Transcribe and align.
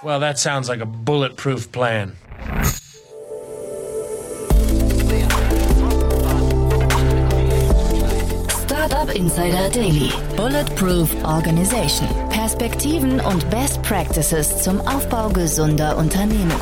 Well, 0.00 0.20
that 0.20 0.38
sounds 0.38 0.68
like 0.68 0.80
a 0.80 0.86
bulletproof 0.86 1.72
plan. 1.72 2.16
Startup 8.48 9.10
Insider 9.14 9.68
Daily. 9.70 10.12
Bulletproof 10.36 11.12
Organization. 11.24 12.06
Perspektiven 12.30 13.18
und 13.18 13.50
Best 13.50 13.82
Practices 13.82 14.62
zum 14.62 14.80
Aufbau 14.82 15.30
gesunder 15.30 15.96
Unternehmen. 15.96 16.52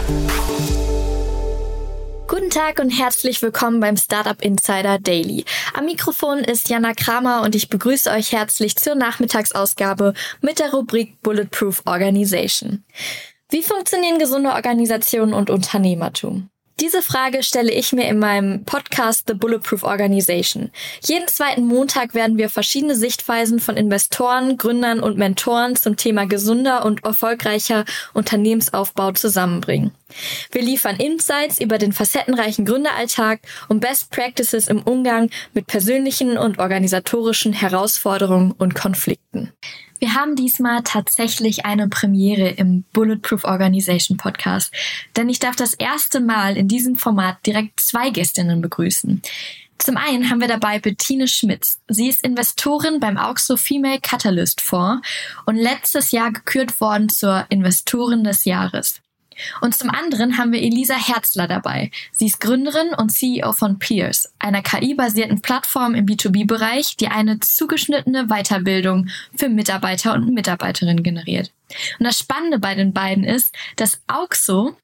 Guten 2.57 2.69
Tag 2.69 2.79
und 2.79 2.89
herzlich 2.89 3.43
willkommen 3.43 3.81
beim 3.81 3.99
Startup 3.99 4.41
Insider 4.41 4.99
Daily. 4.99 5.45
Am 5.75 5.85
Mikrofon 5.85 6.39
ist 6.39 6.71
Jana 6.71 6.95
Kramer 6.95 7.43
und 7.43 7.55
ich 7.55 7.69
begrüße 7.69 8.11
euch 8.11 8.33
herzlich 8.33 8.77
zur 8.77 8.95
Nachmittagsausgabe 8.95 10.15
mit 10.41 10.59
der 10.59 10.73
Rubrik 10.73 11.21
Bulletproof 11.21 11.83
Organization. 11.85 12.83
Wie 13.51 13.63
funktionieren 13.63 14.19
gesunde 14.19 14.53
Organisationen 14.53 15.35
und 15.35 15.51
Unternehmertum? 15.51 16.49
Diese 16.79 17.01
Frage 17.01 17.43
stelle 17.43 17.73
ich 17.73 17.95
mir 17.95 18.07
in 18.07 18.19
meinem 18.19 18.67
Podcast 18.67 19.25
The 19.29 19.33
Bulletproof 19.33 19.83
Organization. 19.83 20.71
Jeden 21.03 21.27
zweiten 21.27 21.65
Montag 21.65 22.13
werden 22.13 22.37
wir 22.37 22.51
verschiedene 22.51 22.95
Sichtweisen 22.95 23.61
von 23.61 23.79
Investoren, 23.79 24.59
Gründern 24.59 25.01
und 25.01 25.17
Mentoren 25.17 25.75
zum 25.77 25.97
Thema 25.97 26.27
gesunder 26.27 26.85
und 26.85 27.03
erfolgreicher 27.03 27.87
Unternehmensaufbau 28.13 29.13
zusammenbringen. 29.13 29.93
Wir 30.53 30.61
liefern 30.61 30.97
Insights 30.97 31.59
über 31.63 31.79
den 31.79 31.95
facettenreichen 31.95 32.67
Gründeralltag 32.67 33.41
und 33.69 33.81
Best 33.81 34.11
Practices 34.11 34.69
im 34.69 34.83
Umgang 34.83 35.31
mit 35.55 35.67
persönlichen 35.67 36.37
und 36.37 36.59
organisatorischen 36.59 37.55
Herausforderungen 37.55 38.53
und 38.53 38.75
Konflikten. 38.75 39.51
Wir 39.99 40.15
haben 40.15 40.37
diesmal 40.37 40.83
tatsächlich 40.83 41.65
eine 41.65 41.89
Premiere 41.89 42.49
im 42.51 42.85
Bulletproof 42.93 43.45
Organization 43.45 44.17
Podcast, 44.17 44.73
denn 45.17 45.29
ich 45.29 45.39
darf 45.39 45.57
das 45.57 45.75
erste 45.75 46.21
Mal 46.21 46.57
in 46.57 46.69
diesem 46.69 46.97
Format 46.97 47.45
direkt 47.47 47.81
zwei 47.81 48.11
Gästinnen 48.11 48.61
begrüßen. 48.61 49.23
Zum 49.79 49.97
einen 49.97 50.31
haben 50.31 50.41
wir 50.41 50.49
dabei 50.49 50.79
Bettine 50.79 51.29
Schmitz. 51.29 51.81
Sie 51.89 52.09
ist 52.09 52.25
Investorin 52.25 52.99
beim 52.99 53.19
Auxo 53.19 53.57
Female 53.57 54.01
Catalyst 54.01 54.61
Fonds 54.61 55.07
und 55.45 55.57
letztes 55.57 56.11
Jahr 56.11 56.33
gekürt 56.33 56.81
worden 56.81 57.09
zur 57.09 57.47
Investorin 57.51 58.25
des 58.25 58.45
Jahres. 58.45 59.01
Und 59.61 59.75
zum 59.75 59.91
anderen 59.91 60.39
haben 60.39 60.53
wir 60.53 60.63
Elisa 60.63 60.95
Herzler 60.95 61.49
dabei. 61.49 61.91
Sie 62.13 62.27
ist 62.27 62.41
Gründerin 62.41 62.95
und 62.97 63.11
CEO 63.11 63.53
von 63.53 63.79
Peers, 63.79 64.33
einer 64.39 64.63
KI-basierten 64.63 65.43
Plattform 65.43 65.95
im 65.95 66.07
B2B-Bereich, 66.07 66.97
die 66.97 67.09
eine 67.09 67.41
zugeschnittene 67.41 68.27
Weiterbildung 68.27 69.09
für 69.37 69.49
Mitarbeiter 69.49 70.15
und 70.15 70.33
Mitarbeiterinnen 70.33 71.03
generiert. 71.03 71.53
Und 71.99 72.05
das 72.05 72.19
Spannende 72.19 72.59
bei 72.59 72.75
den 72.75 72.93
beiden 72.93 73.25
ist, 73.25 73.55
dass 73.77 74.01
Auxo 74.07 74.77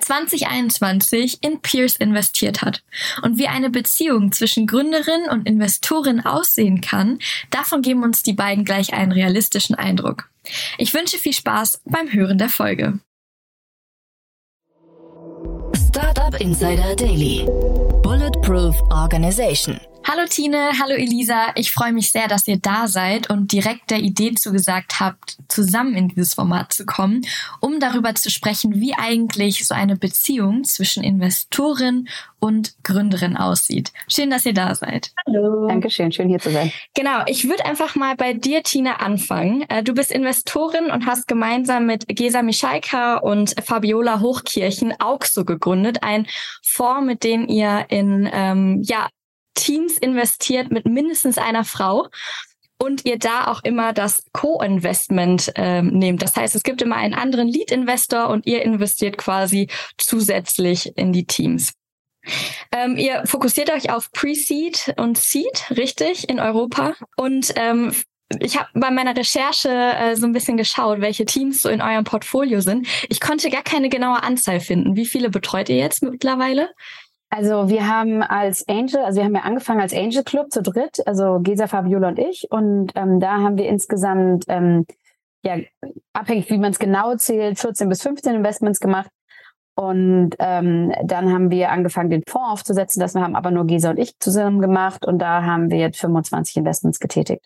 2021 0.00 1.38
in 1.42 1.60
Peers 1.60 1.96
investiert 1.96 2.62
hat. 2.62 2.82
Und 3.22 3.38
wie 3.38 3.48
eine 3.48 3.70
Beziehung 3.70 4.32
zwischen 4.32 4.66
Gründerin 4.66 5.28
und 5.30 5.46
Investorin 5.46 6.20
aussehen 6.20 6.80
kann, 6.80 7.18
davon 7.50 7.82
geben 7.82 8.02
uns 8.02 8.22
die 8.22 8.32
beiden 8.32 8.64
gleich 8.64 8.92
einen 8.92 9.12
realistischen 9.12 9.74
Eindruck. 9.74 10.28
Ich 10.78 10.94
wünsche 10.94 11.18
viel 11.18 11.32
Spaß 11.32 11.82
beim 11.84 12.12
Hören 12.12 12.38
der 12.38 12.48
Folge. 12.48 12.98
Startup 16.26 16.40
Insider 16.40 16.94
Daily. 16.96 17.46
Bulletproof 18.02 18.74
Organization. 18.90 19.78
Hallo 20.08 20.22
Tine, 20.28 20.70
hallo 20.80 20.94
Elisa. 20.94 21.50
Ich 21.56 21.72
freue 21.72 21.92
mich 21.92 22.12
sehr, 22.12 22.28
dass 22.28 22.46
ihr 22.46 22.58
da 22.58 22.86
seid 22.86 23.28
und 23.28 23.50
direkt 23.50 23.90
der 23.90 23.98
Idee 23.98 24.34
zugesagt 24.34 25.00
habt, 25.00 25.36
zusammen 25.48 25.96
in 25.96 26.06
dieses 26.06 26.34
Format 26.34 26.72
zu 26.72 26.86
kommen, 26.86 27.22
um 27.60 27.80
darüber 27.80 28.14
zu 28.14 28.30
sprechen, 28.30 28.80
wie 28.80 28.94
eigentlich 28.94 29.66
so 29.66 29.74
eine 29.74 29.96
Beziehung 29.96 30.62
zwischen 30.62 31.02
Investorin 31.02 32.06
und 32.38 32.76
Gründerin 32.84 33.36
aussieht. 33.36 33.92
Schön, 34.06 34.30
dass 34.30 34.46
ihr 34.46 34.54
da 34.54 34.76
seid. 34.76 35.10
Hallo. 35.26 35.66
Dankeschön, 35.66 36.12
schön 36.12 36.28
hier 36.28 36.38
zu 36.38 36.52
sein. 36.52 36.70
Genau, 36.94 37.24
ich 37.26 37.48
würde 37.48 37.64
einfach 37.64 37.96
mal 37.96 38.14
bei 38.14 38.32
dir, 38.32 38.62
Tina, 38.62 38.98
anfangen. 38.98 39.62
Äh, 39.68 39.82
du 39.82 39.92
bist 39.92 40.12
Investorin 40.12 40.86
und 40.92 41.06
hast 41.06 41.26
gemeinsam 41.26 41.86
mit 41.86 42.06
Gesa 42.06 42.42
Michalka 42.42 43.16
und 43.16 43.56
Fabiola 43.60 44.20
Hochkirchen 44.20 44.94
Auxo 45.00 45.44
gegründet, 45.44 46.04
ein 46.04 46.28
Fonds, 46.62 47.06
mit 47.06 47.24
dem 47.24 47.48
ihr 47.48 47.86
in 47.88 48.30
ähm, 48.32 48.82
ja, 48.84 49.08
Teams 49.56 49.98
investiert 49.98 50.70
mit 50.70 50.86
mindestens 50.86 51.38
einer 51.38 51.64
Frau 51.64 52.06
und 52.78 53.04
ihr 53.04 53.18
da 53.18 53.46
auch 53.48 53.64
immer 53.64 53.92
das 53.92 54.24
Co-Investment 54.32 55.52
ähm, 55.56 55.88
nehmt. 55.88 56.22
Das 56.22 56.36
heißt, 56.36 56.54
es 56.54 56.62
gibt 56.62 56.82
immer 56.82 56.96
einen 56.96 57.14
anderen 57.14 57.48
Lead-Investor 57.48 58.28
und 58.28 58.46
ihr 58.46 58.62
investiert 58.62 59.18
quasi 59.18 59.68
zusätzlich 59.98 60.96
in 60.96 61.12
die 61.12 61.26
Teams. 61.26 61.72
Ähm, 62.72 62.96
ihr 62.96 63.22
fokussiert 63.24 63.70
euch 63.72 63.90
auf 63.90 64.10
Pre-Seed 64.12 64.94
und 64.96 65.16
Seed, 65.16 65.70
richtig, 65.70 66.28
in 66.28 66.40
Europa. 66.40 66.94
Und 67.16 67.52
ähm, 67.56 67.92
ich 68.40 68.58
habe 68.58 68.68
bei 68.74 68.90
meiner 68.90 69.16
Recherche 69.16 69.70
äh, 69.70 70.16
so 70.16 70.26
ein 70.26 70.32
bisschen 70.32 70.56
geschaut, 70.56 71.00
welche 71.00 71.24
Teams 71.24 71.62
so 71.62 71.68
in 71.68 71.80
eurem 71.80 72.04
Portfolio 72.04 72.60
sind. 72.60 72.88
Ich 73.08 73.20
konnte 73.20 73.50
gar 73.50 73.62
keine 73.62 73.88
genaue 73.88 74.22
Anzahl 74.22 74.60
finden. 74.60 74.96
Wie 74.96 75.06
viele 75.06 75.30
betreut 75.30 75.68
ihr 75.68 75.76
jetzt 75.76 76.02
mittlerweile? 76.02 76.70
Also 77.28 77.68
wir 77.68 77.88
haben 77.88 78.22
als 78.22 78.66
Angel, 78.68 79.04
also 79.04 79.18
wir 79.18 79.24
haben 79.24 79.34
ja 79.34 79.42
angefangen 79.42 79.80
als 79.80 79.92
Angel 79.92 80.22
Club 80.22 80.52
zu 80.52 80.62
dritt, 80.62 81.06
also 81.06 81.40
Gesa, 81.40 81.66
Fabiola 81.66 82.08
und 82.08 82.18
ich. 82.18 82.46
Und 82.50 82.92
ähm, 82.94 83.20
da 83.20 83.40
haben 83.40 83.58
wir 83.58 83.68
insgesamt, 83.68 84.44
ähm, 84.48 84.86
ja, 85.44 85.56
abhängig 86.12 86.48
wie 86.50 86.58
man 86.58 86.70
es 86.70 86.78
genau 86.78 87.16
zählt, 87.16 87.58
14 87.58 87.88
bis 87.88 88.02
15 88.02 88.36
Investments 88.36 88.80
gemacht. 88.80 89.10
Und 89.74 90.30
ähm, 90.38 90.92
dann 91.04 91.32
haben 91.32 91.50
wir 91.50 91.70
angefangen, 91.70 92.08
den 92.08 92.22
Fonds 92.26 92.48
aufzusetzen. 92.50 93.00
Das 93.00 93.14
haben 93.14 93.36
aber 93.36 93.50
nur 93.50 93.66
Gesa 93.66 93.90
und 93.90 93.98
ich 93.98 94.18
zusammen 94.18 94.62
gemacht. 94.62 95.04
Und 95.04 95.18
da 95.18 95.42
haben 95.42 95.70
wir 95.70 95.78
jetzt 95.78 96.00
25 96.00 96.56
Investments 96.56 96.98
getätigt. 96.98 97.44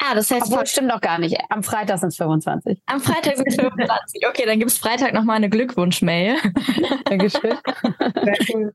Ah, 0.00 0.14
das 0.14 0.30
heißt, 0.30 0.46
Obwohl, 0.46 0.66
stimmt 0.66 0.90
doch 0.90 1.00
gar 1.00 1.18
nicht. 1.18 1.36
Am 1.50 1.62
Freitag 1.62 1.98
sind 1.98 2.10
es 2.10 2.16
25. 2.16 2.80
Am 2.86 3.00
Freitag 3.00 3.36
sind 3.36 3.48
es 3.48 3.56
25. 3.56 4.26
Okay, 4.28 4.44
dann 4.46 4.58
gibt 4.58 4.70
es 4.70 4.78
Freitag 4.78 5.12
nochmal 5.12 5.36
eine 5.36 5.50
Glückwunsch-Mail. 5.50 6.36
Dankeschön. 7.04 7.56
Sehr 8.22 8.38
cool. 8.54 8.74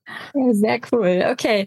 Sehr 0.54 0.80
cool. 0.92 1.26
Okay. 1.32 1.66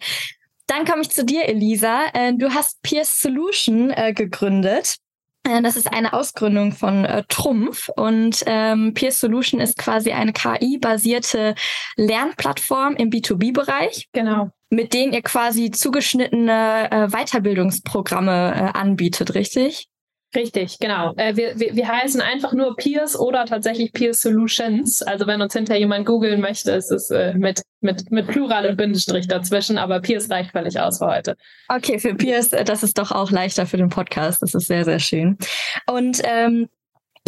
Dann 0.67 0.85
komme 0.85 1.03
ich 1.03 1.11
zu 1.11 1.25
dir, 1.25 1.49
Elisa. 1.49 2.07
Äh, 2.13 2.35
du 2.35 2.53
hast 2.53 2.83
Peers 2.83 3.21
Solution 3.21 3.91
äh, 3.91 4.13
gegründet. 4.13 4.97
Äh, 5.45 5.63
das 5.63 5.77
ist 5.77 5.91
eine 5.93 6.13
Ausgründung 6.13 6.73
von 6.73 7.05
äh, 7.05 7.23
Trumpf 7.29 7.89
und 7.97 8.43
ähm, 8.47 8.93
Peer 8.93 9.13
Solution 9.13 9.61
ist 9.61 9.79
quasi 9.79 10.13
eine 10.13 10.33
KI-basierte 10.33 11.55
Lernplattform 11.97 12.97
im 12.97 13.11
B2B-Bereich. 13.11 14.09
Genau 14.13 14.51
mit 14.71 14.93
denen 14.93 15.13
ihr 15.13 15.23
quasi 15.23 15.71
zugeschnittene 15.71 16.89
äh, 16.91 17.09
Weiterbildungsprogramme 17.09 18.55
äh, 18.55 18.79
anbietet, 18.79 19.35
richtig? 19.35 19.89
Richtig, 20.35 20.79
genau. 20.81 21.15
Äh, 21.17 21.37
wir, 21.37 21.59
wir, 21.59 21.75
wir 21.77 21.89
heißen 21.89 22.21
einfach 22.21 22.53
nur 22.53 22.77
Peers 22.77 23.19
oder 23.19 23.47
tatsächlich 23.47 23.93
Peers 23.93 24.21
Solutions. 24.21 25.03
Also 25.03 25.27
wenn 25.27 25.41
uns 25.41 25.55
hinter 25.55 25.77
jemand 25.77 26.05
googeln 26.05 26.41
möchte, 26.41 26.73
ist 26.73 26.91
es 26.91 27.11
äh, 27.11 27.33
mit, 27.35 27.63
mit, 27.81 28.11
mit 28.11 28.27
Plural 28.27 28.67
und 28.67 28.77
Bindestrich 28.77 29.29
dazwischen, 29.29 29.79
aber 29.79 30.01
Peers 30.01 30.29
reicht 30.29 30.51
völlig 30.51 30.79
aus 30.79 30.99
für 30.99 31.07
heute. 31.07 31.37
Okay, 31.69 31.99
für 31.99 32.15
Peers, 32.15 32.53
äh, 32.53 32.65
das 32.65 32.83
ist 32.83 32.99
doch 32.99 33.13
auch 33.13 33.31
leichter 33.31 33.67
für 33.67 33.77
den 33.79 33.89
Podcast. 33.89 34.43
Das 34.43 34.55
ist 34.55 34.67
sehr, 34.67 34.85
sehr 34.85 34.99
schön. 34.99 35.39
Und 35.87 36.21
ähm, 36.25 36.69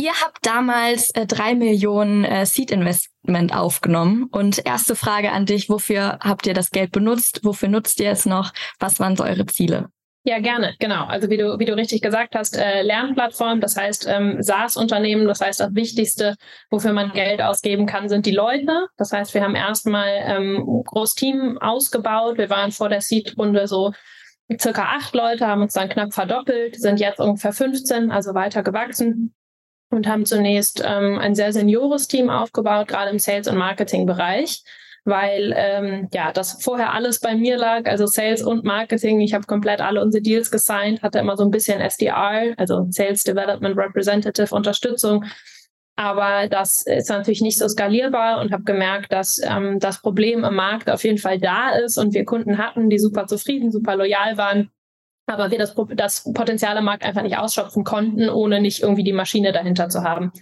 Ihr 0.01 0.13
habt 0.13 0.47
damals 0.47 1.11
äh, 1.11 1.27
drei 1.27 1.57
Millionen 1.57 2.25
äh, 2.25 2.47
Seed 2.47 2.71
Investment 2.71 3.53
aufgenommen. 3.53 4.29
Und 4.31 4.65
erste 4.65 4.95
Frage 4.95 5.33
an 5.33 5.45
dich, 5.45 5.69
wofür 5.69 6.21
habt 6.23 6.47
ihr 6.47 6.55
das 6.55 6.71
Geld 6.71 6.93
benutzt? 6.93 7.41
Wofür 7.43 7.69
nutzt 7.69 7.99
ihr 7.99 8.13
es 8.13 8.25
noch? 8.25 8.53
Was 8.79 9.01
waren 9.01 9.17
so 9.17 9.25
eure 9.25 9.47
Ziele? 9.47 9.89
Ja, 10.23 10.39
gerne, 10.39 10.77
genau. 10.79 11.07
Also 11.07 11.31
wie 11.31 11.37
du, 11.37 11.59
wie 11.59 11.65
du 11.65 11.75
richtig 11.75 12.01
gesagt 12.01 12.37
hast, 12.37 12.57
äh, 12.57 12.83
Lernplattform, 12.83 13.61
das 13.61 13.77
heißt 13.77 14.07
ähm, 14.09 14.41
SaaS-Unternehmen, 14.41 15.27
das 15.27 15.41
heißt 15.41 15.59
das 15.59 15.75
Wichtigste, 15.75 16.37
wofür 16.71 16.93
man 16.93 17.13
Geld 17.13 17.43
ausgeben 17.43 17.87
kann, 17.87 18.09
sind 18.09 18.27
die 18.27 18.35
Leute. 18.35 18.87
Das 18.99 19.13
heißt, 19.13 19.35
wir 19.35 19.43
haben 19.43 19.57
erstmal 19.57 20.11
ähm, 20.27 20.85
großes 20.85 21.17
Team 21.17 21.59
ausgebaut. 21.59 22.39
Wir 22.39 22.51
waren 22.51 22.71
vor 22.71 22.89
der 22.89 23.01
Seed-Runde 23.01 23.67
so 23.67 23.93
circa 24.61 24.97
acht 24.97 25.15
Leute, 25.15 25.47
haben 25.47 25.63
uns 25.63 25.73
dann 25.73 25.89
knapp 25.89 26.15
verdoppelt, 26.15 26.81
sind 26.81 27.01
jetzt 27.01 27.19
ungefähr 27.19 27.53
15, 27.53 28.13
also 28.13 28.35
weiter 28.35 28.63
gewachsen 28.63 29.35
und 29.91 30.07
haben 30.07 30.27
zunächst 30.27 30.83
ähm, 30.85 31.19
ein 31.19 31.35
sehr 31.35 31.53
seniores 31.53 32.09
Team 32.09 32.31
aufgebaut, 32.31 32.89
gerade 32.89 33.11
im 33.11 33.19
Sales- 33.19 33.49
und 33.49 33.57
Marketing-Bereich, 33.57 34.63
weil 35.05 35.55
ähm, 35.57 36.09
ja 36.13 36.33
das 36.33 36.63
vorher 36.63 36.93
alles 36.93 37.21
bei 37.21 37.35
mir 37.35 37.57
lag, 37.57 37.87
also 37.87 38.07
Sales 38.07 38.43
und 38.43 38.65
Marketing. 38.65 39.21
Ich 39.21 39.33
habe 39.33 39.47
komplett 39.47 39.81
alle 39.81 40.03
unsere 40.03 40.23
Deals 40.23 40.51
gesigned, 40.51 41.03
hatte 41.03 41.19
immer 41.19 41.37
so 41.37 41.45
ein 41.45 41.51
bisschen 41.51 41.81
SDR, 41.81 42.55
also 42.57 42.87
Sales 42.91 43.25
Development 43.25 43.77
Representative 43.77 44.55
Unterstützung. 44.55 45.25
Aber 45.97 46.47
das 46.49 46.83
ist 46.87 47.09
natürlich 47.09 47.41
nicht 47.41 47.59
so 47.59 47.67
skalierbar 47.67 48.41
und 48.41 48.53
habe 48.53 48.63
gemerkt, 48.63 49.13
dass 49.13 49.41
ähm, 49.43 49.81
das 49.81 50.01
Problem 50.01 50.45
im 50.45 50.55
Markt 50.55 50.89
auf 50.89 51.03
jeden 51.03 51.19
Fall 51.19 51.41
da 51.41 51.71
ist 51.71 51.99
und 51.99 52.15
wir 52.15 52.25
Kunden 52.25 52.59
hatten, 52.59 52.89
die 52.89 53.01
super 53.01 53.27
zufrieden, 53.27 53.73
super 53.73 53.97
loyal 53.97 54.37
waren 54.37 54.71
aber 55.29 55.51
wir 55.51 55.59
das, 55.59 55.75
das 55.95 56.33
Potenzial 56.33 56.77
im 56.77 56.85
Markt 56.85 57.05
einfach 57.05 57.23
nicht 57.23 57.37
ausschöpfen 57.37 57.85
konnten, 57.85 58.29
ohne 58.29 58.61
nicht 58.61 58.83
irgendwie 58.83 59.05
die 59.05 59.13
Maschine 59.13 59.53
dahinter 59.53 59.89
zu 59.89 60.03
haben. 60.03 60.33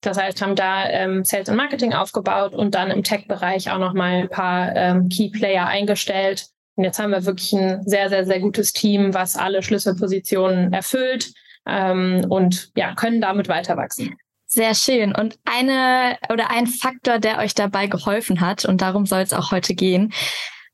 Das 0.00 0.16
heißt, 0.16 0.40
haben 0.42 0.54
da 0.54 0.88
ähm, 0.88 1.24
Sales 1.24 1.48
und 1.48 1.56
Marketing 1.56 1.92
aufgebaut 1.92 2.54
und 2.54 2.74
dann 2.74 2.90
im 2.90 3.02
Tech-Bereich 3.02 3.70
auch 3.70 3.78
nochmal 3.78 4.22
ein 4.22 4.28
paar 4.28 4.74
ähm, 4.76 5.08
Key-Player 5.08 5.66
eingestellt. 5.66 6.46
Und 6.76 6.84
jetzt 6.84 7.00
haben 7.00 7.10
wir 7.10 7.24
wirklich 7.24 7.52
ein 7.52 7.82
sehr, 7.84 8.08
sehr, 8.08 8.24
sehr 8.24 8.38
gutes 8.38 8.72
Team, 8.72 9.12
was 9.12 9.36
alle 9.36 9.62
Schlüsselpositionen 9.62 10.72
erfüllt 10.72 11.32
ähm, 11.66 12.24
und 12.28 12.70
ja, 12.76 12.94
können 12.94 13.20
damit 13.20 13.48
weiter 13.48 13.76
wachsen. 13.76 14.16
Sehr 14.46 14.74
schön. 14.74 15.14
Und 15.14 15.38
eine 15.44 16.16
oder 16.32 16.50
ein 16.50 16.66
Faktor, 16.66 17.18
der 17.18 17.38
euch 17.38 17.54
dabei 17.54 17.86
geholfen 17.86 18.40
hat, 18.40 18.64
und 18.64 18.80
darum 18.80 19.04
soll 19.04 19.20
es 19.20 19.34
auch 19.34 19.50
heute 19.50 19.74
gehen, 19.74 20.12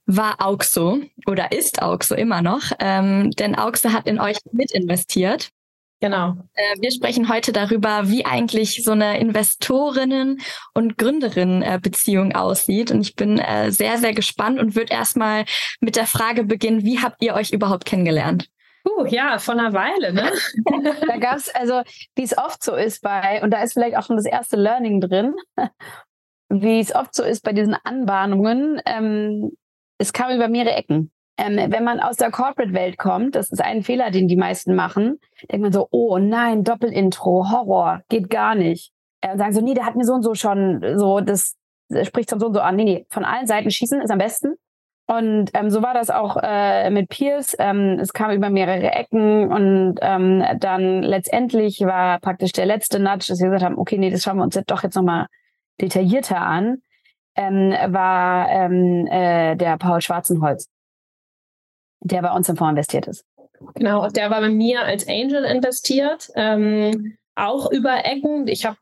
war 0.06 0.36
Auxo 0.38 1.00
oder 1.26 1.52
ist 1.52 1.82
Auxo 1.82 2.14
immer 2.14 2.42
noch, 2.42 2.72
ähm, 2.78 3.30
denn 3.32 3.54
Auxo 3.54 3.92
hat 3.92 4.06
in 4.06 4.20
euch 4.20 4.38
mit 4.52 4.72
investiert. 4.72 5.50
Genau. 6.00 6.36
Äh, 6.52 6.80
wir 6.80 6.90
sprechen 6.90 7.30
heute 7.30 7.52
darüber, 7.52 8.10
wie 8.10 8.26
eigentlich 8.26 8.84
so 8.84 8.92
eine 8.92 9.18
Investorinnen- 9.18 10.38
und 10.74 10.98
Gründerinnen-Beziehung 10.98 12.34
aussieht. 12.34 12.90
Und 12.90 13.00
ich 13.00 13.16
bin 13.16 13.38
äh, 13.38 13.70
sehr, 13.70 13.96
sehr 13.96 14.12
gespannt 14.12 14.58
und 14.58 14.76
würde 14.76 14.92
erstmal 14.92 15.46
mit 15.80 15.96
der 15.96 16.06
Frage 16.06 16.44
beginnen, 16.44 16.84
wie 16.84 17.00
habt 17.00 17.22
ihr 17.22 17.34
euch 17.34 17.52
überhaupt 17.52 17.86
kennengelernt? 17.86 18.50
Uh, 18.86 19.06
ja, 19.06 19.38
von 19.38 19.58
einer 19.58 19.72
Weile, 19.72 20.12
ne? 20.12 20.30
da 21.08 21.16
gab 21.16 21.36
es, 21.36 21.48
also, 21.54 21.80
wie 22.16 22.24
es 22.24 22.36
oft 22.36 22.62
so 22.62 22.74
ist 22.74 23.00
bei, 23.00 23.40
und 23.42 23.50
da 23.50 23.62
ist 23.62 23.72
vielleicht 23.72 23.96
auch 23.96 24.04
schon 24.04 24.16
das 24.16 24.26
erste 24.26 24.56
Learning 24.56 25.00
drin, 25.00 25.34
wie 26.50 26.80
es 26.80 26.94
oft 26.94 27.14
so 27.14 27.22
ist 27.22 27.42
bei 27.44 27.54
diesen 27.54 27.74
Anbahnungen, 27.82 28.78
ähm, 28.84 29.56
es 29.98 30.12
kam 30.12 30.34
über 30.34 30.48
mehrere 30.48 30.74
Ecken. 30.74 31.10
Ähm, 31.36 31.56
wenn 31.56 31.82
man 31.82 31.98
aus 31.98 32.16
der 32.16 32.30
Corporate-Welt 32.30 32.96
kommt, 32.96 33.34
das 33.34 33.50
ist 33.50 33.60
ein 33.60 33.82
Fehler, 33.82 34.10
den 34.10 34.28
die 34.28 34.36
meisten 34.36 34.74
machen, 34.74 35.18
denkt 35.50 35.62
man 35.62 35.72
so, 35.72 35.88
oh 35.90 36.18
nein, 36.18 36.62
Doppelintro, 36.62 37.50
Horror, 37.50 38.02
geht 38.08 38.30
gar 38.30 38.54
nicht. 38.54 38.92
Äh, 39.20 39.32
und 39.32 39.38
sagen 39.38 39.52
so, 39.52 39.60
nee, 39.60 39.74
der 39.74 39.84
hat 39.84 39.96
mir 39.96 40.04
so 40.04 40.12
und 40.14 40.22
so 40.22 40.34
schon 40.34 40.80
so, 40.96 41.20
das, 41.20 41.56
spricht 42.02 42.30
schon 42.30 42.40
so 42.40 42.46
und 42.46 42.54
so 42.54 42.60
an. 42.60 42.76
Nee, 42.76 42.84
nee, 42.84 43.06
von 43.08 43.24
allen 43.24 43.46
Seiten 43.46 43.70
schießen 43.70 44.00
ist 44.00 44.10
am 44.10 44.18
besten. 44.18 44.54
Und 45.06 45.50
ähm, 45.52 45.68
so 45.68 45.82
war 45.82 45.92
das 45.92 46.08
auch 46.08 46.38
äh, 46.42 46.88
mit 46.88 47.10
Pierce. 47.10 47.54
Ähm, 47.58 47.98
es 48.00 48.14
kam 48.14 48.30
über 48.30 48.48
mehrere 48.48 48.90
Ecken 48.90 49.52
und 49.52 49.96
ähm, 50.00 50.42
dann 50.58 51.02
letztendlich 51.02 51.80
war 51.82 52.20
praktisch 52.20 52.52
der 52.52 52.64
letzte 52.64 52.98
Nudge, 52.98 53.26
dass 53.28 53.40
wir 53.40 53.48
gesagt 53.48 53.64
haben, 53.64 53.76
okay, 53.76 53.98
nee, 53.98 54.08
das 54.08 54.22
schauen 54.22 54.38
wir 54.38 54.44
uns 54.44 54.54
jetzt 54.54 54.70
doch 54.70 54.82
jetzt 54.82 54.94
nochmal 54.94 55.26
detaillierter 55.80 56.40
an, 56.40 56.78
ähm, 57.36 57.70
war 57.88 58.48
ähm, 58.50 59.06
äh, 59.06 59.56
der 59.56 59.76
Paul 59.78 60.00
Schwarzenholz, 60.00 60.68
der 62.00 62.22
bei 62.22 62.32
uns 62.32 62.48
im 62.48 62.56
Fonds 62.56 62.70
investiert 62.70 63.06
ist. 63.08 63.24
Genau, 63.74 64.08
der 64.08 64.30
war 64.30 64.40
bei 64.40 64.48
mir 64.48 64.82
als 64.82 65.08
Angel 65.08 65.44
investiert, 65.44 66.30
ähm, 66.34 67.16
auch 67.34 67.70
über 67.70 68.04
Ecken. 68.04 68.46
Ich 68.48 68.64
habe 68.64 68.76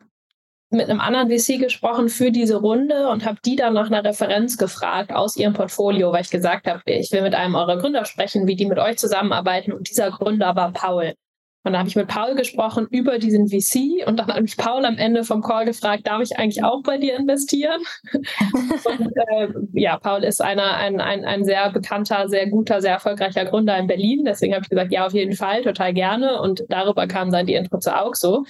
mit 0.70 0.88
einem 0.88 1.00
anderen 1.00 1.28
VC 1.28 1.58
gesprochen 1.58 2.08
für 2.08 2.31
diese 2.31 2.56
Runde 2.56 3.08
und 3.08 3.25
habe 3.26 3.38
die 3.44 3.56
dann 3.56 3.75
nach 3.75 3.87
einer 3.87 4.04
Referenz 4.04 4.56
gefragt 4.56 5.12
aus 5.12 5.37
ihrem 5.37 5.52
Portfolio, 5.52 6.12
weil 6.12 6.22
ich 6.22 6.31
gesagt 6.31 6.66
habe, 6.66 6.81
ich 6.87 7.12
will 7.12 7.22
mit 7.22 7.34
einem 7.34 7.55
eurer 7.55 7.76
Gründer 7.76 8.06
sprechen, 8.06 8.46
wie 8.46 8.56
die 8.56 8.66
mit 8.66 8.78
euch 8.78 8.96
zusammenarbeiten. 8.96 9.72
Und 9.72 9.90
dieser 9.90 10.10
Gründer 10.10 10.56
war 10.56 10.72
Paul. 10.72 11.14
Und 11.64 11.72
da 11.72 11.78
habe 11.78 11.88
ich 11.88 11.96
mit 11.96 12.08
Paul 12.08 12.34
gesprochen 12.34 12.88
über 12.90 13.18
diesen 13.18 13.48
VC 13.48 14.06
und 14.06 14.18
dann 14.18 14.26
hat 14.26 14.42
mich 14.42 14.56
Paul 14.56 14.84
am 14.84 14.98
Ende 14.98 15.22
vom 15.22 15.42
Call 15.42 15.64
gefragt, 15.64 16.06
darf 16.06 16.20
ich 16.20 16.36
eigentlich 16.36 16.64
auch 16.64 16.82
bei 16.82 16.98
dir 16.98 17.16
investieren? 17.16 17.80
und 18.12 19.12
äh, 19.16 19.48
ja, 19.72 19.98
Paul 19.98 20.24
ist 20.24 20.42
einer, 20.42 20.76
ein, 20.76 21.00
ein, 21.00 21.24
ein 21.24 21.44
sehr 21.44 21.70
bekannter, 21.70 22.28
sehr 22.28 22.48
guter, 22.48 22.80
sehr 22.80 22.94
erfolgreicher 22.94 23.44
Gründer 23.44 23.78
in 23.78 23.86
Berlin. 23.86 24.24
Deswegen 24.24 24.54
habe 24.54 24.64
ich 24.64 24.70
gesagt, 24.70 24.92
ja, 24.92 25.06
auf 25.06 25.12
jeden 25.12 25.34
Fall, 25.34 25.62
total 25.62 25.94
gerne. 25.94 26.40
Und 26.40 26.64
darüber 26.68 27.06
kam 27.06 27.30
dann 27.30 27.46
die 27.46 27.54
Intro 27.54 27.78
zu 27.78 27.96
Auxo. 27.96 28.44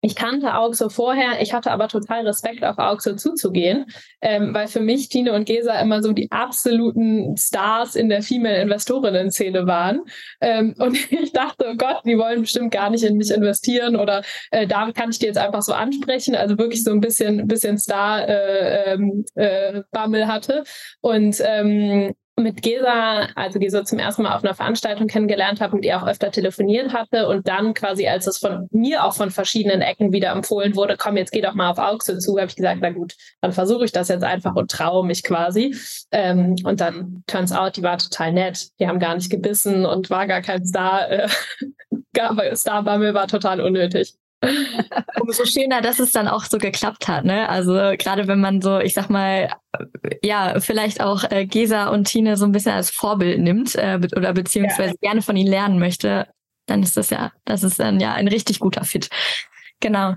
Ich 0.00 0.14
kannte 0.14 0.54
Auxo 0.54 0.90
vorher, 0.90 1.42
ich 1.42 1.52
hatte 1.52 1.72
aber 1.72 1.88
total 1.88 2.24
Respekt, 2.24 2.64
auf 2.64 2.78
Auxo 2.78 3.16
zuzugehen, 3.16 3.86
ähm, 4.20 4.54
weil 4.54 4.68
für 4.68 4.78
mich 4.78 5.08
Tine 5.08 5.32
und 5.32 5.44
Gesa 5.44 5.80
immer 5.80 6.02
so 6.02 6.12
die 6.12 6.30
absoluten 6.30 7.36
Stars 7.36 7.96
in 7.96 8.08
der 8.08 8.22
Female-Investorinnen-Szene 8.22 9.66
waren. 9.66 10.02
Ähm, 10.40 10.76
und 10.78 10.96
ich 11.12 11.32
dachte, 11.32 11.66
oh 11.68 11.76
Gott, 11.76 12.02
die 12.04 12.16
wollen 12.16 12.42
bestimmt 12.42 12.70
gar 12.70 12.90
nicht 12.90 13.02
in 13.02 13.16
mich 13.16 13.32
investieren 13.32 13.96
oder 13.96 14.22
äh, 14.52 14.68
da 14.68 14.92
kann 14.92 15.10
ich 15.10 15.18
die 15.18 15.26
jetzt 15.26 15.38
einfach 15.38 15.62
so 15.62 15.72
ansprechen. 15.72 16.36
Also 16.36 16.56
wirklich 16.58 16.84
so 16.84 16.92
ein 16.92 17.00
bisschen, 17.00 17.48
bisschen 17.48 17.76
Star-Bammel 17.76 19.24
äh, 19.34 19.74
ähm, 19.74 19.82
äh, 20.14 20.26
hatte. 20.26 20.62
Und 21.00 21.42
ähm, 21.44 22.14
mit 22.38 22.62
Gesa, 22.62 23.28
also 23.34 23.58
Gesa 23.58 23.84
zum 23.84 23.98
ersten 23.98 24.22
Mal 24.22 24.34
auf 24.34 24.44
einer 24.44 24.54
Veranstaltung 24.54 25.06
kennengelernt 25.06 25.60
habe, 25.60 25.76
mit 25.76 25.84
ihr 25.84 25.96
auch 26.00 26.06
öfter 26.06 26.30
telefoniert 26.30 26.92
hatte 26.92 27.28
und 27.28 27.48
dann 27.48 27.74
quasi, 27.74 28.06
als 28.08 28.26
es 28.26 28.38
von 28.38 28.68
mir 28.70 29.04
auch 29.04 29.14
von 29.14 29.30
verschiedenen 29.30 29.80
Ecken 29.80 30.12
wieder 30.12 30.32
empfohlen 30.32 30.76
wurde, 30.76 30.96
komm, 30.96 31.16
jetzt 31.16 31.32
geh 31.32 31.40
doch 31.40 31.54
mal 31.54 31.70
auf 31.70 31.78
Auxe 31.78 32.18
zu, 32.18 32.38
habe 32.38 32.48
ich 32.48 32.56
gesagt, 32.56 32.78
na 32.82 32.90
gut, 32.90 33.14
dann 33.40 33.52
versuche 33.52 33.84
ich 33.84 33.92
das 33.92 34.08
jetzt 34.08 34.24
einfach 34.24 34.54
und 34.56 34.70
traue 34.70 35.06
mich 35.06 35.22
quasi. 35.22 35.74
Ähm, 36.10 36.56
und 36.64 36.80
dann 36.80 37.22
turns 37.26 37.52
out, 37.52 37.76
die 37.76 37.82
war 37.82 37.98
total 37.98 38.32
nett. 38.32 38.68
Die 38.80 38.86
haben 38.86 38.98
gar 38.98 39.14
nicht 39.14 39.30
gebissen 39.30 39.84
und 39.84 40.10
war 40.10 40.26
gar 40.26 40.42
kein 40.42 40.64
Star. 40.64 41.10
Äh, 41.10 41.28
Star-Bammel 42.54 43.14
war 43.14 43.28
total 43.28 43.60
unnötig. 43.60 44.14
Umso 45.20 45.44
schöner, 45.44 45.80
dass 45.80 45.98
es 45.98 46.12
dann 46.12 46.28
auch 46.28 46.44
so 46.44 46.58
geklappt 46.58 47.08
hat, 47.08 47.24
ne? 47.24 47.48
Also 47.48 47.72
gerade 47.98 48.28
wenn 48.28 48.40
man 48.40 48.60
so, 48.60 48.78
ich 48.78 48.94
sag 48.94 49.10
mal, 49.10 49.52
ja, 50.22 50.60
vielleicht 50.60 51.00
auch 51.00 51.24
äh, 51.30 51.46
Gesa 51.46 51.88
und 51.88 52.04
Tine 52.04 52.36
so 52.36 52.44
ein 52.44 52.52
bisschen 52.52 52.72
als 52.72 52.90
Vorbild 52.90 53.40
nimmt 53.40 53.74
äh, 53.74 53.98
oder 54.16 54.32
beziehungsweise 54.32 54.90
ja. 54.90 54.98
gerne 55.00 55.22
von 55.22 55.36
ihnen 55.36 55.50
lernen 55.50 55.78
möchte, 55.78 56.28
dann 56.66 56.82
ist 56.82 56.96
das 56.96 57.10
ja, 57.10 57.32
das 57.44 57.64
ist 57.64 57.80
dann 57.80 57.98
ja 57.98 58.14
ein 58.14 58.28
richtig 58.28 58.60
guter 58.60 58.84
Fit. 58.84 59.08
Genau. 59.80 60.14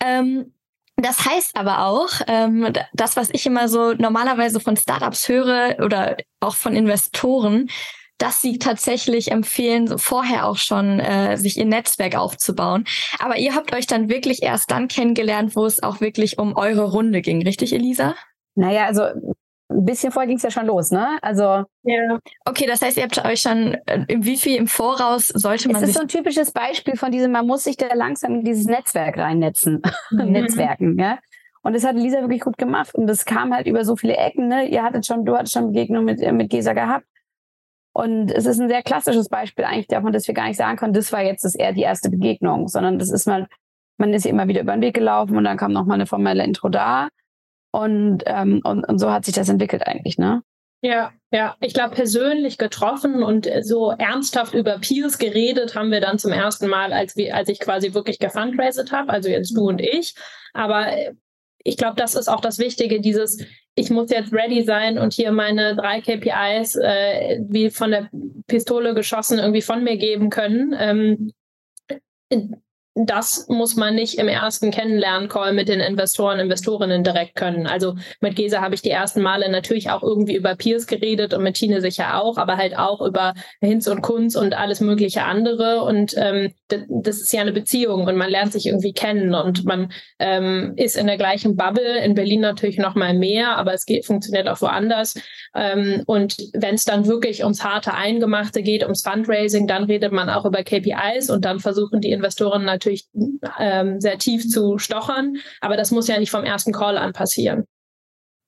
Ähm, 0.00 0.52
das 0.96 1.24
heißt 1.24 1.56
aber 1.56 1.86
auch, 1.86 2.10
ähm, 2.28 2.72
das, 2.92 3.16
was 3.16 3.30
ich 3.32 3.46
immer 3.46 3.68
so 3.68 3.94
normalerweise 3.94 4.60
von 4.60 4.76
Startups 4.76 5.28
höre 5.28 5.76
oder 5.80 6.16
auch 6.38 6.54
von 6.54 6.76
Investoren, 6.76 7.68
dass 8.18 8.40
sie 8.40 8.58
tatsächlich 8.58 9.30
empfehlen, 9.30 9.98
vorher 9.98 10.46
auch 10.46 10.56
schon 10.56 11.00
äh, 11.00 11.36
sich 11.36 11.58
ihr 11.58 11.64
Netzwerk 11.64 12.16
aufzubauen. 12.16 12.84
Aber 13.18 13.38
ihr 13.38 13.54
habt 13.54 13.74
euch 13.74 13.86
dann 13.86 14.08
wirklich 14.08 14.42
erst 14.42 14.70
dann 14.70 14.88
kennengelernt, 14.88 15.56
wo 15.56 15.66
es 15.66 15.82
auch 15.82 16.00
wirklich 16.00 16.38
um 16.38 16.56
eure 16.56 16.90
Runde 16.90 17.22
ging, 17.22 17.42
richtig, 17.42 17.72
Elisa? 17.72 18.14
Naja, 18.54 18.86
also 18.86 19.02
ein 19.74 19.84
bisschen 19.84 20.12
vorher 20.12 20.28
ging 20.28 20.36
es 20.36 20.42
ja 20.42 20.50
schon 20.50 20.66
los, 20.66 20.90
ne? 20.90 21.18
Also 21.22 21.64
ja. 21.82 22.18
Okay, 22.44 22.66
das 22.66 22.82
heißt, 22.82 22.96
ihr 22.96 23.04
habt 23.04 23.24
euch 23.24 23.40
schon 23.40 23.74
äh, 23.86 24.06
wie 24.08 24.36
viel 24.36 24.56
im 24.56 24.66
Voraus 24.66 25.28
sollte 25.28 25.68
man. 25.70 25.82
Es 25.82 25.90
ist 25.90 25.96
so 25.96 26.02
ein 26.02 26.08
typisches 26.08 26.52
Beispiel 26.52 26.96
von 26.96 27.10
diesem, 27.10 27.32
man 27.32 27.46
muss 27.46 27.64
sich 27.64 27.76
da 27.76 27.92
langsam 27.94 28.36
in 28.36 28.44
dieses 28.44 28.66
Netzwerk 28.66 29.18
reinnetzen, 29.18 29.82
mhm. 30.10 30.32
Netzwerken, 30.32 30.98
ja. 30.98 31.18
Und 31.62 31.74
das 31.74 31.84
hat 31.84 31.96
Lisa 31.96 32.20
wirklich 32.20 32.42
gut 32.42 32.58
gemacht. 32.58 32.94
Und 32.94 33.06
das 33.06 33.24
kam 33.24 33.54
halt 33.54 33.66
über 33.66 33.86
so 33.86 33.96
viele 33.96 34.16
Ecken, 34.16 34.48
ne? 34.48 34.68
Ihr 34.68 34.82
hattet 34.82 35.06
schon, 35.06 35.24
du 35.24 35.34
hattest 35.34 35.54
schon 35.54 35.68
Begegnung 35.68 36.04
mit, 36.04 36.20
mit 36.32 36.50
Gesa 36.50 36.74
gehabt. 36.74 37.06
Und 37.94 38.32
es 38.32 38.44
ist 38.44 38.60
ein 38.60 38.68
sehr 38.68 38.82
klassisches 38.82 39.28
Beispiel 39.28 39.64
eigentlich 39.64 39.86
davon, 39.86 40.12
dass 40.12 40.26
wir 40.26 40.34
gar 40.34 40.48
nicht 40.48 40.56
sagen 40.56 40.76
können, 40.76 40.92
das 40.92 41.12
war 41.12 41.22
jetzt 41.22 41.44
das 41.44 41.54
eher 41.54 41.72
die 41.72 41.82
erste 41.82 42.10
Begegnung, 42.10 42.66
sondern 42.66 42.98
das 42.98 43.10
ist 43.10 43.26
mal, 43.26 43.46
man 43.98 44.12
ist 44.12 44.26
immer 44.26 44.48
wieder 44.48 44.62
über 44.62 44.72
den 44.72 44.82
Weg 44.82 44.94
gelaufen 44.94 45.36
und 45.36 45.44
dann 45.44 45.56
kam 45.56 45.72
noch 45.72 45.86
mal 45.86 45.94
eine 45.94 46.06
formelle 46.06 46.42
Intro 46.42 46.68
da. 46.68 47.08
Und, 47.70 48.24
ähm, 48.26 48.60
und, 48.64 48.84
und 48.84 48.98
so 48.98 49.12
hat 49.12 49.24
sich 49.24 49.34
das 49.34 49.48
entwickelt 49.48 49.86
eigentlich, 49.86 50.18
ne? 50.18 50.42
Ja, 50.80 51.12
ja. 51.30 51.56
Ich 51.60 51.72
glaube, 51.72 51.94
persönlich 51.94 52.58
getroffen 52.58 53.22
und 53.22 53.48
so 53.62 53.92
ernsthaft 53.92 54.54
über 54.54 54.78
Peers 54.78 55.18
geredet 55.18 55.76
haben 55.76 55.90
wir 55.90 56.00
dann 56.00 56.18
zum 56.18 56.32
ersten 56.32 56.68
Mal, 56.68 56.92
als, 56.92 57.16
wir, 57.16 57.34
als 57.34 57.48
ich 57.48 57.60
quasi 57.60 57.94
wirklich 57.94 58.18
gefundraised 58.18 58.90
habe, 58.92 59.10
also 59.10 59.28
jetzt 59.28 59.56
du 59.56 59.68
und 59.68 59.80
ich. 59.80 60.14
Aber 60.52 60.88
ich 61.64 61.78
glaube, 61.78 61.96
das 61.96 62.14
ist 62.14 62.28
auch 62.28 62.40
das 62.40 62.58
Wichtige, 62.58 63.00
dieses, 63.00 63.42
ich 63.74 63.90
muss 63.90 64.10
jetzt 64.10 64.32
ready 64.32 64.62
sein 64.62 64.98
und 64.98 65.14
hier 65.14 65.32
meine 65.32 65.74
drei 65.74 66.00
KPIs 66.00 66.76
äh, 66.76 67.40
wie 67.48 67.70
von 67.70 67.90
der 67.90 68.10
Pistole 68.46 68.94
geschossen 68.94 69.38
irgendwie 69.38 69.62
von 69.62 69.82
mir 69.82 69.96
geben 69.96 70.28
können. 70.28 70.76
Ähm, 70.78 71.32
das 72.94 73.46
muss 73.48 73.74
man 73.74 73.96
nicht 73.96 74.18
im 74.18 74.28
ersten 74.28 74.70
Kennenlernen-Call 74.70 75.52
mit 75.52 75.68
den 75.68 75.80
Investoren, 75.80 76.38
Investorinnen 76.38 77.02
direkt 77.02 77.34
können. 77.34 77.66
Also 77.66 77.96
mit 78.20 78.36
Gesa 78.36 78.60
habe 78.60 78.76
ich 78.76 78.82
die 78.82 78.90
ersten 78.90 79.20
Male 79.20 79.50
natürlich 79.50 79.90
auch 79.90 80.02
irgendwie 80.02 80.36
über 80.36 80.54
Peers 80.54 80.86
geredet 80.86 81.34
und 81.34 81.42
mit 81.42 81.56
Tine 81.56 81.80
sicher 81.80 82.22
auch, 82.22 82.38
aber 82.38 82.56
halt 82.56 82.78
auch 82.78 83.00
über 83.00 83.34
Hinz 83.60 83.88
und 83.88 84.00
Kunz 84.00 84.36
und 84.36 84.54
alles 84.54 84.80
mögliche 84.80 85.24
andere. 85.24 85.82
Und 85.82 86.14
ähm, 86.16 86.52
das 86.68 87.20
ist 87.20 87.32
ja 87.32 87.40
eine 87.40 87.52
Beziehung 87.52 88.06
und 88.06 88.16
man 88.16 88.30
lernt 88.30 88.52
sich 88.52 88.66
irgendwie 88.66 88.92
kennen 88.92 89.34
und 89.34 89.64
man 89.64 89.90
ähm, 90.20 90.74
ist 90.76 90.96
in 90.96 91.08
der 91.08 91.16
gleichen 91.16 91.56
Bubble. 91.56 91.98
In 91.98 92.14
Berlin 92.14 92.42
natürlich 92.42 92.78
noch 92.78 92.94
mal 92.94 93.12
mehr, 93.12 93.56
aber 93.56 93.74
es 93.74 93.86
geht, 93.86 94.06
funktioniert 94.06 94.48
auch 94.48 94.60
woanders. 94.60 95.14
Ähm, 95.56 96.04
und 96.06 96.36
wenn 96.52 96.76
es 96.76 96.84
dann 96.84 97.06
wirklich 97.06 97.42
ums 97.42 97.64
harte 97.64 97.92
Eingemachte 97.92 98.62
geht, 98.62 98.84
ums 98.84 99.02
Fundraising, 99.02 99.66
dann 99.66 99.84
redet 99.84 100.12
man 100.12 100.30
auch 100.30 100.44
über 100.44 100.62
KPIs 100.62 101.28
und 101.28 101.44
dann 101.44 101.58
versuchen 101.58 102.00
die 102.00 102.12
Investoren 102.12 102.64
natürlich 102.64 102.83
natürlich 102.84 103.08
ähm, 103.58 104.00
sehr 104.00 104.18
tief 104.18 104.48
zu 104.48 104.78
stochern, 104.78 105.36
aber 105.60 105.76
das 105.76 105.90
muss 105.90 106.08
ja 106.08 106.18
nicht 106.18 106.30
vom 106.30 106.44
ersten 106.44 106.72
Call 106.72 106.98
an 106.98 107.12
passieren. 107.12 107.64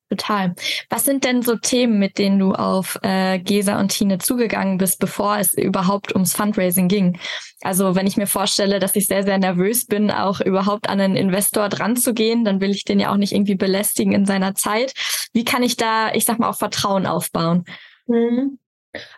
Total. 0.08 0.54
Was 0.88 1.04
sind 1.04 1.24
denn 1.24 1.42
so 1.42 1.56
Themen, 1.56 1.98
mit 1.98 2.18
denen 2.18 2.38
du 2.38 2.52
auf 2.52 2.96
äh, 3.02 3.40
Gesa 3.40 3.80
und 3.80 3.88
Tine 3.88 4.18
zugegangen 4.18 4.78
bist, 4.78 5.00
bevor 5.00 5.38
es 5.38 5.52
überhaupt 5.54 6.14
ums 6.14 6.32
Fundraising 6.32 6.86
ging? 6.86 7.18
Also 7.62 7.96
wenn 7.96 8.06
ich 8.06 8.16
mir 8.16 8.28
vorstelle, 8.28 8.78
dass 8.78 8.94
ich 8.94 9.08
sehr, 9.08 9.24
sehr 9.24 9.38
nervös 9.38 9.84
bin, 9.86 10.12
auch 10.12 10.40
überhaupt 10.40 10.88
an 10.88 11.00
einen 11.00 11.16
Investor 11.16 11.68
dran 11.68 11.96
zu 11.96 12.14
gehen, 12.14 12.44
dann 12.44 12.60
will 12.60 12.70
ich 12.70 12.84
den 12.84 13.00
ja 13.00 13.10
auch 13.10 13.16
nicht 13.16 13.32
irgendwie 13.32 13.56
belästigen 13.56 14.12
in 14.12 14.26
seiner 14.26 14.54
Zeit. 14.54 14.92
Wie 15.32 15.44
kann 15.44 15.64
ich 15.64 15.76
da, 15.76 16.12
ich 16.12 16.24
sag 16.24 16.38
mal, 16.38 16.50
auch 16.50 16.58
Vertrauen 16.58 17.06
aufbauen? 17.06 17.64
Mhm. 18.06 18.60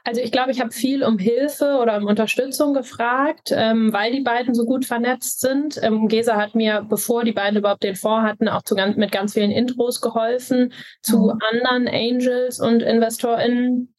Also 0.04 0.20
ich 0.20 0.32
glaube, 0.32 0.50
ich 0.50 0.60
habe 0.60 0.70
viel 0.70 1.02
um 1.02 1.18
Hilfe 1.18 1.78
oder 1.80 1.96
um 1.96 2.06
Unterstützung 2.06 2.74
gefragt, 2.74 3.52
ähm, 3.52 3.92
weil 3.92 4.12
die 4.12 4.20
beiden 4.20 4.54
so 4.54 4.64
gut 4.64 4.84
vernetzt 4.84 5.40
sind. 5.40 5.78
Ähm, 5.82 6.08
Gesa 6.08 6.36
hat 6.36 6.54
mir, 6.54 6.84
bevor 6.88 7.24
die 7.24 7.32
beiden 7.32 7.58
überhaupt 7.58 7.82
den 7.82 7.96
Fonds 7.96 8.28
hatten, 8.28 8.48
auch 8.48 8.62
zu 8.62 8.74
ganz, 8.74 8.96
mit 8.96 9.12
ganz 9.12 9.34
vielen 9.34 9.50
Intros 9.50 10.00
geholfen 10.00 10.72
zu 11.02 11.18
mhm. 11.18 11.38
anderen 11.50 11.88
Angels 11.88 12.60
und 12.60 12.82
InvestorInnen. 12.82 13.94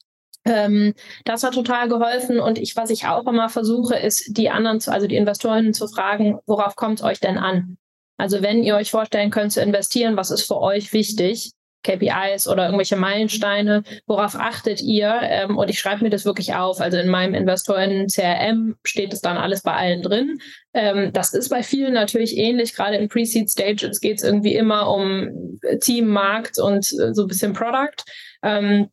Ähm, 0.45 0.93
das 1.25 1.43
hat 1.43 1.53
total 1.53 1.89
geholfen 1.89 2.39
und 2.39 2.57
ich, 2.57 2.75
was 2.75 2.89
ich 2.89 3.05
auch 3.05 3.27
immer 3.27 3.49
versuche, 3.49 3.95
ist 3.95 4.37
die 4.37 4.49
anderen, 4.49 4.79
zu, 4.79 4.91
also 4.91 5.05
die 5.05 5.17
Investorinnen 5.17 5.73
zu 5.73 5.87
fragen, 5.87 6.39
worauf 6.45 6.75
kommt 6.75 6.99
es 6.99 7.05
euch 7.05 7.19
denn 7.19 7.37
an? 7.37 7.77
Also 8.17 8.41
wenn 8.41 8.63
ihr 8.63 8.75
euch 8.75 8.91
vorstellen 8.91 9.31
könnt 9.31 9.53
zu 9.53 9.61
investieren, 9.61 10.17
was 10.17 10.31
ist 10.31 10.43
für 10.43 10.59
euch 10.59 10.91
wichtig? 10.91 11.51
KPIs 11.83 12.47
oder 12.47 12.65
irgendwelche 12.65 12.95
Meilensteine, 12.95 13.83
worauf 14.05 14.35
achtet 14.35 14.81
ihr? 14.81 15.19
Ähm, 15.23 15.57
und 15.57 15.69
ich 15.69 15.79
schreibe 15.79 16.03
mir 16.03 16.09
das 16.09 16.25
wirklich 16.25 16.53
auf. 16.53 16.81
Also 16.81 16.97
in 16.97 17.07
meinem 17.07 17.33
Investoren-CRM 17.33 18.75
steht 18.83 19.13
es 19.13 19.21
dann 19.21 19.37
alles 19.37 19.61
bei 19.61 19.73
allen 19.73 20.01
drin. 20.01 20.39
Ähm, 20.73 21.11
das 21.13 21.33
ist 21.33 21.49
bei 21.49 21.63
vielen 21.63 21.93
natürlich 21.93 22.37
ähnlich. 22.37 22.75
Gerade 22.75 22.97
in 22.97 23.07
Pre-Seed-Stages 23.07 24.01
geht 24.01 24.17
es 24.17 24.23
irgendwie 24.23 24.55
immer 24.55 24.91
um 24.91 25.59
Team, 25.81 26.07
Markt 26.07 26.59
und 26.59 26.91
äh, 26.99 27.13
so 27.13 27.23
ein 27.23 27.27
bisschen 27.27 27.53
Product. 27.53 28.03
Ähm, 28.43 28.89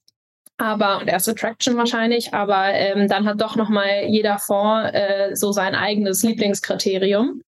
aber 0.58 1.00
und 1.00 1.08
erste 1.08 1.34
Traction 1.34 1.76
wahrscheinlich, 1.76 2.32
aber 2.32 2.72
ähm, 2.72 3.08
dann 3.08 3.26
hat 3.26 3.40
doch 3.40 3.56
nochmal 3.56 4.04
jeder 4.06 4.38
Fonds 4.38 4.90
äh, 4.94 5.34
so 5.34 5.52
sein 5.52 5.74
eigenes 5.74 6.22
Lieblingskriterium. 6.22 7.42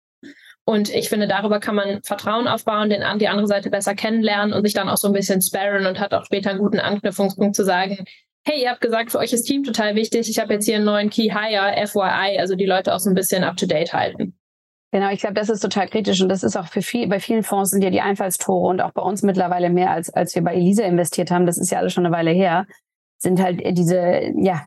Und 0.66 0.88
ich 0.94 1.10
finde, 1.10 1.28
darüber 1.28 1.60
kann 1.60 1.74
man 1.74 2.02
Vertrauen 2.02 2.48
aufbauen, 2.48 2.88
den, 2.88 3.02
die 3.18 3.28
andere 3.28 3.46
Seite 3.46 3.68
besser 3.70 3.94
kennenlernen 3.94 4.54
und 4.54 4.64
sich 4.64 4.72
dann 4.72 4.88
auch 4.88 4.96
so 4.96 5.08
ein 5.08 5.12
bisschen 5.12 5.42
sparren 5.42 5.86
und 5.86 6.00
hat 6.00 6.14
auch 6.14 6.24
später 6.24 6.50
einen 6.50 6.58
guten 6.58 6.80
Anknüpfungspunkt 6.80 7.54
zu 7.54 7.64
sagen, 7.64 8.04
hey, 8.46 8.62
ihr 8.62 8.70
habt 8.70 8.80
gesagt, 8.80 9.10
für 9.10 9.18
euch 9.18 9.32
ist 9.32 9.44
Team 9.44 9.62
total 9.62 9.94
wichtig. 9.94 10.28
Ich 10.28 10.38
habe 10.38 10.54
jetzt 10.54 10.64
hier 10.64 10.76
einen 10.76 10.84
neuen 10.84 11.10
Key 11.10 11.30
Hire, 11.30 11.86
FYI, 11.86 12.38
also 12.38 12.54
die 12.54 12.66
Leute 12.66 12.94
auch 12.94 12.98
so 12.98 13.10
ein 13.10 13.14
bisschen 13.14 13.44
up 13.44 13.56
to 13.56 13.66
date 13.66 13.92
halten. 13.92 14.34
Genau, 14.92 15.10
ich 15.10 15.20
glaube, 15.20 15.34
das 15.34 15.48
ist 15.48 15.60
total 15.60 15.88
kritisch 15.88 16.22
und 16.22 16.28
das 16.28 16.44
ist 16.44 16.56
auch 16.56 16.68
für 16.68 16.80
viel, 16.80 17.08
bei 17.08 17.18
vielen 17.18 17.42
Fonds 17.42 17.70
sind 17.70 17.82
ja 17.82 17.90
die 17.90 18.00
Einfallstore 18.00 18.68
und 18.68 18.80
auch 18.80 18.92
bei 18.92 19.02
uns 19.02 19.22
mittlerweile 19.22 19.68
mehr 19.68 19.90
als, 19.90 20.08
als 20.08 20.34
wir 20.34 20.42
bei 20.42 20.54
Elisa 20.54 20.84
investiert 20.84 21.30
haben. 21.30 21.46
Das 21.46 21.58
ist 21.58 21.70
ja 21.70 21.78
alles 21.78 21.92
schon 21.92 22.06
eine 22.06 22.14
Weile 22.14 22.30
her. 22.30 22.66
Sind 23.18 23.42
halt 23.42 23.60
diese, 23.76 24.32
ja, 24.36 24.64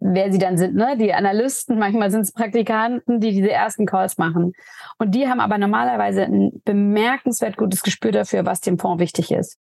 wer 0.00 0.32
sie 0.32 0.38
dann 0.38 0.58
sind, 0.58 0.74
ne? 0.74 0.96
Die 0.96 1.12
Analysten, 1.12 1.78
manchmal 1.78 2.10
sind 2.10 2.22
es 2.22 2.32
Praktikanten, 2.32 3.20
die 3.20 3.32
diese 3.32 3.50
ersten 3.50 3.86
Calls 3.86 4.18
machen. 4.18 4.52
Und 4.98 5.14
die 5.14 5.28
haben 5.28 5.40
aber 5.40 5.58
normalerweise 5.58 6.22
ein 6.22 6.62
bemerkenswert 6.64 7.56
gutes 7.56 7.82
Gespür 7.82 8.12
dafür, 8.12 8.44
was 8.46 8.60
dem 8.60 8.78
Fonds 8.78 9.00
wichtig 9.00 9.32
ist. 9.32 9.58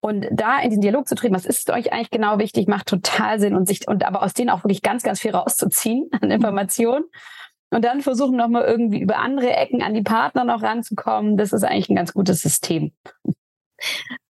Und 0.00 0.26
da 0.30 0.58
in 0.58 0.70
den 0.70 0.82
Dialog 0.82 1.08
zu 1.08 1.14
treten, 1.14 1.34
was 1.34 1.46
ist 1.46 1.70
euch 1.70 1.92
eigentlich 1.92 2.10
genau 2.10 2.38
wichtig, 2.38 2.68
macht 2.68 2.88
total 2.88 3.40
Sinn 3.40 3.54
und 3.54 3.66
sich, 3.66 3.88
und 3.88 4.04
aber 4.04 4.22
aus 4.22 4.34
denen 4.34 4.50
auch 4.50 4.62
wirklich 4.62 4.82
ganz, 4.82 5.02
ganz 5.02 5.20
viel 5.20 5.30
rauszuziehen 5.30 6.10
an 6.20 6.30
Informationen. 6.30 7.04
Und 7.70 7.84
dann 7.84 8.02
versuchen 8.02 8.36
nochmal 8.36 8.64
irgendwie 8.64 9.00
über 9.00 9.16
andere 9.16 9.50
Ecken 9.50 9.82
an 9.82 9.94
die 9.94 10.02
Partner 10.02 10.44
noch 10.44 10.62
ranzukommen. 10.62 11.36
Das 11.36 11.52
ist 11.52 11.64
eigentlich 11.64 11.88
ein 11.88 11.96
ganz 11.96 12.12
gutes 12.12 12.42
System. 12.42 12.92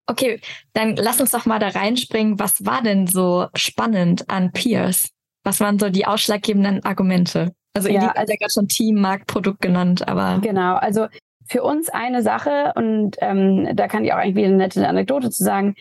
Okay, 0.07 0.41
dann 0.75 0.97
lass 0.97 1.21
uns 1.21 1.31
doch 1.31 1.47
mal 1.47 1.59
da 1.59 1.69
reinspringen. 1.69 2.39
Was 2.39 2.65
war 2.67 2.83
denn 2.83 3.07
so 3.07 3.47
spannend 3.55 4.29
an 4.29 4.53
Peers? 4.53 5.11
Was 5.45 5.61
waren 5.61 5.79
so 5.79 5.89
die 5.89 6.07
ausschlaggebenden 6.07 6.85
Argumente? 6.85 7.53
Also 7.75 7.89
ja, 7.89 7.95
Elite 7.95 8.11
also, 8.11 8.21
hat 8.21 8.29
ja 8.29 8.37
gerade 8.37 8.53
schon 8.53 8.69
Team, 8.69 9.01
Markt, 9.01 9.27
Produkt 9.27 9.61
genannt, 9.61 10.07
aber. 10.07 10.41
Genau, 10.41 10.75
also 10.75 11.07
für 11.47 11.63
uns 11.63 11.89
eine 11.89 12.23
Sache, 12.23 12.73
und 12.77 13.17
ähm, 13.21 13.69
da 13.75 13.89
kann 13.89 14.05
ich 14.05 14.13
auch 14.13 14.19
eigentlich 14.19 14.37
wieder 14.37 14.49
eine 14.49 14.57
nette 14.57 14.87
Anekdote 14.87 15.31
zu 15.31 15.43
sagen, 15.43 15.75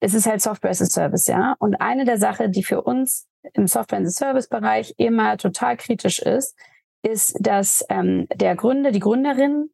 es 0.00 0.14
ist 0.14 0.26
halt 0.26 0.40
Software 0.40 0.70
as 0.70 0.80
a 0.80 0.86
Service, 0.86 1.26
ja. 1.26 1.56
Und 1.58 1.80
eine 1.80 2.04
der 2.04 2.18
Sachen, 2.18 2.52
die 2.52 2.62
für 2.62 2.82
uns 2.82 3.26
im 3.52 3.66
Software 3.66 4.00
as 4.00 4.20
a 4.20 4.26
Service 4.26 4.48
Bereich 4.48 4.94
immer 4.96 5.36
total 5.36 5.76
kritisch 5.76 6.20
ist, 6.20 6.56
ist, 7.02 7.36
dass 7.40 7.84
ähm, 7.88 8.26
der 8.34 8.56
Gründer, 8.56 8.92
die 8.92 9.00
Gründerin 9.00 9.70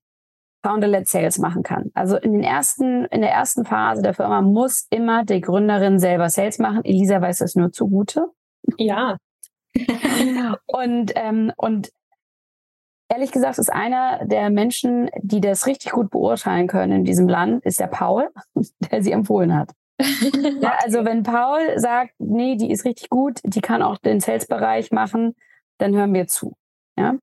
Founder-led 0.62 1.08
Sales 1.08 1.38
machen 1.38 1.62
kann. 1.62 1.90
Also 1.94 2.16
in 2.16 2.32
den 2.32 2.42
ersten, 2.42 3.04
in 3.06 3.20
der 3.20 3.30
ersten 3.30 3.64
Phase 3.64 4.02
der 4.02 4.14
Firma 4.14 4.42
muss 4.42 4.86
immer 4.90 5.24
die 5.24 5.40
Gründerin 5.40 5.98
selber 5.98 6.28
Sales 6.28 6.58
machen. 6.58 6.84
Elisa 6.84 7.20
weiß 7.20 7.38
das 7.38 7.54
nur 7.54 7.72
zugute. 7.72 8.26
Ja. 8.78 9.16
und, 10.66 11.12
ähm, 11.14 11.52
und 11.56 11.90
ehrlich 13.08 13.32
gesagt 13.32 13.58
ist 13.58 13.72
einer 13.72 14.24
der 14.24 14.50
Menschen, 14.50 15.10
die 15.20 15.40
das 15.40 15.66
richtig 15.66 15.92
gut 15.92 16.10
beurteilen 16.10 16.66
können 16.66 16.92
in 16.92 17.04
diesem 17.04 17.28
Land, 17.28 17.64
ist 17.64 17.80
der 17.80 17.86
Paul, 17.86 18.28
der 18.90 19.02
sie 19.02 19.12
empfohlen 19.12 19.54
hat. 19.54 19.72
ja, 20.60 20.74
also 20.82 21.04
wenn 21.04 21.22
Paul 21.22 21.78
sagt, 21.78 22.12
nee, 22.18 22.56
die 22.56 22.70
ist 22.70 22.84
richtig 22.84 23.08
gut, 23.08 23.40
die 23.44 23.60
kann 23.60 23.82
auch 23.82 23.96
den 23.98 24.20
Sales-Bereich 24.20 24.90
machen, 24.90 25.34
dann 25.78 25.94
hören 25.94 26.12
wir 26.12 26.26
zu. 26.26 26.54
Ja. 26.98 27.14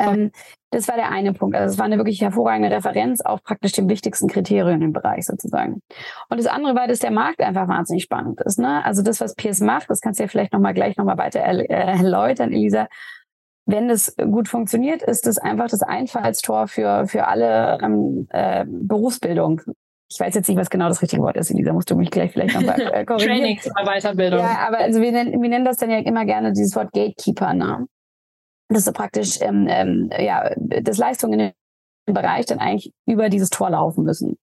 Ähm, 0.00 0.30
das 0.70 0.86
war 0.88 0.96
der 0.96 1.10
eine 1.10 1.32
Punkt. 1.32 1.56
Also 1.56 1.72
es 1.72 1.78
war 1.78 1.86
eine 1.86 1.96
wirklich 1.96 2.20
hervorragende 2.20 2.70
Referenz 2.74 3.20
auf 3.20 3.42
praktisch 3.42 3.72
dem 3.72 3.88
wichtigsten 3.88 4.28
Kriterium 4.28 4.80
im 4.82 4.92
Bereich 4.92 5.24
sozusagen. 5.26 5.82
Und 6.28 6.38
das 6.38 6.46
andere 6.46 6.76
war, 6.76 6.86
dass 6.86 7.00
der 7.00 7.10
Markt 7.10 7.40
einfach 7.40 7.68
wahnsinnig 7.68 8.04
spannend 8.04 8.40
ist. 8.42 8.58
Ne? 8.58 8.84
Also 8.84 9.02
das, 9.02 9.20
was 9.20 9.34
Pierce 9.34 9.60
macht, 9.60 9.90
das 9.90 10.00
kannst 10.00 10.20
du 10.20 10.24
ja 10.24 10.28
vielleicht 10.28 10.52
nochmal 10.52 10.74
gleich 10.74 10.96
nochmal 10.96 11.18
weiter 11.18 11.40
äh, 11.40 11.66
erläutern, 11.66 12.52
Elisa. 12.52 12.86
Wenn 13.66 13.88
das 13.88 14.16
gut 14.16 14.48
funktioniert, 14.48 15.02
ist 15.02 15.26
es 15.26 15.38
einfach 15.38 15.68
das 15.68 15.82
Einfallstor 15.82 16.66
für, 16.66 17.06
für 17.06 17.26
alle 17.26 17.78
ähm, 17.82 18.26
äh, 18.30 18.64
Berufsbildung. 18.66 19.60
Ich 20.08 20.18
weiß 20.18 20.34
jetzt 20.34 20.48
nicht, 20.48 20.58
was 20.58 20.70
genau 20.70 20.88
das 20.88 21.02
richtige 21.02 21.22
Wort 21.22 21.36
ist, 21.36 21.50
Elisa, 21.50 21.72
musst 21.72 21.90
du 21.90 21.96
mich 21.96 22.10
gleich 22.10 22.32
vielleicht 22.32 22.54
nochmal 22.54 22.80
äh, 22.80 23.04
korrigieren. 23.06 23.58
Training, 23.58 23.60
Weiterbildung. 23.84 24.40
Ja, 24.40 24.66
aber 24.66 24.78
also 24.78 25.00
wir 25.00 25.12
nennen, 25.12 25.40
wir 25.40 25.48
nennen 25.48 25.64
das 25.64 25.76
dann 25.76 25.90
ja 25.90 25.98
immer 25.98 26.24
gerne 26.24 26.52
dieses 26.52 26.74
Wort 26.74 26.92
Gatekeeper. 26.92 27.54
Ne? 27.54 27.86
Dass 28.74 28.84
so 28.84 28.92
praktisch 28.92 29.40
ähm, 29.40 29.66
ähm, 29.68 30.10
ja, 30.18 30.50
das 30.56 30.98
Leistungen 30.98 31.40
in 31.40 31.52
dem 32.08 32.14
Bereich 32.14 32.46
dann 32.46 32.58
eigentlich 32.58 32.92
über 33.06 33.28
dieses 33.28 33.50
Tor 33.50 33.70
laufen 33.70 34.04
müssen. 34.04 34.38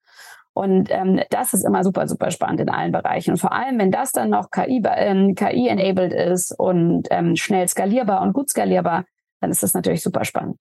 Und 0.54 0.90
ähm, 0.90 1.22
das 1.30 1.54
ist 1.54 1.64
immer 1.64 1.84
super, 1.84 2.08
super 2.08 2.32
spannend 2.32 2.62
in 2.62 2.70
allen 2.70 2.92
Bereichen. 2.92 3.32
Und 3.32 3.38
vor 3.38 3.52
allem, 3.52 3.78
wenn 3.78 3.92
das 3.92 4.12
dann 4.12 4.32
noch 4.32 4.50
KI, 4.50 4.82
ähm, 4.86 5.36
KI-enabled 5.36 6.14
ist 6.14 6.52
und 6.58 7.08
ähm, 7.12 7.36
schnell 7.36 7.68
skalierbar 7.68 8.24
und 8.24 8.34
gut 8.34 8.50
skalierbar, 8.50 9.06
dann 9.40 9.52
ist 9.52 9.62
das 9.62 9.76
natürlich 9.76 10.02
super 10.02 10.26
spannend. 10.26 10.58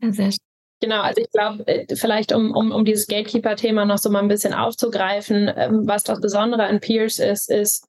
sehr 0.00 0.30
Genau, 0.80 1.00
also 1.00 1.20
ich 1.22 1.30
glaube, 1.30 1.66
äh, 1.66 1.96
vielleicht 1.96 2.32
um, 2.32 2.54
um, 2.54 2.70
um 2.70 2.84
dieses 2.84 3.06
Gatekeeper-Thema 3.06 3.84
noch 3.84 3.98
so 3.98 4.10
mal 4.10 4.20
ein 4.20 4.28
bisschen 4.28 4.52
aufzugreifen, 4.52 5.50
ähm, 5.56 5.82
was 5.86 6.04
das 6.04 6.20
Besondere 6.20 6.64
an 6.64 6.78
Peers 6.80 7.18
ist, 7.18 7.50
ist, 7.50 7.88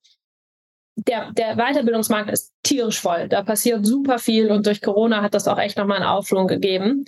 der, 0.95 1.31
der 1.33 1.55
Weiterbildungsmarkt 1.55 2.31
ist 2.31 2.53
tierisch 2.63 2.99
voll. 2.99 3.27
Da 3.27 3.43
passiert 3.43 3.85
super 3.85 4.17
viel 4.17 4.51
und 4.51 4.65
durch 4.65 4.81
Corona 4.81 5.21
hat 5.21 5.33
das 5.33 5.47
auch 5.47 5.59
echt 5.59 5.77
nochmal 5.77 5.97
einen 5.97 6.07
Aufschwung 6.07 6.47
gegeben. 6.47 7.05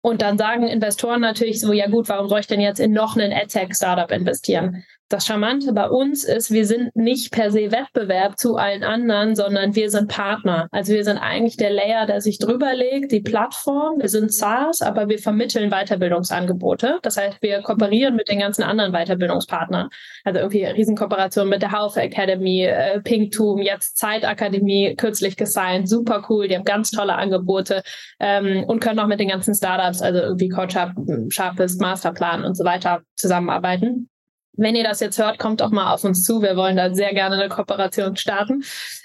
Und 0.00 0.22
dann 0.22 0.38
sagen 0.38 0.68
Investoren 0.68 1.20
natürlich 1.20 1.60
so, 1.60 1.72
ja 1.72 1.88
gut, 1.88 2.08
warum 2.08 2.28
soll 2.28 2.40
ich 2.40 2.46
denn 2.46 2.60
jetzt 2.60 2.78
in 2.78 2.92
noch 2.92 3.16
einen 3.16 3.32
AdTech-Startup 3.32 4.10
investieren? 4.12 4.84
Das 5.08 5.24
Charmante 5.24 5.72
bei 5.72 5.88
uns 5.88 6.24
ist, 6.24 6.50
wir 6.50 6.66
sind 6.66 6.96
nicht 6.96 7.30
per 7.30 7.52
se 7.52 7.70
Wettbewerb 7.70 8.40
zu 8.40 8.56
allen 8.56 8.82
anderen, 8.82 9.36
sondern 9.36 9.76
wir 9.76 9.88
sind 9.88 10.08
Partner. 10.08 10.66
Also 10.72 10.92
wir 10.94 11.04
sind 11.04 11.18
eigentlich 11.18 11.56
der 11.56 11.70
Layer, 11.70 12.06
der 12.06 12.20
sich 12.20 12.40
drüber 12.40 12.74
legt, 12.74 13.12
die 13.12 13.20
Plattform. 13.20 14.00
Wir 14.00 14.08
sind 14.08 14.34
SaaS, 14.34 14.82
aber 14.82 15.08
wir 15.08 15.20
vermitteln 15.20 15.70
Weiterbildungsangebote. 15.70 16.98
Das 17.02 17.16
heißt, 17.16 17.40
wir 17.40 17.62
kooperieren 17.62 18.16
mit 18.16 18.28
den 18.28 18.40
ganzen 18.40 18.64
anderen 18.64 18.90
Weiterbildungspartnern. 18.90 19.90
Also 20.24 20.40
irgendwie 20.40 20.64
Riesenkooperation 20.64 21.48
mit 21.48 21.62
der 21.62 21.70
Haufe 21.70 22.00
Academy, 22.00 22.64
äh, 22.64 23.00
Pinktum, 23.00 23.62
jetzt 23.62 23.98
Zeitakademie, 23.98 24.96
kürzlich 24.96 25.36
gesigned, 25.36 25.88
super 25.88 26.26
cool. 26.28 26.48
Die 26.48 26.56
haben 26.56 26.64
ganz 26.64 26.90
tolle 26.90 27.14
Angebote 27.14 27.84
ähm, 28.18 28.64
und 28.64 28.80
können 28.80 28.98
auch 28.98 29.06
mit 29.06 29.20
den 29.20 29.28
ganzen 29.28 29.54
Startups, 29.54 30.02
also 30.02 30.18
irgendwie 30.18 30.48
CoachUp, 30.48 31.32
Sharpest, 31.32 31.80
Masterplan 31.80 32.44
und 32.44 32.56
so 32.56 32.64
weiter 32.64 33.02
zusammenarbeiten. 33.14 34.08
Wenn 34.56 34.74
ihr 34.74 34.84
das 34.84 35.00
jetzt 35.00 35.18
hört, 35.18 35.38
kommt 35.38 35.60
doch 35.60 35.70
mal 35.70 35.92
auf 35.92 36.04
uns 36.04 36.24
zu. 36.24 36.42
Wir 36.42 36.56
wollen 36.56 36.76
da 36.76 36.94
sehr 36.94 37.12
gerne 37.12 37.36
eine 37.36 37.48
Kooperation 37.48 38.16
starten. 38.16 38.64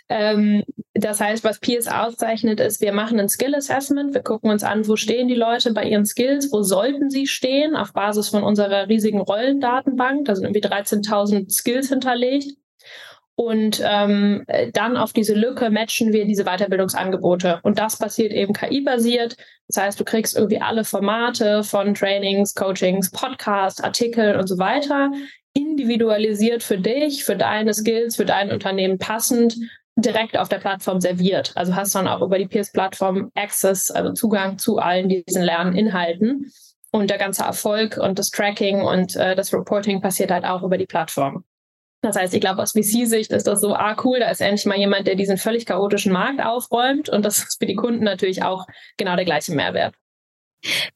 Ähm, 0.10 0.64
das 0.94 1.22
heißt, 1.22 1.44
was 1.44 1.60
Peers 1.60 1.88
auszeichnet, 1.88 2.60
ist, 2.60 2.82
wir 2.82 2.94
machen 2.94 3.20
ein 3.20 3.30
Skill 3.30 3.56
Assessment. 3.56 4.14
Wir 4.14 4.24
gucken 4.24 4.52
uns 4.52 4.64
an, 4.64 4.88
wo 4.88 4.96
stehen 4.96 5.28
die 5.28 5.36
Leute 5.36 5.74
bei 5.74 5.86
ihren 5.86 6.06
Skills, 6.06 6.52
wo 6.52 6.64
sollten 6.64 7.10
sie 7.10 7.28
stehen, 7.28 7.76
auf 7.76 7.94
Basis 7.94 8.30
von 8.30 8.44
unserer 8.44 8.88
riesigen 8.88 9.22
Rollendatenbank. 9.22 10.26
Da 10.26 10.36
sind 10.36 10.46
irgendwie 10.46 10.68
13.000 10.68 11.50
Skills 11.50 11.90
hinterlegt. 11.90 12.52
Und 13.36 13.82
ähm, 13.84 14.46
dann 14.74 14.98
auf 14.98 15.14
diese 15.14 15.34
Lücke 15.34 15.70
matchen 15.72 16.14
wir 16.14 16.26
diese 16.26 16.44
Weiterbildungsangebote. 16.44 17.60
Und 17.64 17.80
das 17.80 17.98
passiert 17.98 18.34
eben 18.34 18.54
KI-basiert. 18.54 19.38
Das 19.68 19.82
heißt, 19.82 20.00
du 20.00 20.04
kriegst 20.04 20.38
irgendwie 20.38 20.62
alle 20.62 20.84
Formate 20.84 21.64
von 21.64 21.96
Trainings, 21.96 22.54
Coachings, 22.54 23.10
Podcasts, 23.10 23.82
Artikel 23.82 24.36
und 24.36 24.48
so 24.48 24.58
weiter 24.60 25.10
individualisiert 25.54 26.64
für 26.64 26.78
dich, 26.78 27.24
für 27.24 27.36
deine 27.36 27.74
Skills, 27.74 28.16
für 28.16 28.26
dein 28.26 28.52
Unternehmen 28.52 28.98
passend 28.98 29.56
direkt 29.96 30.38
auf 30.38 30.50
der 30.50 30.60
Plattform 30.60 31.02
serviert. 31.02 31.52
Also 31.56 31.76
hast 31.76 31.96
dann 31.96 32.08
auch 32.08 32.22
über 32.22 32.38
die 32.38 32.48
Peers-Plattform 32.48 33.32
Access, 33.36 33.92
also 33.92 34.14
Zugang 34.14 34.58
zu 34.58 34.78
allen 34.78 35.10
diesen 35.10 35.44
Lerninhalten. 35.44 36.52
Und 36.94 37.10
der 37.10 37.18
ganze 37.18 37.44
Erfolg 37.44 37.98
und 37.98 38.20
das 38.20 38.32
Tracking 38.32 38.82
und 38.82 39.16
äh, 39.16 39.34
das 39.34 39.54
Reporting 39.54 40.02
passiert 40.02 40.30
halt 40.30 40.44
auch 40.44 40.62
über 40.62 40.78
die 40.78 40.86
Plattform. 40.86 41.46
Das 42.02 42.18
heißt, 42.18 42.34
ich 42.34 42.42
glaube, 42.42 42.62
aus 42.62 42.72
VC-Sicht 42.72 43.32
ist 43.32 43.48
das 43.48 43.62
so, 43.62 43.76
ah 43.76 43.96
cool, 44.04 44.20
da 44.20 44.30
ist 44.30 44.42
endlich 44.42 44.66
mal 44.66 44.78
jemand, 44.78 45.08
der 45.08 45.16
diesen 45.16 45.38
völlig 45.38 45.66
chaotischen 45.66 46.12
Markt 46.12 46.44
aufräumt. 46.44 47.08
Und 47.08 47.24
das 47.24 47.38
ist 47.38 47.60
für 47.60 47.66
die 47.66 47.76
Kunden 47.76 48.04
natürlich 48.04 48.44
auch 48.44 48.66
genau 48.98 49.16
der 49.16 49.26
gleiche 49.26 49.54
Mehrwert. 49.54 49.96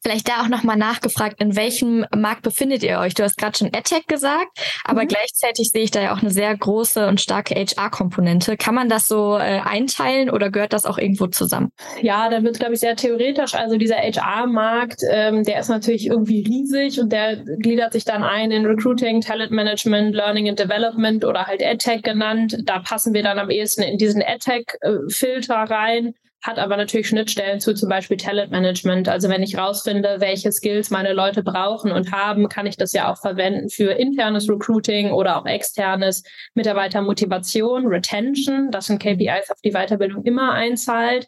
Vielleicht 0.01 0.27
da 0.29 0.41
auch 0.41 0.48
nochmal 0.48 0.77
nachgefragt, 0.77 1.41
in 1.41 1.55
welchem 1.55 2.05
Markt 2.15 2.43
befindet 2.43 2.84
ihr 2.84 3.00
euch? 3.00 3.13
Du 3.13 3.24
hast 3.24 3.38
gerade 3.38 3.57
schon 3.57 3.67
AdTech 3.74 4.07
gesagt, 4.07 4.60
aber 4.84 5.03
mhm. 5.03 5.07
gleichzeitig 5.07 5.72
sehe 5.72 5.84
ich 5.84 5.91
da 5.91 6.01
ja 6.01 6.13
auch 6.13 6.22
eine 6.22 6.31
sehr 6.31 6.55
große 6.55 7.07
und 7.07 7.22
starke 7.22 7.55
HR-Komponente. 7.55 8.57
Kann 8.57 8.75
man 8.75 8.89
das 8.89 9.07
so 9.07 9.38
äh, 9.38 9.62
einteilen 9.63 10.29
oder 10.29 10.50
gehört 10.50 10.74
das 10.74 10.86
auch 10.86 10.98
irgendwo 10.98 11.27
zusammen? 11.27 11.72
Ja, 12.01 12.29
da 12.29 12.43
wird 12.43 12.53
es, 12.53 12.60
glaube 12.60 12.74
ich, 12.74 12.79
sehr 12.79 12.95
theoretisch. 12.95 13.55
Also 13.55 13.77
dieser 13.77 13.98
HR-Markt, 13.98 15.01
ähm, 15.10 15.43
der 15.43 15.60
ist 15.60 15.69
natürlich 15.69 16.07
irgendwie 16.07 16.43
riesig 16.43 17.00
und 17.00 17.12
der 17.12 17.38
gliedert 17.38 17.93
sich 17.93 18.05
dann 18.05 18.24
ein 18.24 18.51
in 18.51 18.65
Recruiting, 18.65 19.22
Talent 19.22 19.51
Management, 19.51 20.15
Learning 20.15 20.50
and 20.50 20.60
Development 20.60 21.25
oder 21.25 21.48
halt 21.48 21.63
AdTech 21.63 22.03
genannt. 22.03 22.57
Da 22.65 22.79
passen 22.79 23.13
wir 23.13 23.24
dann 23.24 23.39
am 23.39 23.50
ehesten 23.50 23.81
in 23.81 23.98
diesen 23.98 24.22
AdTech-Filter 24.22 25.53
äh, 25.55 25.74
rein 25.74 26.13
hat 26.45 26.59
aber 26.59 26.77
natürlich 26.77 27.07
Schnittstellen 27.07 27.59
zu 27.59 27.73
zum 27.73 27.89
Beispiel 27.89 28.17
Talentmanagement. 28.17 29.09
Also 29.09 29.29
wenn 29.29 29.41
ich 29.41 29.57
rausfinde, 29.57 30.17
welche 30.19 30.51
Skills 30.51 30.91
meine 30.91 31.13
Leute 31.13 31.41
brauchen 31.41 31.91
und 31.91 32.11
haben, 32.11 32.49
kann 32.49 32.67
ich 32.67 32.77
das 32.77 32.93
ja 32.93 33.11
auch 33.11 33.17
verwenden 33.17 33.69
für 33.69 33.93
internes 33.93 34.47
Recruiting 34.47 35.11
oder 35.11 35.37
auch 35.37 35.47
externes 35.47 36.23
Mitarbeitermotivation, 36.53 37.87
Retention. 37.87 38.69
Das 38.69 38.85
sind 38.85 39.01
KPIs, 39.01 39.49
auf 39.49 39.59
die 39.61 39.71
Weiterbildung 39.71 40.23
immer 40.23 40.51
einzahlt. 40.51 41.27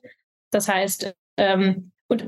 Das 0.51 0.67
heißt, 0.67 1.15
ähm, 1.37 1.91
und 2.09 2.23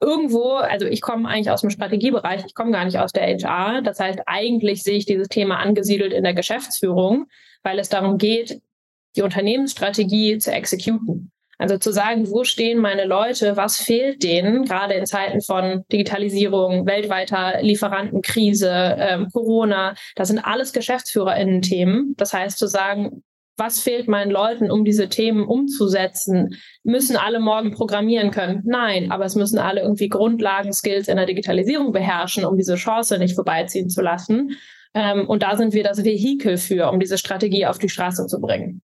irgendwo, 0.00 0.56
also 0.56 0.84
ich 0.84 1.00
komme 1.00 1.26
eigentlich 1.26 1.50
aus 1.50 1.62
dem 1.62 1.70
Strategiebereich, 1.70 2.44
ich 2.44 2.54
komme 2.54 2.72
gar 2.72 2.84
nicht 2.84 2.98
aus 2.98 3.12
der 3.12 3.26
HR. 3.26 3.80
Das 3.80 3.98
heißt, 3.98 4.20
eigentlich 4.26 4.82
sehe 4.82 4.98
ich 4.98 5.06
dieses 5.06 5.28
Thema 5.28 5.60
angesiedelt 5.60 6.12
in 6.12 6.24
der 6.24 6.34
Geschäftsführung, 6.34 7.26
weil 7.62 7.78
es 7.78 7.88
darum 7.88 8.18
geht, 8.18 8.60
die 9.16 9.22
Unternehmensstrategie 9.22 10.36
zu 10.36 10.52
exekuten. 10.52 11.32
Also 11.58 11.78
zu 11.78 11.92
sagen, 11.92 12.30
wo 12.30 12.44
stehen 12.44 12.78
meine 12.78 13.04
Leute, 13.04 13.56
was 13.56 13.78
fehlt 13.78 14.22
denen, 14.22 14.64
gerade 14.64 14.94
in 14.94 15.06
Zeiten 15.06 15.40
von 15.40 15.84
Digitalisierung, 15.92 16.86
weltweiter 16.86 17.62
Lieferantenkrise, 17.62 18.96
ähm, 18.98 19.28
Corona, 19.32 19.94
das 20.16 20.28
sind 20.28 20.38
alles 20.38 20.72
GeschäftsführerInnen-Themen. 20.72 22.14
Das 22.16 22.32
heißt 22.32 22.58
zu 22.58 22.66
sagen, 22.66 23.22
was 23.56 23.80
fehlt 23.80 24.08
meinen 24.08 24.30
Leuten, 24.30 24.70
um 24.70 24.84
diese 24.84 25.08
Themen 25.08 25.46
umzusetzen? 25.46 26.56
Müssen 26.82 27.16
alle 27.16 27.38
morgen 27.38 27.70
programmieren 27.70 28.30
können? 28.30 28.62
Nein, 28.64 29.12
aber 29.12 29.24
es 29.24 29.36
müssen 29.36 29.58
alle 29.58 29.82
irgendwie 29.82 30.08
Grundlagen-Skills 30.08 31.08
in 31.08 31.16
der 31.16 31.26
Digitalisierung 31.26 31.92
beherrschen, 31.92 32.44
um 32.44 32.56
diese 32.56 32.74
Chance 32.74 33.18
nicht 33.18 33.34
vorbeiziehen 33.34 33.88
zu 33.88 34.02
lassen. 34.02 34.56
Ähm, 34.94 35.28
und 35.28 35.42
da 35.42 35.56
sind 35.56 35.72
wir 35.72 35.84
das 35.84 36.04
Vehikel 36.04 36.56
für, 36.56 36.90
um 36.90 36.98
diese 36.98 37.18
Strategie 37.18 37.66
auf 37.66 37.78
die 37.78 37.88
Straße 37.88 38.26
zu 38.26 38.40
bringen. 38.40 38.82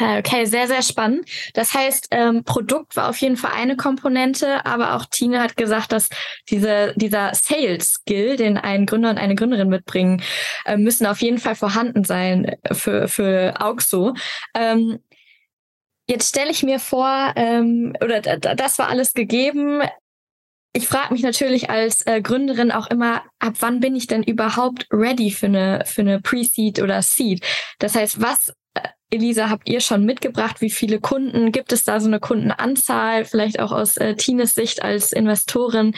Okay, 0.00 0.46
sehr, 0.46 0.66
sehr 0.68 0.82
spannend. 0.82 1.28
Das 1.54 1.74
heißt, 1.74 2.08
ähm, 2.10 2.44
Produkt 2.44 2.96
war 2.96 3.10
auf 3.10 3.16
jeden 3.18 3.36
Fall 3.36 3.52
eine 3.54 3.76
Komponente, 3.76 4.64
aber 4.64 4.94
auch 4.94 5.06
Tine 5.06 5.40
hat 5.40 5.56
gesagt, 5.56 5.92
dass 5.92 6.08
diese, 6.48 6.94
dieser 6.96 7.34
Sales-Skill, 7.34 8.36
den 8.36 8.56
ein 8.56 8.86
Gründer 8.86 9.10
und 9.10 9.18
eine 9.18 9.34
Gründerin 9.34 9.68
mitbringen, 9.68 10.22
äh, 10.64 10.76
müssen 10.76 11.06
auf 11.06 11.20
jeden 11.20 11.38
Fall 11.38 11.54
vorhanden 11.54 12.04
sein 12.04 12.56
für, 12.70 13.08
für 13.08 13.54
Auxo. 13.60 14.14
Ähm, 14.54 14.98
jetzt 16.08 16.30
stelle 16.30 16.50
ich 16.50 16.62
mir 16.62 16.78
vor, 16.78 17.32
ähm, 17.36 17.94
oder 18.02 18.20
das 18.20 18.78
war 18.78 18.88
alles 18.88 19.14
gegeben. 19.14 19.82
Ich 20.74 20.88
frage 20.88 21.12
mich 21.12 21.22
natürlich 21.22 21.68
als 21.68 22.06
äh, 22.06 22.22
Gründerin 22.22 22.72
auch 22.72 22.86
immer, 22.86 23.24
ab 23.40 23.54
wann 23.60 23.80
bin 23.80 23.94
ich 23.94 24.06
denn 24.06 24.22
überhaupt 24.22 24.86
ready 24.90 25.30
für 25.30 25.46
eine, 25.46 25.84
für 25.84 26.00
eine 26.00 26.20
Pre-Seed 26.20 26.80
oder 26.80 27.02
Seed? 27.02 27.44
Das 27.78 27.94
heißt, 27.94 28.22
was 28.22 28.54
Elisa, 29.12 29.50
habt 29.50 29.68
ihr 29.68 29.80
schon 29.80 30.06
mitgebracht? 30.06 30.62
Wie 30.62 30.70
viele 30.70 30.98
Kunden? 30.98 31.52
Gibt 31.52 31.72
es 31.72 31.84
da 31.84 32.00
so 32.00 32.08
eine 32.08 32.18
Kundenanzahl? 32.18 33.26
Vielleicht 33.26 33.60
auch 33.60 33.70
aus 33.70 33.98
äh, 33.98 34.14
Tines 34.14 34.54
Sicht 34.54 34.82
als 34.82 35.12
Investorin. 35.12 35.94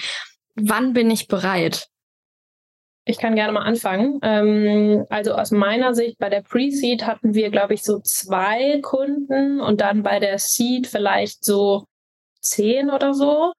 Wann 0.57 0.94
bin 0.94 1.11
ich 1.12 1.29
bereit? 1.29 1.88
Ich 3.05 3.18
kann 3.18 3.37
gerne 3.37 3.53
mal 3.53 3.62
anfangen. 3.62 4.18
Ähm, 4.22 5.07
also 5.11 5.35
aus 5.35 5.53
meiner 5.53 5.94
Sicht 5.94 6.18
bei 6.18 6.29
der 6.29 6.42
Pre-Seed 6.42 7.07
hatten 7.07 7.35
wir, 7.35 7.50
glaube 7.50 7.74
ich, 7.74 7.85
so 7.85 8.00
zwei 8.00 8.81
Kunden 8.81 9.61
und 9.61 9.81
dann 9.81 10.03
bei 10.03 10.18
der 10.18 10.40
Seed 10.40 10.88
vielleicht 10.88 11.44
so 11.44 11.85
zehn 12.40 12.90
oder 12.90 13.14
so. 13.14 13.53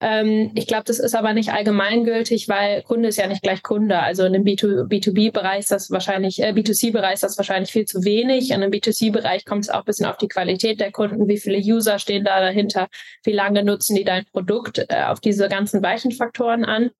Ähm, 0.00 0.50
ich 0.54 0.66
glaube, 0.66 0.84
das 0.84 0.98
ist 0.98 1.14
aber 1.14 1.32
nicht 1.32 1.52
allgemeingültig, 1.52 2.48
weil 2.48 2.82
Kunde 2.82 3.08
ist 3.08 3.16
ja 3.16 3.26
nicht 3.26 3.42
gleich 3.42 3.62
Kunde. 3.62 3.98
Also 3.98 4.24
in 4.24 4.34
einem 4.34 4.44
B2B-Bereich 4.44 5.60
ist 5.60 5.70
das 5.70 5.90
wahrscheinlich, 5.90 6.42
äh, 6.42 6.50
B2C-Bereich 6.50 7.14
ist 7.14 7.22
das 7.22 7.38
wahrscheinlich 7.38 7.72
viel 7.72 7.86
zu 7.86 8.04
wenig. 8.04 8.50
In 8.50 8.62
einem 8.62 8.70
B2C-Bereich 8.70 9.46
kommt 9.46 9.64
es 9.64 9.70
auch 9.70 9.80
ein 9.80 9.84
bisschen 9.84 10.06
auf 10.06 10.18
die 10.18 10.28
Qualität 10.28 10.80
der 10.80 10.92
Kunden, 10.92 11.28
wie 11.28 11.38
viele 11.38 11.58
User 11.58 11.98
stehen 11.98 12.24
da 12.24 12.40
dahinter, 12.40 12.88
wie 13.24 13.32
lange 13.32 13.64
nutzen 13.64 13.96
die 13.96 14.04
dein 14.04 14.26
Produkt, 14.26 14.84
äh, 14.88 15.04
auf 15.04 15.20
diese 15.20 15.48
ganzen 15.48 15.82
weichen 15.82 16.12
Faktoren 16.12 16.64
an 16.64 16.90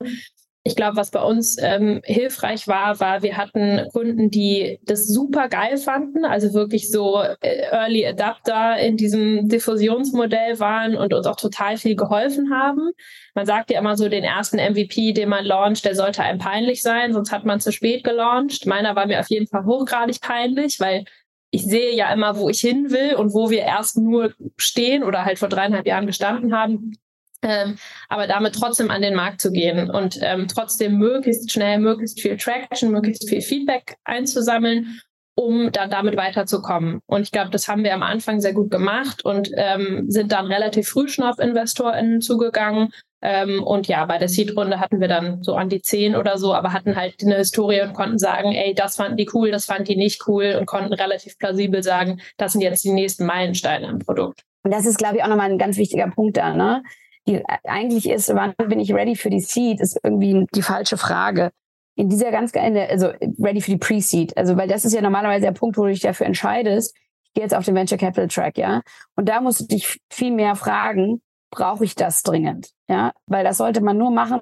ich 0.66 0.74
glaube, 0.74 0.96
was 0.96 1.12
bei 1.12 1.22
uns 1.22 1.56
ähm, 1.60 2.00
hilfreich 2.02 2.66
war, 2.66 2.98
war, 2.98 3.22
wir 3.22 3.36
hatten 3.36 3.86
Kunden, 3.92 4.30
die 4.30 4.80
das 4.82 5.06
super 5.06 5.48
geil 5.48 5.76
fanden, 5.76 6.24
also 6.24 6.54
wirklich 6.54 6.90
so 6.90 7.22
äh, 7.40 7.68
Early 7.70 8.04
Adapter 8.04 8.76
in 8.78 8.96
diesem 8.96 9.48
Diffusionsmodell 9.48 10.58
waren 10.58 10.96
und 10.96 11.14
uns 11.14 11.26
auch 11.26 11.36
total 11.36 11.76
viel 11.76 11.94
geholfen 11.94 12.52
haben. 12.52 12.90
Man 13.36 13.46
sagt 13.46 13.70
ja 13.70 13.78
immer 13.78 13.96
so, 13.96 14.08
den 14.08 14.24
ersten 14.24 14.56
MVP, 14.56 15.12
den 15.12 15.28
man 15.28 15.44
launcht, 15.44 15.84
der 15.84 15.94
sollte 15.94 16.24
einem 16.24 16.40
peinlich 16.40 16.82
sein, 16.82 17.12
sonst 17.12 17.30
hat 17.30 17.44
man 17.44 17.60
zu 17.60 17.70
spät 17.70 18.02
gelauncht. 18.02 18.66
Meiner 18.66 18.96
war 18.96 19.06
mir 19.06 19.20
auf 19.20 19.30
jeden 19.30 19.46
Fall 19.46 19.66
hochgradig 19.66 20.20
peinlich, 20.20 20.80
weil 20.80 21.04
ich 21.52 21.62
sehe 21.62 21.94
ja 21.94 22.12
immer, 22.12 22.38
wo 22.38 22.48
ich 22.48 22.58
hin 22.58 22.90
will 22.90 23.14
und 23.14 23.32
wo 23.32 23.50
wir 23.50 23.60
erst 23.60 23.98
nur 23.98 24.32
stehen 24.56 25.04
oder 25.04 25.24
halt 25.24 25.38
vor 25.38 25.48
dreieinhalb 25.48 25.86
Jahren 25.86 26.08
gestanden 26.08 26.52
haben 26.56 26.98
ähm, 27.42 27.76
aber 28.08 28.26
damit 28.26 28.54
trotzdem 28.54 28.90
an 28.90 29.02
den 29.02 29.14
Markt 29.14 29.40
zu 29.40 29.52
gehen 29.52 29.90
und 29.90 30.18
ähm, 30.22 30.48
trotzdem 30.48 30.98
möglichst 30.98 31.50
schnell, 31.50 31.78
möglichst 31.78 32.20
viel 32.20 32.36
Traction, 32.36 32.90
möglichst 32.90 33.28
viel 33.28 33.42
Feedback 33.42 33.96
einzusammeln, 34.04 35.00
um 35.34 35.70
dann 35.70 35.90
damit 35.90 36.16
weiterzukommen. 36.16 37.00
Und 37.06 37.22
ich 37.22 37.30
glaube, 37.30 37.50
das 37.50 37.68
haben 37.68 37.84
wir 37.84 37.94
am 37.94 38.02
Anfang 38.02 38.40
sehr 38.40 38.54
gut 38.54 38.70
gemacht 38.70 39.24
und 39.24 39.50
ähm, 39.54 40.06
sind 40.08 40.32
dann 40.32 40.46
relativ 40.46 40.88
früh 40.88 41.08
schon 41.08 41.24
auf 41.24 41.38
InvestorInnen 41.38 42.22
zugegangen. 42.22 42.90
Ähm, 43.22 43.62
und 43.62 43.86
ja, 43.86 44.04
bei 44.06 44.18
der 44.18 44.28
Seed-Runde 44.28 44.80
hatten 44.80 45.00
wir 45.00 45.08
dann 45.08 45.42
so 45.42 45.54
an 45.54 45.68
die 45.68 45.82
zehn 45.82 46.16
oder 46.16 46.38
so, 46.38 46.54
aber 46.54 46.72
hatten 46.72 46.96
halt 46.96 47.22
eine 47.22 47.36
Historie 47.36 47.82
und 47.82 47.92
konnten 47.92 48.18
sagen, 48.18 48.52
ey, 48.52 48.74
das 48.74 48.96
fanden 48.96 49.16
die 49.16 49.28
cool, 49.34 49.50
das 49.50 49.66
fanden 49.66 49.84
die 49.84 49.96
nicht 49.96 50.26
cool 50.26 50.56
und 50.58 50.66
konnten 50.66 50.92
relativ 50.92 51.38
plausibel 51.38 51.82
sagen, 51.82 52.20
das 52.36 52.52
sind 52.52 52.62
jetzt 52.62 52.84
die 52.84 52.92
nächsten 52.92 53.26
Meilensteine 53.26 53.88
im 53.88 53.98
Produkt. 53.98 54.42
Und 54.62 54.72
das 54.72 54.86
ist, 54.86 54.98
glaube 54.98 55.16
ich, 55.16 55.22
auch 55.22 55.28
nochmal 55.28 55.50
ein 55.50 55.58
ganz 55.58 55.76
wichtiger 55.76 56.08
Punkt 56.08 56.36
da, 56.36 56.54
ne? 56.54 56.82
Die 57.26 57.42
eigentlich 57.64 58.08
ist, 58.08 58.34
wann 58.34 58.54
bin 58.68 58.80
ich 58.80 58.92
ready 58.92 59.16
für 59.16 59.30
die 59.30 59.40
Seed, 59.40 59.80
ist 59.80 59.98
irgendwie 60.02 60.46
die 60.54 60.62
falsche 60.62 60.96
Frage. 60.96 61.50
In 61.96 62.08
dieser 62.08 62.30
ganz, 62.30 62.52
also 62.54 63.08
ready 63.38 63.60
für 63.60 63.70
die 63.70 63.78
Pre-Seed, 63.78 64.36
also 64.36 64.56
weil 64.56 64.68
das 64.68 64.84
ist 64.84 64.92
ja 64.92 65.00
normalerweise 65.00 65.46
der 65.46 65.52
Punkt, 65.52 65.78
wo 65.78 65.84
du 65.84 65.90
dich 65.90 66.00
dafür 66.00 66.26
entscheidest, 66.26 66.94
ich 67.24 67.32
gehe 67.34 67.42
jetzt 67.42 67.54
auf 67.54 67.64
den 67.64 67.74
Venture 67.74 67.98
Capital 67.98 68.28
Track, 68.28 68.58
ja. 68.58 68.82
Und 69.16 69.28
da 69.28 69.40
musst 69.40 69.60
du 69.60 69.64
dich 69.64 69.98
viel 70.12 70.30
mehr 70.30 70.56
fragen, 70.56 71.22
brauche 71.50 71.84
ich 71.84 71.94
das 71.94 72.22
dringend, 72.22 72.70
ja? 72.88 73.12
Weil 73.26 73.44
das 73.44 73.56
sollte 73.56 73.82
man 73.82 73.96
nur 73.96 74.10
machen, 74.10 74.40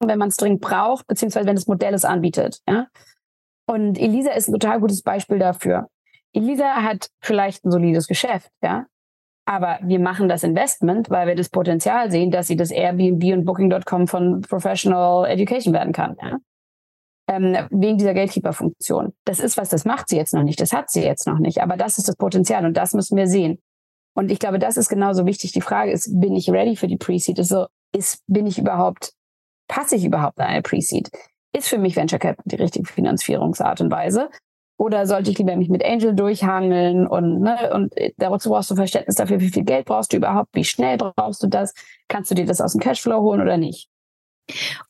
wenn 0.00 0.18
man 0.18 0.28
es 0.28 0.36
dringend 0.36 0.60
braucht, 0.60 1.06
beziehungsweise 1.06 1.46
wenn 1.46 1.56
das 1.56 1.66
Modell 1.66 1.94
es 1.94 2.04
anbietet, 2.04 2.60
ja. 2.68 2.86
Und 3.66 3.98
Elisa 3.98 4.30
ist 4.32 4.48
ein 4.48 4.52
total 4.52 4.80
gutes 4.80 5.02
Beispiel 5.02 5.38
dafür. 5.38 5.88
Elisa 6.32 6.82
hat 6.82 7.08
vielleicht 7.20 7.64
ein 7.64 7.70
solides 7.70 8.06
Geschäft, 8.06 8.50
ja. 8.62 8.86
Aber 9.44 9.80
wir 9.82 9.98
machen 9.98 10.28
das 10.28 10.44
Investment, 10.44 11.10
weil 11.10 11.26
wir 11.26 11.34
das 11.34 11.48
Potenzial 11.48 12.10
sehen, 12.10 12.30
dass 12.30 12.46
sie 12.46 12.56
das 12.56 12.70
Airbnb 12.70 13.24
und 13.32 13.44
Booking.com 13.44 14.06
von 14.06 14.40
Professional 14.42 15.26
Education 15.28 15.74
werden 15.74 15.92
kann. 15.92 16.16
Ja? 16.22 16.38
Ähm, 17.28 17.56
wegen 17.70 17.98
dieser 17.98 18.14
Gatekeeper-Funktion. 18.14 19.12
Das 19.24 19.40
ist 19.40 19.56
was, 19.56 19.68
das 19.68 19.84
macht 19.84 20.08
sie 20.08 20.16
jetzt 20.16 20.34
noch 20.34 20.42
nicht, 20.42 20.60
das 20.60 20.72
hat 20.72 20.90
sie 20.90 21.02
jetzt 21.02 21.26
noch 21.26 21.38
nicht. 21.38 21.60
Aber 21.60 21.76
das 21.76 21.98
ist 21.98 22.08
das 22.08 22.16
Potenzial 22.16 22.64
und 22.64 22.76
das 22.76 22.94
müssen 22.94 23.16
wir 23.16 23.26
sehen. 23.26 23.58
Und 24.14 24.30
ich 24.30 24.38
glaube, 24.38 24.58
das 24.58 24.76
ist 24.76 24.88
genauso 24.88 25.26
wichtig. 25.26 25.52
Die 25.52 25.60
Frage 25.60 25.90
ist, 25.90 26.20
bin 26.20 26.36
ich 26.36 26.50
ready 26.50 26.76
für 26.76 26.86
die 26.86 26.98
Pre-Seed? 26.98 27.38
Also 27.38 27.66
ist, 27.94 28.22
bin 28.26 28.46
ich 28.46 28.58
überhaupt, 28.58 29.12
passe 29.68 29.96
ich 29.96 30.04
überhaupt 30.04 30.38
in 30.38 30.44
eine 30.44 30.62
Pre-Seed? 30.62 31.10
Ist 31.54 31.68
für 31.68 31.78
mich 31.78 31.96
Venture 31.96 32.18
Capital 32.18 32.44
die 32.46 32.62
richtige 32.62 32.86
Finanzierungsart 32.90 33.80
und 33.80 33.90
Weise? 33.90 34.30
Oder 34.78 35.06
sollte 35.06 35.30
ich 35.30 35.38
lieber 35.38 35.56
mich 35.56 35.68
mit 35.68 35.84
Angel 35.84 36.14
durchhangeln 36.14 37.06
und, 37.06 37.40
ne, 37.40 37.70
und 37.72 37.94
dazu 38.16 38.48
brauchst 38.50 38.70
du 38.70 38.74
Verständnis 38.74 39.16
dafür, 39.16 39.40
wie 39.40 39.50
viel 39.50 39.64
Geld 39.64 39.86
brauchst 39.86 40.12
du 40.12 40.16
überhaupt, 40.16 40.50
wie 40.54 40.64
schnell 40.64 40.96
brauchst 40.96 41.42
du 41.42 41.46
das, 41.46 41.72
kannst 42.08 42.30
du 42.30 42.34
dir 42.34 42.46
das 42.46 42.60
aus 42.60 42.72
dem 42.72 42.80
Cashflow 42.80 43.20
holen 43.20 43.40
oder 43.40 43.56
nicht? 43.58 43.88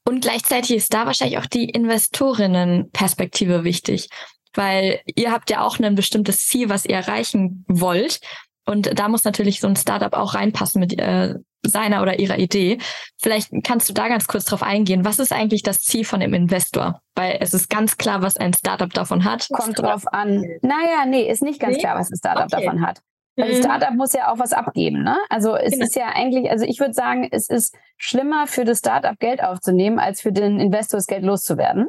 Und 0.04 0.22
gleichzeitig 0.22 0.76
ist 0.76 0.94
da 0.94 1.06
wahrscheinlich 1.06 1.38
auch 1.38 1.46
die 1.46 1.68
Investorinnenperspektive 1.68 3.64
wichtig, 3.64 4.08
weil 4.54 5.00
ihr 5.14 5.30
habt 5.30 5.50
ja 5.50 5.62
auch 5.62 5.78
ein 5.78 5.94
bestimmtes 5.94 6.46
Ziel, 6.46 6.68
was 6.68 6.84
ihr 6.84 6.96
erreichen 6.96 7.64
wollt. 7.68 8.20
Und 8.64 8.98
da 8.98 9.08
muss 9.08 9.24
natürlich 9.24 9.60
so 9.60 9.66
ein 9.66 9.76
Startup 9.76 10.12
auch 10.12 10.34
reinpassen 10.34 10.80
mit 10.80 10.98
äh, 10.98 11.34
seiner 11.62 12.02
oder 12.02 12.18
ihrer 12.18 12.38
Idee. 12.38 12.78
Vielleicht 13.20 13.50
kannst 13.64 13.88
du 13.88 13.92
da 13.92 14.08
ganz 14.08 14.26
kurz 14.26 14.44
drauf 14.44 14.62
eingehen. 14.62 15.04
Was 15.04 15.18
ist 15.18 15.32
eigentlich 15.32 15.62
das 15.62 15.80
Ziel 15.80 16.04
von 16.04 16.20
dem 16.20 16.34
Investor? 16.34 17.00
Weil 17.14 17.38
es 17.40 17.54
ist 17.54 17.70
ganz 17.70 17.96
klar, 17.96 18.22
was 18.22 18.36
ein 18.36 18.52
Startup 18.52 18.92
davon 18.92 19.24
hat. 19.24 19.48
Kommt 19.52 19.78
drauf 19.78 20.04
an. 20.06 20.44
Naja, 20.62 21.06
nee, 21.06 21.28
ist 21.28 21.42
nicht 21.42 21.60
ganz 21.60 21.76
nee? 21.76 21.82
klar, 21.82 21.98
was 21.98 22.10
ein 22.10 22.16
Startup 22.16 22.46
okay. 22.52 22.64
davon 22.64 22.86
hat. 22.86 23.00
Weil 23.36 23.46
mhm. 23.46 23.50
das 23.50 23.58
Startup 23.60 23.94
muss 23.94 24.12
ja 24.12 24.30
auch 24.30 24.38
was 24.38 24.52
abgeben, 24.52 25.02
ne? 25.02 25.16
Also 25.30 25.56
es 25.56 25.72
genau. 25.72 25.84
ist 25.84 25.96
ja 25.96 26.08
eigentlich, 26.08 26.50
also 26.50 26.64
ich 26.66 26.78
würde 26.80 26.92
sagen, 26.92 27.28
es 27.30 27.48
ist 27.48 27.74
schlimmer 27.96 28.46
für 28.46 28.64
das 28.64 28.80
Startup 28.80 29.18
Geld 29.18 29.42
aufzunehmen, 29.42 29.98
als 29.98 30.20
für 30.20 30.32
den 30.32 30.60
Investor 30.60 30.98
das 30.98 31.06
Geld 31.06 31.22
loszuwerden. 31.22 31.88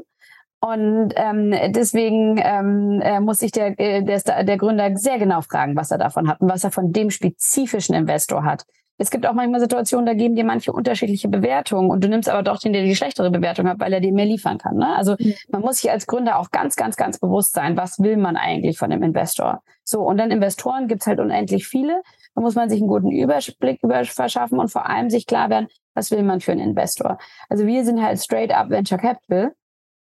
Und 0.63 1.12
ähm, 1.17 1.54
deswegen 1.73 2.39
ähm, 2.41 3.02
äh, 3.04 3.19
muss 3.19 3.39
sich 3.39 3.52
der, 3.52 3.78
äh, 3.78 4.02
der, 4.02 4.45
der 4.45 4.58
Gründer 4.58 4.95
sehr 4.95 5.19
genau 5.19 5.41
fragen, 5.41 5.76
was 5.76 5.91
er 5.91 5.97
davon 5.97 6.30
hat 6.30 6.39
und 6.39 6.49
was 6.49 6.63
er 6.63 6.71
von 6.71 6.93
dem 6.93 7.10
spezifischen 7.10 7.93
Investor 7.93 8.45
hat. 8.45 8.63
Es 8.97 9.12
gibt 9.12 9.26
auch 9.26 9.34
manchmal 9.34 9.60
Situationen, 9.60 10.06
da 10.06 10.13
geben 10.13 10.38
dir 10.38 10.45
manche 10.45 10.71
unterschiedliche 10.71 11.28
Bewertungen 11.28 11.89
und 11.89 12.02
du 12.02 12.08
nimmst 12.08 12.30
aber 12.30 12.43
doch 12.43 12.60
den, 12.60 12.71
der 12.71 12.84
die 12.84 12.95
schlechtere 12.95 13.30
Bewertung 13.30 13.67
hat, 13.67 13.82
weil 13.82 13.91
er 13.91 13.99
dir 13.99 14.13
mehr 14.13 14.26
liefern 14.26 14.58
kann. 14.58 14.78
Ne? 14.78 14.95
Also 14.95 15.17
mhm. 15.19 15.34
man 15.49 15.60
muss 15.60 15.80
sich 15.80 15.91
als 15.91 16.08
Gründer 16.08 16.39
auch 16.39 16.49
ganz, 16.49 16.78
ganz, 16.78 16.95
ganz 16.95 17.19
bewusst 17.19 17.52
sein, 17.52 17.76
was 17.76 17.99
will 17.99 18.15
man 18.15 18.38
eigentlich 18.38 18.78
von 18.78 18.89
dem 18.89 19.04
Investor. 19.04 19.63
So, 19.84 19.99
und 19.99 20.15
dann 20.15 20.32
Investoren 20.32 20.88
gibt's 20.88 21.08
halt 21.08 21.19
unendlich 21.19 21.67
viele. 21.67 22.04
Da 22.36 22.41
muss 22.41 22.56
man 22.56 22.69
sich 22.69 22.80
einen 22.80 22.88
guten 22.88 23.12
Überblick 23.12 23.84
über 23.84 24.06
verschaffen 24.06 24.60
und 24.60 24.71
vor 24.71 24.89
allem 24.89 25.10
sich 25.10 25.26
klar 25.26 25.49
werden, 25.49 25.67
was 25.93 26.10
will 26.10 26.23
man 26.23 26.39
für 26.39 26.54
einen 26.54 26.69
Investor. 26.69 27.17
Also 27.49 27.67
wir 27.67 27.84
sind 27.84 28.02
halt 28.02 28.19
straight 28.19 28.56
up 28.56 28.69
Venture 28.69 28.97
Capital 28.97 29.52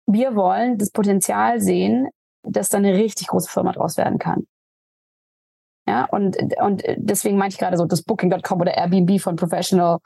wir 0.07 0.35
wollen 0.37 0.79
das 0.79 0.91
Potenzial 0.91 1.61
sehen, 1.61 2.09
dass 2.43 2.69
da 2.69 2.79
eine 2.79 2.95
richtig 2.95 3.29
große 3.29 3.51
Firma 3.51 3.73
draus 3.73 3.97
werden 3.97 4.19
kann. 4.19 4.47
Ja, 5.87 6.07
und, 6.07 6.37
und 6.63 6.83
deswegen 6.97 7.37
meinte 7.37 7.55
ich 7.55 7.59
gerade 7.59 7.77
so 7.77 7.85
das 7.85 8.03
Booking.com 8.03 8.61
oder 8.61 8.75
Airbnb 8.75 9.21
von 9.21 9.37
Professional 9.37 9.99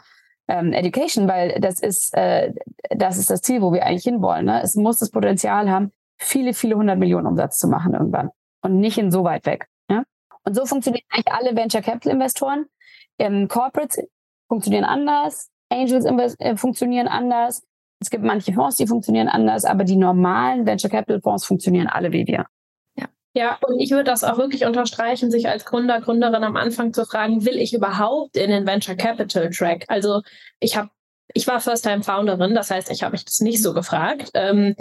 ähm, 0.48 0.72
Education, 0.72 1.28
weil 1.28 1.61
das 1.61 1.80
ist, 1.80 2.14
äh, 2.14 2.52
das 2.90 3.18
ist 3.18 3.30
das 3.30 3.42
Ziel, 3.42 3.62
wo 3.62 3.72
wir 3.72 3.84
eigentlich 3.84 4.04
hinwollen. 4.04 4.46
Ne? 4.46 4.61
Es 4.62 4.74
muss 4.74 4.98
das 4.98 5.11
Potenzial 5.11 5.70
haben, 5.70 5.92
viele, 6.18 6.52
viele 6.54 6.76
hundert 6.76 6.98
Millionen 6.98 7.26
Umsatz 7.26 7.58
zu 7.58 7.68
machen 7.68 7.94
irgendwann 7.94 8.30
und 8.62 8.80
nicht 8.80 8.98
in 8.98 9.12
so 9.12 9.22
weit 9.24 9.46
weg. 9.46 9.68
Ja? 9.88 10.02
Und 10.44 10.56
so 10.56 10.66
funktionieren 10.66 11.04
eigentlich 11.11 11.32
alle 11.32 11.54
Venture 11.54 11.82
Capital 11.82 12.12
Investoren. 12.12 12.66
Ähm, 13.18 13.46
Corporates 13.46 13.98
funktionieren 14.48 14.84
anders, 14.84 15.50
Angels 15.68 16.04
äh, 16.38 16.56
funktionieren 16.56 17.08
anders, 17.08 17.62
es 18.00 18.11
gibt 18.11 18.24
manche 18.24 18.52
Fonds, 18.52 18.76
die 18.76 18.87
funktionieren 18.87 19.28
anders, 19.28 19.64
aber 19.64 19.84
die 19.84 19.96
normalen 19.96 20.66
Venture 20.66 20.90
Capital 20.90 21.20
Fonds 21.20 21.44
funktionieren 21.44 21.88
alle 21.88 22.12
wie 22.12 22.26
wir. 22.26 22.46
Ja. 23.34 23.56
Und 23.66 23.78
ich 23.78 23.92
würde 23.92 24.04
das 24.04 24.24
auch 24.24 24.37
wirklich 24.37 24.64
unterstreichen, 24.64 25.30
sich 25.30 25.48
als 25.48 25.64
Gründer, 25.64 26.00
Gründerin 26.00 26.42
am 26.42 26.56
Anfang 26.56 26.92
zu 26.92 27.04
fragen, 27.04 27.44
will 27.44 27.56
ich 27.56 27.72
überhaupt 27.72 28.37
in 28.37 28.50
den 28.50 28.66
Venture 28.66 28.96
Capital 28.96 29.50
Track? 29.50 29.84
Also 29.87 30.22
ich 30.58 30.76
habe, 30.76 30.88
ich 31.34 31.46
war 31.46 31.61
First-Time-Founderin, 31.61 32.54
das 32.54 32.70
heißt, 32.70 32.90
ich 32.90 33.04
habe 33.04 33.12
mich 33.12 33.24
das 33.24 33.40
nicht 33.40 33.62
so 33.62 33.74
gefragt. 33.74 34.30
Ähm, 34.34 34.74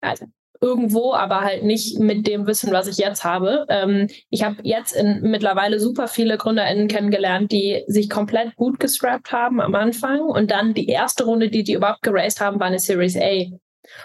also 0.00 0.26
irgendwo, 0.64 1.12
aber 1.12 1.42
halt 1.42 1.62
nicht 1.62 1.98
mit 1.98 2.26
dem 2.26 2.46
Wissen, 2.46 2.72
was 2.72 2.86
ich 2.86 2.96
jetzt 2.96 3.22
habe. 3.22 3.66
Ähm, 3.68 4.08
ich 4.30 4.42
habe 4.42 4.56
jetzt 4.62 4.96
in, 4.96 5.20
mittlerweile 5.20 5.78
super 5.78 6.08
viele 6.08 6.38
GründerInnen 6.38 6.88
kennengelernt, 6.88 7.52
die 7.52 7.84
sich 7.86 8.08
komplett 8.08 8.56
gut 8.56 8.80
gestrappt 8.80 9.30
haben 9.30 9.60
am 9.60 9.74
Anfang 9.74 10.20
und 10.22 10.50
dann 10.50 10.72
die 10.72 10.88
erste 10.88 11.24
Runde, 11.24 11.50
die 11.50 11.64
die 11.64 11.74
überhaupt 11.74 12.02
geraced 12.02 12.40
haben, 12.40 12.58
war 12.60 12.68
eine 12.68 12.78
Series 12.78 13.16
A. 13.16 13.44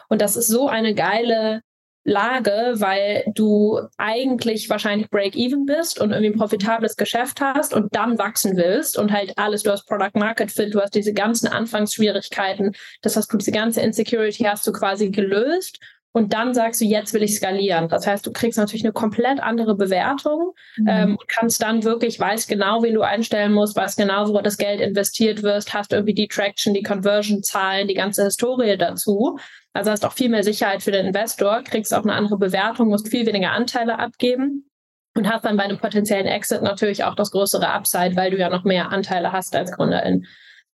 Und 0.10 0.22
das 0.22 0.36
ist 0.36 0.48
so 0.48 0.68
eine 0.68 0.94
geile 0.94 1.62
Lage, 2.04 2.74
weil 2.76 3.24
du 3.36 3.80
eigentlich 3.98 4.70
wahrscheinlich 4.70 5.10
Break-Even 5.10 5.66
bist 5.66 6.00
und 6.02 6.12
irgendwie 6.12 6.34
ein 6.34 6.38
profitables 6.38 6.96
Geschäft 6.96 7.40
hast 7.40 7.74
und 7.74 7.96
dann 7.96 8.18
wachsen 8.18 8.58
willst 8.58 8.98
und 8.98 9.12
halt 9.12 9.38
alles, 9.38 9.64
du 9.64 9.72
hast 9.72 9.86
Product 9.86 10.18
Market 10.18 10.52
Fit, 10.52 10.74
du 10.74 10.82
hast 10.82 10.96
diese 10.96 11.14
ganzen 11.14 11.48
Anfangsschwierigkeiten, 11.48 12.74
das 13.02 13.16
hast 13.16 13.32
du, 13.32 13.38
diese 13.38 13.52
ganze 13.52 13.82
Insecurity 13.82 14.44
hast 14.44 14.66
du 14.66 14.72
quasi 14.72 15.10
gelöst 15.10 15.80
und 16.12 16.34
dann 16.34 16.54
sagst 16.56 16.82
du, 16.82 16.86
jetzt 16.86 17.14
will 17.14 17.22
ich 17.22 17.36
skalieren. 17.36 17.88
Das 17.88 18.08
heißt, 18.08 18.26
du 18.26 18.32
kriegst 18.32 18.58
natürlich 18.58 18.84
eine 18.84 18.94
komplett 18.94 19.40
andere 19.40 19.76
Bewertung 19.76 20.54
mhm. 20.78 20.88
ähm, 20.88 21.12
und 21.18 21.28
kannst 21.28 21.62
dann 21.62 21.84
wirklich, 21.84 22.20
weißt 22.20 22.48
genau, 22.48 22.82
wen 22.82 22.96
du 22.96 23.02
einstellen 23.02 23.54
musst, 23.54 23.76
weißt 23.76 23.98
genau, 23.98 24.28
wo 24.28 24.42
das 24.42 24.58
Geld 24.58 24.82
investiert 24.82 25.44
wirst, 25.44 25.74
hast 25.74 25.94
irgendwie 25.94 26.16
die 26.16 26.28
Traction, 26.28 26.74
die 26.74 26.82
Conversion-Zahlen, 26.82 27.88
die 27.88 27.94
ganze 27.94 28.24
Historie 28.24 28.76
dazu. 28.78 29.38
Also 29.74 29.92
hast 29.92 30.04
auch 30.04 30.14
viel 30.14 30.30
mehr 30.30 30.44
Sicherheit 30.44 30.82
für 30.82 30.92
den 30.92 31.06
Investor, 31.06 31.62
kriegst 31.64 31.94
auch 31.94 32.04
eine 32.04 32.14
andere 32.14 32.38
Bewertung, 32.38 32.90
musst 32.90 33.08
viel 33.08 33.28
weniger 33.28 33.52
Anteile 33.52 34.00
abgeben 34.00 34.68
und 35.16 35.32
hast 35.32 35.46
dann 35.46 35.58
bei 35.58 35.64
einem 35.64 35.78
potenziellen 35.78 36.26
Exit 36.26 36.64
natürlich 36.64 37.04
auch 37.04 37.14
das 37.14 37.30
größere 37.30 37.70
Upside, 37.70 38.16
weil 38.16 38.32
du 38.32 38.38
ja 38.38 38.50
noch 38.50 38.64
mehr 38.64 38.92
Anteile 38.92 39.32
hast 39.32 39.56
als 39.56 39.72
Gründerin. 39.72 40.26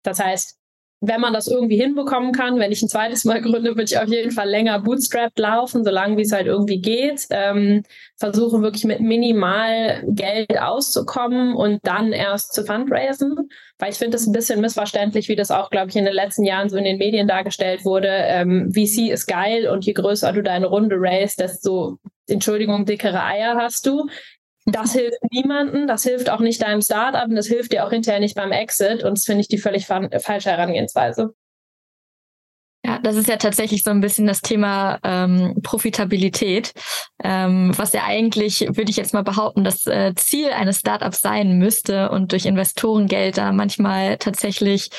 Das 0.03 0.21
heißt, 0.23 0.59
wenn 1.04 1.20
man 1.20 1.32
das 1.32 1.48
irgendwie 1.48 1.76
hinbekommen 1.76 2.30
kann, 2.30 2.60
wenn 2.60 2.70
ich 2.70 2.80
ein 2.80 2.88
zweites 2.88 3.24
Mal 3.24 3.42
gründe, 3.42 3.70
würde 3.70 3.82
ich 3.82 3.98
auf 3.98 4.06
jeden 4.06 4.30
Fall 4.30 4.48
länger 4.48 4.78
bootstrapped 4.78 5.36
laufen, 5.36 5.84
solange 5.84 6.16
wie 6.16 6.22
es 6.22 6.30
halt 6.30 6.46
irgendwie 6.46 6.80
geht. 6.80 7.26
Ähm, 7.30 7.82
versuche 8.16 8.62
wirklich 8.62 8.84
mit 8.84 9.00
minimal 9.00 10.04
Geld 10.06 10.56
auszukommen 10.60 11.56
und 11.56 11.80
dann 11.82 12.12
erst 12.12 12.54
zu 12.54 12.64
fundraisen. 12.64 13.34
Weil 13.78 13.90
ich 13.90 13.98
finde 13.98 14.16
es 14.16 14.28
ein 14.28 14.32
bisschen 14.32 14.60
missverständlich, 14.60 15.28
wie 15.28 15.34
das 15.34 15.50
auch, 15.50 15.70
glaube 15.70 15.90
ich, 15.90 15.96
in 15.96 16.04
den 16.04 16.14
letzten 16.14 16.44
Jahren 16.44 16.68
so 16.68 16.76
in 16.76 16.84
den 16.84 16.98
Medien 16.98 17.26
dargestellt 17.26 17.84
wurde. 17.84 18.08
Ähm, 18.08 18.70
VC 18.72 19.10
ist 19.10 19.26
geil 19.26 19.66
und 19.66 19.84
je 19.84 19.94
größer 19.94 20.32
du 20.32 20.40
deine 20.44 20.66
Runde 20.66 20.94
raise, 21.00 21.34
desto 21.36 21.98
Entschuldigung, 22.28 22.86
dickere 22.86 23.24
Eier 23.24 23.56
hast 23.56 23.86
du. 23.86 24.06
Das 24.66 24.92
hilft 24.92 25.18
niemandem, 25.31 25.87
das 25.87 26.05
hilft 26.05 26.31
auch 26.31 26.40
nicht 26.40 26.62
deinem 26.62 26.83
Startup 26.83 27.29
und 27.29 27.35
das 27.35 27.46
hilft 27.46 27.72
dir 27.72 27.85
auch 27.85 27.90
hinterher 27.90 28.20
nicht 28.20 28.37
beim 28.37 28.53
Exit. 28.53 29.03
Und 29.03 29.18
das 29.18 29.25
finde 29.25 29.40
ich 29.40 29.48
die 29.48 29.59
völlig 29.59 29.87
falsche 29.87 30.51
Herangehensweise. 30.51 31.35
Ja, 32.85 32.98
das 32.98 33.14
ist 33.14 33.29
ja 33.29 33.37
tatsächlich 33.37 33.85
so 33.85 33.90
ein 33.90 34.01
bisschen 34.01 34.27
das 34.27 34.40
Thema 34.40 34.98
ähm, 35.05 35.61
Profitabilität, 35.62 36.72
ähm, 37.22 37.70
was 37.77 37.92
ja 37.92 38.03
eigentlich, 38.05 38.61
würde 38.61 38.90
ich 38.90 38.96
jetzt 38.96 39.14
mal 39.14 39.22
behaupten, 39.22 39.62
das 39.62 39.87
äh, 39.87 40.14
Ziel 40.16 40.51
eines 40.51 40.81
Startups 40.81 41.20
sein 41.20 41.59
müsste 41.59 42.11
und 42.11 42.33
durch 42.33 42.44
Investorengeld 42.44 43.38
da 43.38 43.53
manchmal 43.53 44.18
tatsächlich 44.18 44.90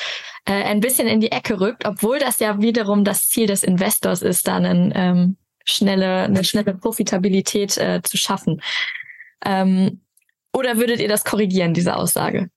äh, 0.46 0.52
ein 0.52 0.80
bisschen 0.80 1.08
in 1.08 1.20
die 1.20 1.30
Ecke 1.30 1.60
rückt, 1.60 1.86
obwohl 1.86 2.18
das 2.18 2.38
ja 2.38 2.58
wiederum 2.58 3.04
das 3.04 3.28
Ziel 3.28 3.46
des 3.46 3.62
Investors 3.62 4.22
ist, 4.22 4.48
dann 4.48 4.64
ein, 4.64 4.92
ähm, 4.94 5.36
schnelle, 5.66 6.22
eine 6.22 6.42
schnelle 6.42 6.74
Profitabilität 6.74 7.76
äh, 7.76 8.00
zu 8.02 8.16
schaffen. 8.16 8.62
Ähm, 9.44 10.00
oder 10.52 10.76
würdet 10.76 11.00
ihr 11.00 11.08
das 11.08 11.24
korrigieren, 11.24 11.74
diese 11.74 11.96
Aussage? 11.96 12.48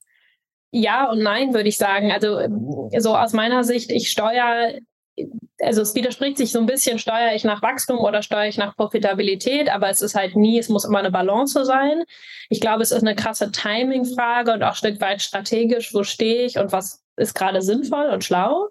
Ja 0.72 1.10
und 1.10 1.20
nein, 1.20 1.54
würde 1.54 1.70
ich 1.70 1.78
sagen. 1.78 2.12
Also 2.12 2.40
so 2.98 3.16
aus 3.16 3.34
meiner 3.34 3.64
Sicht, 3.64 3.92
ich 3.92 4.10
steuere, 4.10 4.74
also 5.62 5.82
es 5.82 5.96
widerspricht 5.96 6.38
sich 6.38 6.52
so 6.52 6.60
ein 6.60 6.66
bisschen, 6.66 7.00
steuere 7.00 7.34
ich 7.34 7.44
nach 7.44 7.62
Wachstum 7.62 7.98
oder 8.00 8.22
steuere 8.22 8.48
ich 8.48 8.58
nach 8.58 8.76
Profitabilität, 8.76 9.70
aber 9.70 9.90
es 9.90 10.02
ist 10.02 10.14
halt 10.14 10.36
nie, 10.36 10.60
es 10.60 10.70
muss 10.70 10.86
immer 10.86 11.00
eine 11.00 11.12
Balance 11.12 11.66
sein. 11.66 12.04
Ich 12.50 12.62
glaube, 12.62 12.84
es 12.84 12.92
ist 12.92 13.02
eine 13.02 13.16
krasse 13.16 13.52
Timing-Frage 13.52 14.54
und 14.54 14.64
auch 14.64 14.70
ein 14.70 14.76
Stück 14.76 15.02
weit 15.02 15.22
strategisch, 15.22 15.94
wo 15.94 16.04
stehe 16.04 16.46
ich 16.46 16.58
und 16.60 16.72
was 16.72 17.04
ist 17.16 17.34
gerade 17.34 17.62
sinnvoll 17.62 18.10
und 18.10 18.24
schlau. 18.24 18.68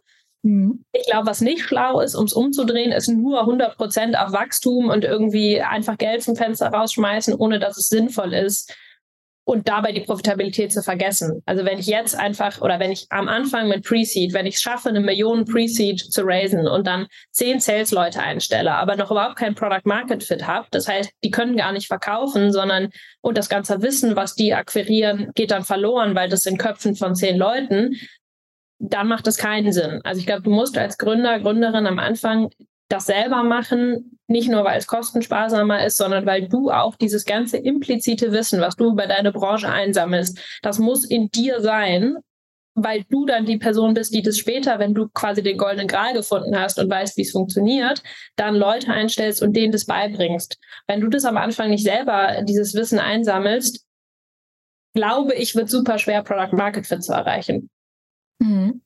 Mhm. 0.47 0.85
Ich 0.93 1.07
glaube, 1.07 1.27
was 1.27 1.41
nicht 1.41 1.63
schlau 1.63 2.01
ist, 2.01 2.15
um 2.15 2.25
es 2.25 2.33
umzudrehen, 2.33 2.93
ist 2.93 3.09
nur 3.09 3.41
100 3.41 3.77
Prozent 3.77 4.17
auf 4.17 4.33
Wachstum 4.33 4.91
und 4.91 5.03
irgendwie 5.03 5.61
einfach 5.61 5.99
Geld 5.99 6.23
vom 6.23 6.37
Fenster 6.37 6.69
rausschmeißen, 6.69 7.35
ohne 7.35 7.59
dass 7.59 7.77
es 7.77 7.89
sinnvoll 7.89 8.33
ist 8.33 8.73
und 9.45 9.69
dabei 9.69 9.91
die 9.91 10.03
Profitabilität 10.03 10.73
zu 10.73 10.83
vergessen. 10.83 11.43
Also 11.47 11.65
wenn 11.65 11.81
ich 11.81 11.87
jetzt 11.87 12.17
einfach 12.17 12.61
oder 12.61 12.79
wenn 12.79 12.93
ich 12.93 13.07
am 13.11 13.27
Anfang 13.27 13.69
mit 13.69 13.85
Pre-Seed, 13.85 14.35
wenn 14.35 14.47
ich 14.47 14.55
es 14.55 14.63
schaffe, 14.63 14.89
eine 14.89 15.01
Million 15.01 15.47
Pre-Seed 15.47 15.99
zu 15.99 16.23
raisen 16.25 16.69
und 16.69 16.87
dann 16.87 17.09
zehn 17.33 17.59
Sales-Leute 17.59 18.21
einstelle, 18.21 18.75
aber 18.75 18.95
noch 18.95 19.11
überhaupt 19.11 19.37
kein 19.37 19.57
Product-Market-Fit 19.57 20.47
habe, 20.47 20.69
das 20.71 20.87
heißt, 20.87 21.11
die 21.25 21.31
können 21.33 21.57
gar 21.57 21.73
nicht 21.73 21.89
verkaufen, 21.89 22.53
sondern 22.53 22.91
und 23.21 23.37
das 23.37 23.49
ganze 23.49 23.83
Wissen, 23.83 24.15
was 24.15 24.37
die 24.37 24.55
akquirieren, 24.55 25.33
geht 25.35 25.51
dann 25.51 25.65
verloren, 25.65 26.15
weil 26.15 26.29
das 26.29 26.47
in 26.47 26.57
Köpfen 26.57 26.95
von 26.95 27.17
zehn 27.17 27.37
Leuten, 27.37 27.97
dann 28.79 29.09
macht 29.09 29.27
das 29.27 29.37
keinen 29.37 29.73
Sinn. 29.73 30.01
Also 30.05 30.21
ich 30.21 30.27
glaube, 30.27 30.43
du 30.43 30.51
musst 30.51 30.77
als 30.77 30.99
Gründer, 30.99 31.41
Gründerin 31.41 31.87
am 31.87 31.99
Anfang 31.99 32.51
das 32.89 33.07
selber 33.07 33.43
machen, 33.43 34.19
nicht 34.29 34.49
nur 34.49 34.65
weil 34.65 34.79
es 34.79 34.87
kostensparsamer 34.87 35.85
ist, 35.85 35.97
sondern 35.97 36.25
weil 36.27 36.49
du 36.49 36.71
auch 36.71 36.97
dieses 36.97 37.25
ganze 37.25 37.57
implizite 37.57 38.33
Wissen, 38.33 38.61
was 38.61 38.77
du 38.77 38.93
über 38.93 39.07
deine 39.07 39.33
Branche 39.33 39.69
einsammelst, 39.69 40.39
das 40.63 40.79
muss 40.79 41.05
in 41.05 41.29
dir 41.31 41.61
sein 41.61 42.17
weil 42.77 43.05
du 43.09 43.25
dann 43.25 43.47
die 43.47 43.57
Person 43.57 43.95
bist, 43.95 44.15
die 44.15 44.23
das 44.23 44.37
später, 44.37 44.79
wenn 44.79 44.93
du 44.93 45.09
quasi 45.09 45.43
den 45.43 45.57
goldenen 45.57 45.89
Gral 45.89 46.13
gefunden 46.13 46.57
hast 46.59 46.79
und 46.79 46.91
weißt, 46.91 47.17
wie 47.17 47.23
es 47.23 47.33
funktioniert, 47.33 48.03
dann 48.37 48.55
Leute 48.55 48.93
einstellst 48.93 49.43
und 49.43 49.55
denen 49.55 49.73
das 49.73 49.87
beibringst. 49.87 50.59
Wenn 50.87 51.01
du 51.01 51.09
das 51.09 51.25
am 51.25 51.39
Anfang 51.39 51.71
nicht 51.71 51.85
selber, 51.85 52.43
dieses 52.43 52.75
Wissen 52.75 52.99
einsammelst, 52.99 53.87
glaube 54.95 55.35
ich, 55.35 55.57
wird 55.57 55.71
super 55.71 55.99
schwer, 55.99 56.23
Product 56.23 56.55
Market 56.55 56.87
Fit 56.87 57.03
zu 57.03 57.15
erreichen. 57.15 57.71
Mhm. 58.39 58.83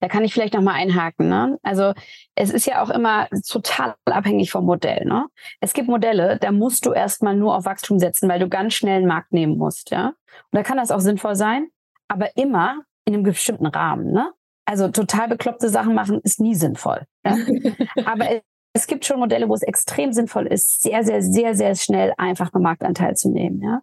Da 0.00 0.08
kann 0.08 0.24
ich 0.24 0.32
vielleicht 0.32 0.54
nochmal 0.54 0.76
einhaken. 0.76 1.28
Ne? 1.28 1.58
Also 1.62 1.92
es 2.34 2.50
ist 2.50 2.66
ja 2.66 2.82
auch 2.82 2.88
immer 2.90 3.28
total 3.46 3.94
abhängig 4.06 4.50
vom 4.50 4.64
Modell. 4.64 5.04
Ne? 5.04 5.26
Es 5.60 5.74
gibt 5.74 5.88
Modelle, 5.88 6.38
da 6.38 6.52
musst 6.52 6.86
du 6.86 6.92
erstmal 6.92 7.36
nur 7.36 7.54
auf 7.54 7.66
Wachstum 7.66 7.98
setzen, 7.98 8.28
weil 8.28 8.40
du 8.40 8.48
ganz 8.48 8.74
schnell 8.74 8.98
einen 8.98 9.06
Markt 9.06 9.32
nehmen 9.32 9.58
musst. 9.58 9.90
Ja? 9.90 10.08
Und 10.08 10.16
da 10.52 10.62
kann 10.62 10.78
das 10.78 10.90
auch 10.90 11.00
sinnvoll 11.00 11.36
sein, 11.36 11.68
aber 12.08 12.34
immer 12.36 12.80
in 13.04 13.14
einem 13.14 13.24
bestimmten 13.24 13.66
Rahmen. 13.66 14.10
Ne? 14.10 14.32
Also 14.64 14.88
total 14.88 15.28
bekloppte 15.28 15.68
Sachen 15.68 15.94
machen 15.94 16.20
ist 16.22 16.40
nie 16.40 16.54
sinnvoll. 16.54 17.04
Ja? 17.24 17.36
aber 18.06 18.30
es, 18.30 18.42
es 18.72 18.86
gibt 18.86 19.04
schon 19.04 19.18
Modelle, 19.18 19.50
wo 19.50 19.54
es 19.54 19.62
extrem 19.62 20.12
sinnvoll 20.12 20.46
ist, 20.46 20.82
sehr, 20.82 21.04
sehr, 21.04 21.22
sehr, 21.22 21.54
sehr 21.54 21.74
schnell 21.74 22.14
einfach 22.16 22.54
einen 22.54 22.62
Marktanteil 22.62 23.16
zu 23.16 23.30
nehmen. 23.30 23.60
Ja? 23.62 23.82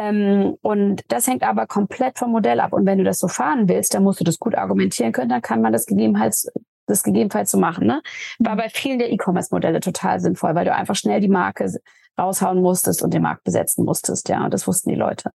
Ähm, 0.00 0.56
und 0.62 1.02
das 1.08 1.26
hängt 1.26 1.42
aber 1.42 1.66
komplett 1.66 2.18
vom 2.18 2.30
Modell 2.30 2.60
ab. 2.60 2.72
Und 2.72 2.86
wenn 2.86 2.96
du 2.96 3.04
das 3.04 3.18
so 3.18 3.28
fahren 3.28 3.68
willst, 3.68 3.92
dann 3.92 4.02
musst 4.02 4.18
du 4.18 4.24
das 4.24 4.38
gut 4.38 4.54
argumentieren 4.54 5.12
können, 5.12 5.28
dann 5.28 5.42
kann 5.42 5.60
man 5.60 5.72
das 5.72 5.84
gegebenenfalls 5.84 6.50
das 6.86 7.02
gegebenenfalls 7.04 7.50
so 7.50 7.58
machen. 7.58 7.86
Ne? 7.86 8.02
War 8.40 8.56
bei 8.56 8.68
vielen 8.68 8.98
der 8.98 9.12
E-Commerce-Modelle 9.12 9.80
total 9.80 10.18
sinnvoll, 10.18 10.54
weil 10.54 10.64
du 10.64 10.74
einfach 10.74 10.96
schnell 10.96 11.20
die 11.20 11.28
Marke 11.28 11.70
raushauen 12.18 12.60
musstest 12.60 13.02
und 13.02 13.14
den 13.14 13.22
Markt 13.22 13.44
besetzen 13.44 13.84
musstest. 13.84 14.28
Ja, 14.28 14.44
und 14.44 14.52
das 14.52 14.66
wussten 14.66 14.90
die 14.90 14.96
Leute. 14.96 15.30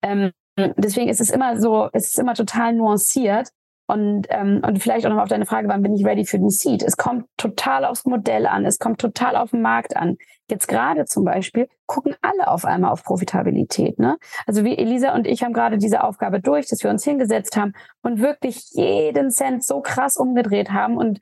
Ähm, 0.00 0.30
deswegen 0.56 1.08
ist 1.08 1.20
es 1.20 1.30
immer 1.30 1.60
so, 1.60 1.88
es 1.92 2.08
ist 2.08 2.18
immer 2.18 2.34
total 2.34 2.72
nuanciert. 2.72 3.48
Und, 3.90 4.26
ähm, 4.28 4.60
und 4.66 4.82
vielleicht 4.82 5.06
auch 5.06 5.08
nochmal 5.08 5.22
auf 5.22 5.30
deine 5.30 5.46
Frage, 5.46 5.66
wann 5.68 5.80
bin 5.80 5.94
ich 5.94 6.04
ready 6.04 6.26
für 6.26 6.38
den 6.38 6.50
Seed? 6.50 6.82
Es 6.82 6.98
kommt 6.98 7.24
total 7.38 7.86
aufs 7.86 8.04
Modell 8.04 8.46
an, 8.46 8.66
es 8.66 8.78
kommt 8.78 9.00
total 9.00 9.34
auf 9.34 9.52
den 9.52 9.62
Markt 9.62 9.96
an. 9.96 10.18
Jetzt 10.50 10.68
gerade 10.68 11.06
zum 11.06 11.24
Beispiel 11.24 11.68
gucken 11.86 12.14
alle 12.20 12.48
auf 12.48 12.66
einmal 12.66 12.92
auf 12.92 13.02
Profitabilität. 13.02 13.98
Ne? 13.98 14.18
Also 14.46 14.62
wie 14.62 14.76
Elisa 14.76 15.14
und 15.14 15.26
ich 15.26 15.42
haben 15.42 15.54
gerade 15.54 15.78
diese 15.78 16.04
Aufgabe 16.04 16.40
durch, 16.40 16.66
dass 16.68 16.82
wir 16.84 16.90
uns 16.90 17.02
hingesetzt 17.02 17.56
haben 17.56 17.72
und 18.02 18.20
wirklich 18.20 18.62
jeden 18.72 19.30
Cent 19.30 19.64
so 19.64 19.80
krass 19.80 20.18
umgedreht 20.18 20.70
haben 20.70 20.98
und, 20.98 21.20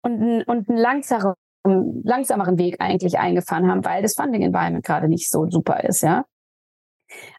und, 0.00 0.42
und 0.44 0.70
einen 0.70 0.78
langsameren, 0.78 1.36
langsameren 2.02 2.56
Weg 2.56 2.80
eigentlich 2.80 3.18
eingefahren 3.18 3.70
haben, 3.70 3.84
weil 3.84 4.00
das 4.00 4.14
Funding 4.14 4.40
Environment 4.40 4.84
gerade 4.84 5.08
nicht 5.08 5.30
so 5.30 5.50
super 5.50 5.84
ist, 5.84 6.00
ja. 6.00 6.24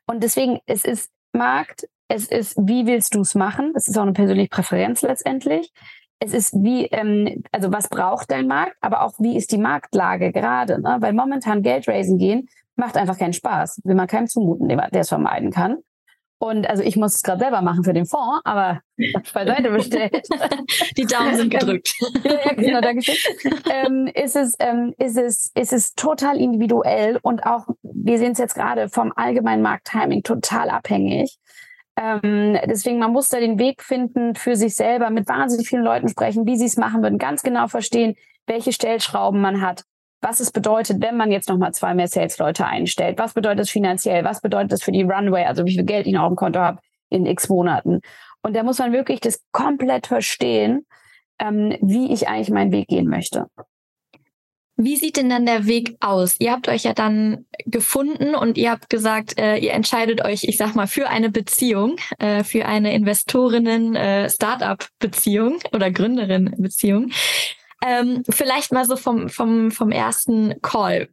Und 0.06 0.22
deswegen, 0.22 0.60
es 0.68 0.86
ist 0.86 1.10
Markt, 1.34 1.88
es 2.08 2.28
ist, 2.28 2.58
wie 2.58 2.86
willst 2.86 3.16
du 3.16 3.22
es 3.22 3.36
machen? 3.36 3.72
Das 3.74 3.88
ist 3.88 3.98
auch 3.98 4.04
eine 4.04 4.14
persönliche 4.14 4.50
Präferenz 4.50 5.02
letztendlich. 5.02 5.72
Es 6.20 6.34
ist 6.34 6.54
wie, 6.56 6.86
ähm, 6.86 7.44
also 7.52 7.72
was 7.72 7.90
braucht 7.90 8.32
dein 8.32 8.48
Markt, 8.48 8.76
aber 8.82 9.04
auch 9.04 9.14
wie 9.20 9.38
ist 9.38 9.52
die 9.52 9.58
Marktlage 9.58 10.32
gerade? 10.32 10.82
Ne? 10.82 10.98
Weil 11.00 11.14
momentan 11.14 11.62
Geld 11.62 11.88
raisen 11.88 12.18
gehen 12.18 12.50
macht 12.78 12.96
einfach 12.96 13.18
keinen 13.18 13.34
Spaß. 13.34 13.82
Will 13.84 13.96
man 13.96 14.08
keinem 14.08 14.28
zumuten, 14.28 14.68
der 14.68 14.92
es 14.94 15.10
vermeiden 15.10 15.52
kann. 15.52 15.78
Und 16.40 16.70
also 16.70 16.84
ich 16.84 16.96
muss 16.96 17.16
es 17.16 17.24
gerade 17.24 17.40
selber 17.40 17.64
machen 17.64 17.84
für 17.84 17.94
den 17.94 18.06
Fonds, 18.06 18.42
aber 18.44 18.82
beiseite 19.34 19.72
bestellt. 19.72 20.28
Die 20.98 21.06
Daumen 21.06 21.36
sind 21.36 21.50
gedrückt. 21.50 21.96
ja, 22.24 22.54
genau, 22.54 22.80
danke 22.80 23.02
schön. 23.02 23.56
ähm, 23.72 24.08
ist, 24.14 24.36
es, 24.36 24.56
ähm, 24.60 24.94
ist, 25.00 25.18
es, 25.18 25.52
ist 25.56 25.74
es 25.74 25.96
total 25.96 26.38
individuell 26.38 27.18
und 27.24 27.44
auch, 27.44 27.68
wir 27.82 28.20
sehen 28.20 28.34
es 28.34 28.38
jetzt 28.38 28.54
gerade 28.54 28.88
vom 28.88 29.12
allgemeinen 29.16 29.64
Markttiming 29.64 30.22
total 30.22 30.70
abhängig. 30.70 31.40
Ähm, 31.98 32.58
deswegen, 32.66 33.00
man 33.00 33.12
muss 33.12 33.30
da 33.30 33.40
den 33.40 33.58
Weg 33.58 33.82
finden 33.82 34.36
für 34.36 34.56
sich 34.56 34.76
selber, 34.76 35.10
mit 35.10 35.28
wahnsinnig 35.28 35.68
vielen 35.68 35.84
Leuten 35.84 36.08
sprechen, 36.08 36.46
wie 36.46 36.56
sie 36.56 36.66
es 36.66 36.78
machen 36.78 37.02
würden, 37.02 37.18
ganz 37.18 37.42
genau 37.42 37.68
verstehen, 37.68 38.16
welche 38.46 38.72
Stellschrauben 38.72 39.42
man 39.42 39.62
hat, 39.62 39.84
was 40.22 40.40
es 40.40 40.52
bedeutet, 40.52 41.02
wenn 41.02 41.18
man 41.18 41.32
jetzt 41.32 41.50
nochmal 41.50 41.74
zwei 41.74 41.96
mehr 41.96 42.08
Sales-Leute 42.08 42.66
einstellt, 42.66 43.18
was 43.18 43.34
bedeutet 43.34 43.62
das 43.62 43.70
finanziell, 43.72 44.24
was 44.24 44.42
bedeutet 44.42 44.72
das 44.72 44.84
für 44.84 44.92
die 44.92 45.02
Runway, 45.02 45.46
also 45.46 45.66
wie 45.66 45.74
viel 45.74 45.86
Geld 45.86 46.06
ich 46.06 46.14
noch 46.14 46.24
auf 46.24 46.30
dem 46.30 46.36
Konto 46.36 46.60
habe 46.60 46.80
in 47.10 47.26
x 47.26 47.50
Monaten. 47.50 48.02
Und 48.44 48.56
da 48.56 48.64
muss 48.64 48.78
man 48.78 48.94
wirklich 48.94 49.20
das 49.20 49.44
komplett 49.52 50.08
verstehen, 50.08 50.86
ähm, 51.40 51.76
wie 51.82 52.14
ich 52.14 52.28
eigentlich 52.28 52.52
meinen 52.52 52.72
Weg 52.72 52.88
gehen 52.88 53.08
möchte. 53.08 53.48
Wie 54.80 54.96
sieht 54.96 55.18
denn 55.18 55.30
dann 55.30 55.48
der 55.48 55.66
Weg 55.66 55.98
aus? 56.02 56.36
Ihr 56.40 56.52
habt 56.52 56.70
euch 56.70 56.84
ja 56.84 56.94
dann 56.94 57.48
gefunden 57.66 58.36
und 58.36 58.60
ihr 58.60 58.70
habt 58.70 58.92
gesagt, 58.92 59.40
äh, 59.40 59.58
ihr 59.58 59.74
entscheidet 59.74 60.24
euch, 60.24 60.44
ich 60.44 60.58
sag 60.58 60.76
mal, 60.76 60.86
für 60.86 61.10
eine 61.10 61.32
Beziehung, 61.32 61.96
äh, 62.20 62.44
für 62.44 62.68
eine 62.68 62.94
Investorinnen-Startup-Beziehung 62.94 65.62
äh, 65.64 65.76
oder 65.76 65.90
Gründerin-Beziehung. 65.90 67.10
Ähm, 67.84 68.22
vielleicht 68.30 68.72
mal 68.72 68.86
so 68.86 68.96
vom, 68.96 69.30
vom, 69.30 69.72
vom 69.72 69.92
ersten 69.92 70.62
Call 70.62 71.10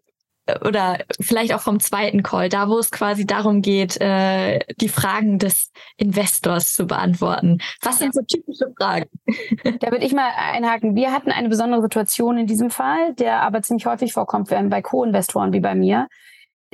oder 0.65 0.99
vielleicht 1.21 1.55
auch 1.55 1.61
vom 1.61 1.81
zweiten 1.81 2.23
Call, 2.23 2.49
da 2.49 2.69
wo 2.69 2.79
es 2.79 2.91
quasi 2.91 3.27
darum 3.27 3.63
geht, 3.63 4.01
äh, 4.01 4.61
die 4.81 4.89
Fragen 4.89 5.39
des 5.39 5.73
Investors 5.97 6.75
zu 6.75 6.87
beantworten. 6.87 7.59
Was 7.83 7.99
sind 7.99 8.15
so 8.15 8.21
typische 8.23 8.73
Fragen? 8.79 9.09
Da 9.81 9.91
würde 9.91 10.05
ich 10.05 10.13
mal 10.13 10.31
einhaken. 10.37 10.95
Wir 10.95 11.13
hatten 11.13 11.31
eine 11.31 11.49
besondere 11.49 11.81
Situation 11.83 12.39
in 12.39 12.47
diesem 12.47 12.71
Fall, 12.71 13.15
der 13.15 13.43
aber 13.43 13.63
ziemlich 13.63 13.87
häufig 13.87 14.13
vorkommt 14.13 14.49
bei 14.49 14.83
Co-Investoren 14.83 15.53
wie 15.53 15.61
bei 15.61 15.75
mir. 15.75 16.09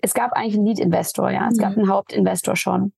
Es 0.02 0.14
gab 0.14 0.32
eigentlich 0.32 0.56
einen 0.56 0.66
Lead-Investor, 0.66 1.30
ja. 1.30 1.48
Es 1.48 1.56
mhm. 1.56 1.60
gab 1.60 1.76
einen 1.76 1.88
Hauptinvestor 1.88 2.56
schon. 2.56 2.92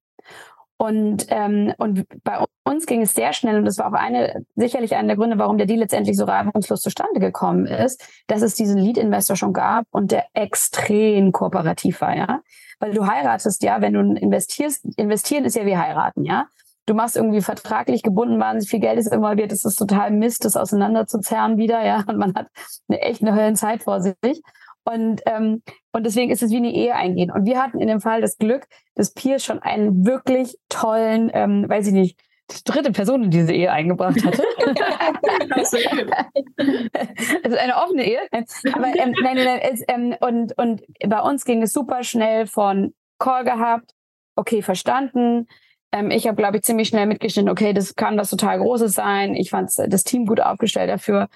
Und, 0.82 1.26
ähm, 1.28 1.72
und 1.78 2.04
bei 2.24 2.44
uns 2.64 2.86
ging 2.86 3.02
es 3.02 3.14
sehr 3.14 3.32
schnell 3.32 3.56
und 3.56 3.66
das 3.66 3.78
war 3.78 3.86
auch 3.86 3.92
eine, 3.92 4.44
sicherlich 4.56 4.96
einer 4.96 5.06
der 5.06 5.16
Gründe, 5.16 5.38
warum 5.38 5.56
der 5.56 5.68
Deal 5.68 5.78
letztendlich 5.78 6.16
so 6.16 6.24
reibungslos 6.24 6.82
zustande 6.82 7.20
gekommen 7.20 7.66
ist, 7.66 8.04
dass 8.26 8.42
es 8.42 8.56
diesen 8.56 8.78
Lead-Investor 8.78 9.36
schon 9.36 9.52
gab 9.52 9.84
und 9.92 10.10
der 10.10 10.24
extrem 10.32 11.30
kooperativ 11.30 12.00
war, 12.00 12.16
ja. 12.16 12.40
Weil 12.80 12.94
du 12.94 13.06
heiratest, 13.06 13.62
ja, 13.62 13.80
wenn 13.80 13.92
du 13.92 14.00
investierst, 14.00 14.84
investieren 14.96 15.44
ist 15.44 15.54
ja 15.54 15.64
wie 15.66 15.76
heiraten, 15.76 16.24
ja. 16.24 16.48
Du 16.86 16.94
machst 16.94 17.14
irgendwie 17.14 17.42
vertraglich 17.42 18.02
gebunden, 18.02 18.40
wahnsinnig 18.40 18.68
viel 18.68 18.80
Geld 18.80 18.98
ist 18.98 19.12
involviert, 19.12 19.52
es 19.52 19.64
ist 19.64 19.76
total 19.76 20.10
Mist, 20.10 20.44
das 20.44 20.56
auseinanderzuzerren 20.56 21.58
wieder, 21.58 21.84
ja. 21.86 22.02
Und 22.08 22.18
man 22.18 22.34
hat 22.34 22.48
eine 22.88 23.00
echt 23.02 23.22
eine 23.22 23.36
Höllenzeit 23.36 23.84
vor 23.84 24.00
sich. 24.00 24.42
Und, 24.84 25.22
ähm, 25.26 25.62
und 25.92 26.04
deswegen 26.04 26.32
ist 26.32 26.42
es 26.42 26.50
wie 26.50 26.56
eine 26.56 26.72
Ehe 26.72 26.94
eingehen. 26.94 27.30
Und 27.30 27.46
wir 27.46 27.62
hatten 27.62 27.80
in 27.80 27.88
dem 27.88 28.00
Fall 28.00 28.20
das 28.20 28.38
Glück, 28.38 28.66
dass 28.94 29.14
Piers 29.14 29.44
schon 29.44 29.60
einen 29.60 30.06
wirklich 30.06 30.56
tollen, 30.68 31.30
ähm, 31.32 31.68
weiß 31.68 31.86
ich 31.86 31.92
nicht, 31.92 32.18
dritte 32.64 32.92
Person 32.92 33.24
in 33.24 33.30
diese 33.30 33.52
Ehe 33.52 33.72
eingebracht 33.72 34.24
hatte. 34.24 34.42
also 37.44 37.56
eine 37.56 37.76
offene 37.76 38.04
Ehe. 38.04 38.20
Aber 38.72 38.88
ähm, 38.88 39.14
nein, 39.22 39.36
nein, 39.36 39.44
nein. 39.44 39.60
Es, 39.62 39.82
ähm, 39.88 40.14
und, 40.20 40.58
und 40.58 40.82
bei 41.06 41.20
uns 41.20 41.44
ging 41.44 41.62
es 41.62 41.72
super 41.72 42.02
schnell 42.02 42.46
von 42.46 42.94
Call 43.18 43.44
gehabt, 43.44 43.92
okay, 44.36 44.62
verstanden. 44.62 45.46
Ähm, 45.92 46.10
ich 46.10 46.26
habe, 46.26 46.36
glaube 46.36 46.56
ich, 46.56 46.62
ziemlich 46.62 46.88
schnell 46.88 47.06
mitgeschnitten, 47.06 47.50
okay, 47.50 47.72
das 47.72 47.94
kann 47.94 48.18
was 48.18 48.30
total 48.30 48.58
Großes 48.58 48.92
sein. 48.92 49.34
Ich 49.34 49.50
fand 49.50 49.70
das 49.76 50.04
Team 50.04 50.26
gut 50.26 50.40
aufgestellt 50.40 50.90
dafür. 50.90 51.28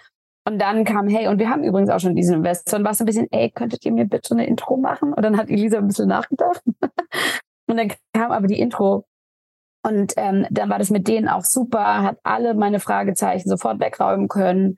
Und 0.46 0.60
dann 0.60 0.84
kam, 0.84 1.08
hey, 1.08 1.26
und 1.26 1.40
wir 1.40 1.50
haben 1.50 1.64
übrigens 1.64 1.90
auch 1.90 1.98
schon 1.98 2.14
diesen 2.14 2.36
Investor. 2.36 2.78
Und 2.78 2.84
war 2.84 2.94
so 2.94 3.02
ein 3.02 3.06
bisschen, 3.06 3.26
ey, 3.32 3.50
könntet 3.50 3.84
ihr 3.84 3.92
mir 3.92 4.06
bitte 4.06 4.32
eine 4.32 4.46
Intro 4.46 4.76
machen? 4.76 5.12
Und 5.12 5.24
dann 5.24 5.36
hat 5.36 5.50
Elisa 5.50 5.78
ein 5.78 5.88
bisschen 5.88 6.08
nachgedacht. 6.08 6.62
und 7.66 7.76
dann 7.76 7.92
kam 8.12 8.30
aber 8.30 8.46
die 8.46 8.60
Intro. 8.60 9.06
Und 9.82 10.14
ähm, 10.16 10.46
dann 10.50 10.70
war 10.70 10.78
das 10.78 10.90
mit 10.90 11.08
denen 11.08 11.28
auch 11.28 11.44
super, 11.44 12.02
hat 12.02 12.18
alle 12.22 12.54
meine 12.54 12.78
Fragezeichen 12.78 13.48
sofort 13.48 13.80
wegräumen 13.80 14.28
können. 14.28 14.76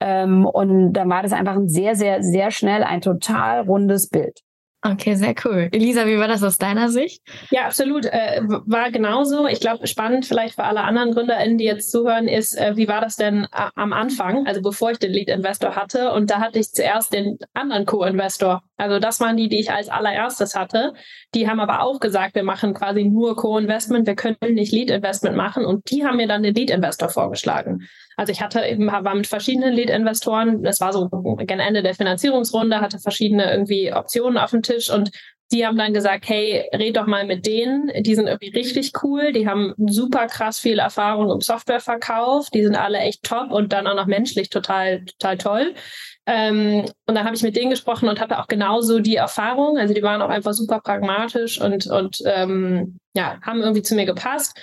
Ähm, 0.00 0.44
und 0.44 0.92
dann 0.92 1.08
war 1.08 1.22
das 1.22 1.32
einfach 1.32 1.54
ein 1.54 1.68
sehr, 1.68 1.94
sehr, 1.94 2.22
sehr 2.22 2.50
schnell 2.50 2.84
ein 2.84 3.00
total 3.00 3.60
rundes 3.60 4.10
Bild. 4.10 4.42
Okay, 4.92 5.14
sehr 5.14 5.34
cool. 5.44 5.68
Elisa, 5.72 6.06
wie 6.06 6.18
war 6.18 6.28
das 6.28 6.42
aus 6.42 6.58
deiner 6.58 6.88
Sicht? 6.90 7.22
Ja, 7.50 7.66
absolut. 7.66 8.06
Äh, 8.06 8.42
war 8.44 8.90
genauso. 8.90 9.46
Ich 9.46 9.60
glaube, 9.60 9.86
spannend 9.86 10.26
vielleicht 10.26 10.54
für 10.54 10.64
alle 10.64 10.82
anderen 10.82 11.12
GründerInnen, 11.12 11.58
die 11.58 11.64
jetzt 11.64 11.90
zuhören, 11.90 12.28
ist, 12.28 12.56
äh, 12.56 12.76
wie 12.76 12.88
war 12.88 13.00
das 13.00 13.16
denn 13.16 13.44
äh, 13.44 13.68
am 13.74 13.92
Anfang, 13.92 14.46
also 14.46 14.62
bevor 14.62 14.92
ich 14.92 14.98
den 14.98 15.12
Lead-Investor 15.12 15.76
hatte? 15.76 16.12
Und 16.12 16.30
da 16.30 16.40
hatte 16.40 16.58
ich 16.58 16.70
zuerst 16.70 17.12
den 17.12 17.38
anderen 17.54 17.86
Co-Investor. 17.86 18.62
Also 18.76 18.98
das 18.98 19.20
waren 19.20 19.36
die, 19.36 19.48
die 19.48 19.60
ich 19.60 19.70
als 19.70 19.88
allererstes 19.88 20.54
hatte. 20.54 20.92
Die 21.34 21.48
haben 21.48 21.60
aber 21.60 21.82
auch 21.82 22.00
gesagt, 22.00 22.34
wir 22.34 22.44
machen 22.44 22.74
quasi 22.74 23.04
nur 23.04 23.36
Co-Investment, 23.36 24.06
wir 24.06 24.16
können 24.16 24.36
nicht 24.40 24.72
Lead-Investment 24.72 25.36
machen. 25.36 25.64
Und 25.64 25.90
die 25.90 26.04
haben 26.04 26.16
mir 26.16 26.28
dann 26.28 26.42
den 26.42 26.54
Lead-Investor 26.54 27.08
vorgeschlagen. 27.08 27.88
Also 28.16 28.32
ich 28.32 28.40
hatte 28.40 28.64
eben, 28.64 28.86
war 28.86 29.14
mit 29.14 29.26
verschiedenen 29.26 29.74
Lead-Investoren, 29.74 30.62
das 30.62 30.80
war 30.80 30.92
so 30.92 31.08
gegen 31.08 31.60
Ende 31.60 31.82
der 31.82 31.94
Finanzierungsrunde, 31.94 32.80
hatte 32.80 32.98
verschiedene 32.98 33.50
irgendwie 33.50 33.92
Optionen 33.92 34.38
auf 34.38 34.50
dem 34.50 34.62
Tisch 34.62 34.90
und 34.90 35.10
die 35.52 35.64
haben 35.64 35.78
dann 35.78 35.94
gesagt, 35.94 36.28
hey, 36.28 36.68
red 36.74 36.96
doch 36.96 37.06
mal 37.06 37.24
mit 37.24 37.46
denen. 37.46 37.90
Die 38.02 38.16
sind 38.16 38.26
irgendwie 38.26 38.50
richtig 38.50 38.92
cool. 39.02 39.32
Die 39.32 39.48
haben 39.48 39.74
super 39.76 40.26
krass 40.26 40.58
viel 40.58 40.80
Erfahrung 40.80 41.30
im 41.30 41.40
Softwareverkauf. 41.40 42.50
Die 42.50 42.64
sind 42.64 42.74
alle 42.74 42.98
echt 42.98 43.22
top 43.22 43.52
und 43.52 43.72
dann 43.72 43.86
auch 43.86 43.94
noch 43.94 44.06
menschlich 44.06 44.50
total, 44.50 45.04
total 45.04 45.38
toll. 45.38 45.74
Ähm, 46.26 46.84
und 47.06 47.14
dann 47.14 47.24
habe 47.24 47.36
ich 47.36 47.44
mit 47.44 47.54
denen 47.54 47.70
gesprochen 47.70 48.08
und 48.08 48.20
hatte 48.20 48.40
auch 48.40 48.48
genauso 48.48 48.98
die 48.98 49.14
Erfahrung. 49.14 49.78
Also 49.78 49.94
die 49.94 50.02
waren 50.02 50.20
auch 50.20 50.30
einfach 50.30 50.52
super 50.52 50.80
pragmatisch 50.80 51.60
und, 51.60 51.86
und 51.86 52.18
ähm, 52.26 52.98
ja, 53.14 53.38
haben 53.42 53.60
irgendwie 53.60 53.82
zu 53.82 53.94
mir 53.94 54.06
gepasst. 54.06 54.58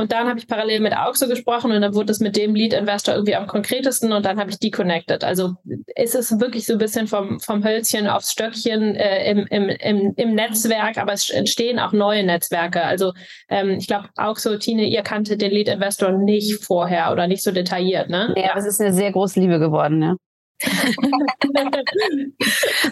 Und 0.00 0.12
dann 0.12 0.28
habe 0.28 0.38
ich 0.38 0.48
parallel 0.48 0.80
mit 0.80 0.96
Auxo 0.96 1.28
gesprochen 1.28 1.72
und 1.72 1.82
dann 1.82 1.94
wurde 1.94 2.10
es 2.10 2.20
mit 2.20 2.34
dem 2.34 2.54
Lead 2.54 2.72
Investor 2.72 3.14
irgendwie 3.14 3.34
am 3.34 3.46
konkretesten 3.46 4.14
und 4.14 4.24
dann 4.24 4.40
habe 4.40 4.50
ich 4.50 4.58
die 4.58 4.70
connected. 4.70 5.22
Also 5.24 5.56
ist 5.94 6.14
es 6.14 6.40
wirklich 6.40 6.64
so 6.64 6.72
ein 6.72 6.78
bisschen 6.78 7.06
vom, 7.06 7.38
vom 7.38 7.62
Hölzchen 7.62 8.08
aufs 8.08 8.32
Stöckchen 8.32 8.94
äh, 8.94 9.30
im, 9.30 9.46
im, 9.50 9.68
im, 9.68 10.14
im 10.16 10.34
Netzwerk, 10.34 10.96
aber 10.96 11.12
es 11.12 11.28
entstehen 11.28 11.78
auch 11.78 11.92
neue 11.92 12.24
Netzwerke. 12.24 12.82
Also 12.82 13.12
ähm, 13.50 13.72
ich 13.78 13.88
glaube, 13.88 14.08
Auxo, 14.16 14.56
Tine, 14.56 14.86
ihr 14.86 15.02
kanntet 15.02 15.42
den 15.42 15.50
Lead 15.50 15.68
Investor 15.68 16.12
nicht 16.12 16.64
vorher 16.64 17.12
oder 17.12 17.26
nicht 17.26 17.42
so 17.42 17.50
detailliert, 17.50 18.08
ne? 18.08 18.32
Ja, 18.38 18.52
aber 18.52 18.60
es 18.60 18.66
ist 18.66 18.80
eine 18.80 18.94
sehr 18.94 19.12
große 19.12 19.38
Liebe 19.38 19.58
geworden, 19.58 20.02
ja. 20.02 20.16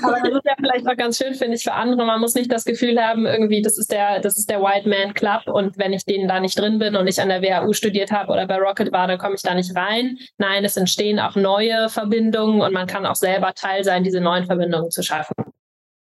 Aber 0.03 0.21
das 0.21 0.33
ist 0.33 0.45
ja 0.45 0.55
vielleicht 0.59 0.87
auch 0.89 0.97
ganz 0.97 1.19
schön, 1.19 1.35
finde 1.35 1.57
ich, 1.57 1.63
für 1.63 1.73
andere. 1.73 2.05
Man 2.07 2.21
muss 2.21 2.35
nicht 2.35 2.51
das 2.51 2.65
Gefühl 2.65 3.01
haben, 3.01 3.27
irgendwie, 3.27 3.63
das 3.63 3.77
ist 3.79 3.93
der, 3.93 4.21
das 4.21 4.39
ist 4.39 4.49
der 4.49 4.63
White 4.63 4.89
Man 4.89 5.15
Club 5.15 5.43
und 5.47 5.79
wenn 5.79 5.93
ich 5.93 6.05
denen 6.05 6.29
da 6.29 6.41
nicht 6.41 6.59
drin 6.59 6.79
bin 6.79 6.97
und 6.97 7.07
ich 7.07 7.21
an 7.21 7.29
der 7.29 7.43
WHU 7.43 7.73
studiert 7.73 8.11
habe 8.11 8.33
oder 8.33 8.47
bei 8.47 8.57
Rocket 8.57 8.93
war, 8.93 9.07
dann 9.07 9.19
komme 9.19 9.35
ich 9.35 9.43
da 9.43 9.55
nicht 9.55 9.77
rein. 9.77 10.17
Nein, 10.39 10.65
es 10.65 10.77
entstehen 10.77 11.19
auch 11.21 11.37
neue 11.37 11.89
Verbindungen 11.89 12.61
und 12.61 12.73
man 12.73 12.87
kann 12.87 13.05
auch 13.07 13.17
selber 13.17 13.53
Teil 13.55 13.85
sein, 13.85 14.05
diese 14.05 14.21
neuen 14.21 14.47
Verbindungen 14.47 14.91
zu 14.91 15.03
schaffen. 15.03 15.35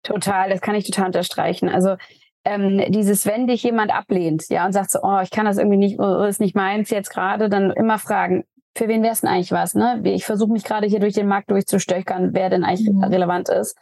Total, 0.03 0.49
das 0.49 0.61
kann 0.61 0.75
ich 0.75 0.85
total 0.85 1.07
unterstreichen. 1.07 1.69
Also 1.69 1.95
ähm, 2.45 2.83
dieses, 2.89 3.25
wenn 3.25 3.47
dich 3.47 3.63
jemand 3.63 3.93
ablehnt, 3.93 4.45
ja, 4.49 4.65
und 4.65 4.71
sagt 4.71 4.91
so, 4.91 4.99
oh, 5.03 5.19
ich 5.21 5.29
kann 5.29 5.45
das 5.45 5.57
irgendwie 5.57 5.77
nicht, 5.77 5.99
oh, 5.99 6.23
ist 6.23 6.39
nicht 6.39 6.55
meins 6.55 6.89
jetzt 6.89 7.09
gerade, 7.09 7.49
dann 7.49 7.71
immer 7.71 7.99
fragen, 7.99 8.45
für 8.77 8.87
wen 8.87 9.03
wäre 9.03 9.13
es 9.13 9.21
denn 9.21 9.29
eigentlich 9.29 9.51
was? 9.51 9.75
Ne? 9.75 10.01
Ich 10.05 10.25
versuche 10.25 10.51
mich 10.51 10.63
gerade 10.63 10.87
hier 10.87 10.99
durch 10.99 11.13
den 11.13 11.27
Markt 11.27 11.51
durchzustöchern, 11.51 12.33
wer 12.33 12.49
denn 12.49 12.63
eigentlich 12.63 12.89
mhm. 12.89 13.03
relevant 13.03 13.49
ist. 13.49 13.77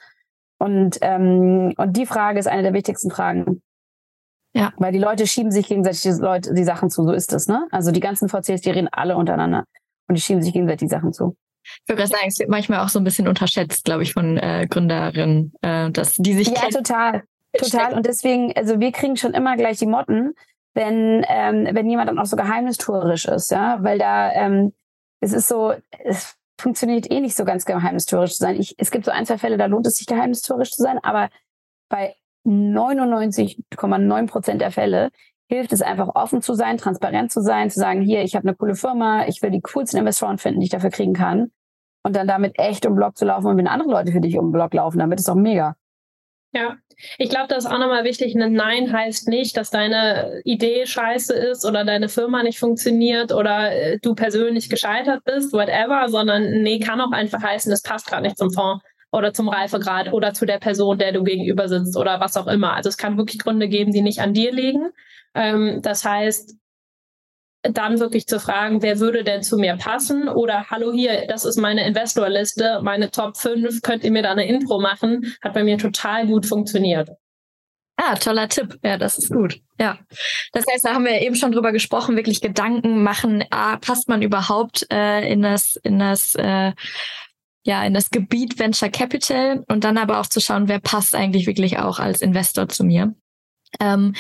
Und, 0.60 0.98
ähm, 1.02 1.74
und 1.78 1.98
die 1.98 2.06
Frage 2.06 2.40
ist 2.40 2.48
eine 2.48 2.64
der 2.64 2.74
wichtigsten 2.74 3.12
Fragen. 3.12 3.62
Ja. 4.54 4.74
Weil 4.78 4.92
die 4.92 5.00
Leute 5.00 5.28
schieben 5.28 5.52
sich 5.52 5.68
gegenseitig 5.68 6.02
die, 6.02 6.22
Leute, 6.22 6.54
die 6.54 6.64
Sachen 6.64 6.90
zu, 6.90 7.04
so 7.04 7.12
ist 7.12 7.32
es, 7.32 7.48
ne? 7.48 7.68
Also 7.70 7.92
die 7.92 8.00
ganzen 8.00 8.28
VCs, 8.28 8.62
die 8.62 8.72
reden 8.72 8.88
alle 8.92 9.16
untereinander 9.16 9.66
und 10.08 10.18
die 10.18 10.22
schieben 10.22 10.42
sich 10.42 10.54
gegenseitig 10.54 10.88
die 10.88 10.96
Sachen 10.96 11.14
zu. 11.14 11.36
Ich 11.86 11.90
würde 11.90 12.08
sagen, 12.08 12.24
es 12.28 12.40
wird 12.40 12.50
manchmal 12.50 12.80
auch 12.80 12.90
so 12.90 13.00
ein 13.00 13.04
bisschen 13.04 13.28
unterschätzt, 13.28 13.86
glaube 13.86 14.04
ich, 14.04 14.14
von 14.14 14.38
äh, 14.38 14.66
Gründerinnen, 14.70 15.54
äh, 15.62 15.92
dass 15.92 16.16
die 16.16 16.34
sich. 16.34 16.48
Ja, 16.48 16.70
total. 16.70 17.24
Total. 17.58 17.94
Und 17.94 18.06
deswegen, 18.06 18.54
also 18.56 18.80
wir 18.80 18.92
kriegen 18.92 19.18
schon 19.18 19.34
immer 19.34 19.58
gleich 19.58 19.78
die 19.78 19.86
Motten, 19.86 20.34
wenn, 20.78 21.26
ähm, 21.28 21.68
wenn 21.72 21.90
jemand 21.90 22.08
dann 22.08 22.20
auch 22.20 22.28
so 22.28 22.38
geheimnistuerisch 22.38 23.26
ist, 23.26 23.50
ja, 23.50 23.84
weil 23.84 23.98
da 23.98 24.32
ähm, 24.32 24.74
es 25.20 25.34
ist 25.34 25.48
so, 25.48 25.74
es 26.04 26.38
funktioniert 26.62 27.10
eh 27.10 27.20
nicht 27.20 27.36
so 27.36 27.46
ganz 27.46 27.66
geheimnistorisch 27.66 28.34
zu 28.36 28.44
sein. 28.44 28.60
Ich, 28.60 28.76
es 28.78 28.92
gibt 28.92 29.06
so 29.06 29.12
ein, 29.12 29.26
zwei 29.26 29.40
Fälle, 29.40 29.58
da 29.58 29.66
lohnt 29.66 29.88
es 29.88 29.98
sich 29.98 30.06
geheimnistorisch 30.06 30.72
zu 30.72 30.84
sein, 30.84 31.00
aber 31.02 31.30
bei 31.90 32.16
99,9 32.46 34.28
Prozent 34.28 34.62
der 34.62 34.72
Fälle 34.72 35.10
hilft 35.50 35.74
es 35.74 35.82
einfach 35.82 36.10
offen 36.14 36.44
zu 36.44 36.54
sein, 36.54 36.78
transparent 36.78 37.32
zu 37.32 37.42
sein, 37.42 37.72
zu 37.72 37.80
sagen, 37.80 38.02
hier, 38.02 38.22
ich 38.22 38.36
habe 38.36 38.48
eine 38.48 38.56
coole 38.56 38.76
Firma, 38.76 39.26
ich 39.28 39.42
will 39.42 39.50
die 39.50 39.62
coolsten 39.62 39.98
Investoren 39.98 40.38
finden, 40.38 40.60
die 40.60 40.66
ich 40.66 40.72
dafür 40.72 40.92
kriegen 40.92 41.14
kann. 41.14 41.52
Und 42.04 42.16
dann 42.16 42.28
damit 42.28 42.60
echt 42.60 42.86
um 42.86 42.96
Block 42.96 43.18
zu 43.18 43.26
laufen 43.26 43.48
und 43.48 43.58
wenn 43.58 43.68
andere 43.68 43.90
Leute 43.90 44.12
für 44.12 44.22
dich 44.22 44.38
um 44.38 44.52
Block 44.52 44.76
laufen, 44.76 45.00
damit 45.00 45.20
ist 45.20 45.28
doch 45.28 45.36
mega. 45.36 45.76
Ja, 46.54 46.76
ich 47.18 47.30
glaube, 47.30 47.48
das 47.48 47.66
ist 47.66 47.72
auch 47.72 47.78
nochmal 47.78 48.04
wichtig. 48.04 48.36
Ein 48.36 48.54
Nein 48.54 48.92
heißt 48.92 49.28
nicht, 49.28 49.56
dass 49.56 49.70
deine 49.70 50.42
Idee 50.44 50.86
scheiße 50.86 51.34
ist 51.34 51.66
oder 51.66 51.86
deine 51.86 52.10
Firma 52.10 52.44
nicht 52.44 52.60
funktioniert 52.60 53.32
oder 53.32 53.72
äh, 53.72 54.00
du 54.00 54.16
persönlich 54.16 54.70
gescheitert 54.70 55.24
bist, 55.24 55.54
whatever, 55.54 56.10
sondern 56.10 56.64
nee, 56.64 56.80
kann 56.80 57.02
auch 57.02 57.12
einfach 57.12 57.42
heißen, 57.42 57.72
es 57.72 57.82
passt 57.82 58.08
gerade 58.08 58.24
nicht 58.24 58.38
zum 58.38 58.52
Fonds 58.52 58.84
oder 59.12 59.34
zum 59.34 59.50
Reifegrad 59.50 60.12
oder 60.12 60.34
zu 60.34 60.46
der 60.46 60.60
Person, 60.60 60.98
der 60.98 61.12
du 61.12 61.24
gegenüber 61.24 61.70
sitzt 61.70 61.96
oder 61.96 62.20
was 62.20 62.36
auch 62.36 62.48
immer. 62.48 62.74
Also 62.74 62.90
es 62.90 62.98
kann 62.98 63.18
wirklich 63.18 63.40
Gründe 63.40 63.68
geben, 63.68 63.92
die 63.92 64.02
nicht 64.02 64.20
an 64.20 64.34
dir 64.34 64.52
liegen. 64.52 64.90
Ähm, 65.36 65.82
das 65.82 66.04
heißt, 66.04 66.56
dann 67.72 68.00
wirklich 68.00 68.28
zu 68.28 68.40
fragen, 68.40 68.82
wer 68.82 69.00
würde 69.00 69.24
denn 69.24 69.44
zu 69.44 69.58
mir 69.58 69.76
passen? 69.78 70.30
Oder 70.30 70.66
hallo 70.70 70.92
hier, 70.92 71.26
das 71.28 71.46
ist 71.46 71.58
meine 71.58 71.86
Investorliste, 71.88 72.80
meine 72.84 73.12
Top 73.12 73.38
5, 73.38 73.82
könnt 73.82 74.04
ihr 74.04 74.12
mir 74.12 74.24
da 74.24 74.32
eine 74.32 74.48
Intro 74.48 74.80
machen? 74.80 75.36
Hat 75.42 75.54
bei 75.54 75.64
mir 75.64 75.78
total 75.78 76.28
gut 76.28 76.46
funktioniert. 76.46 77.10
Ah, 77.98 78.16
toller 78.16 78.48
Tipp. 78.48 78.78
Ja, 78.84 78.98
das 78.98 79.18
ist 79.18 79.32
gut. 79.32 79.60
Ja. 79.80 79.98
Das 80.54 80.66
heißt, 80.72 80.86
da 80.86 80.94
haben 80.94 81.06
wir 81.06 81.20
eben 81.22 81.36
schon 81.36 81.52
drüber 81.52 81.72
gesprochen, 81.72 82.16
wirklich 82.16 82.42
Gedanken 82.42 83.02
machen, 83.02 83.44
ah, 83.50 83.78
passt 83.78 84.08
man 84.08 84.22
überhaupt 84.22 84.86
äh, 84.92 85.28
in 85.32 85.42
das, 85.42 85.78
in 85.78 85.98
das 85.98 86.36
äh, 86.36 86.74
ja, 87.68 87.84
in 87.84 87.94
das 87.94 88.12
Gebiet 88.12 88.60
Venture 88.60 88.90
Capital 88.90 89.66
und 89.68 89.84
dann 89.84 89.98
aber 89.98 90.20
auch 90.22 90.28
zu 90.28 90.40
schauen, 90.40 90.70
wer 90.70 90.80
passt 90.80 91.14
eigentlich 91.14 91.48
wirklich 91.48 91.78
auch 91.78 92.00
als 92.00 92.22
Investor 92.22 92.70
zu 92.70 92.86
mir. 92.86 93.14
Ähm, 93.82 94.16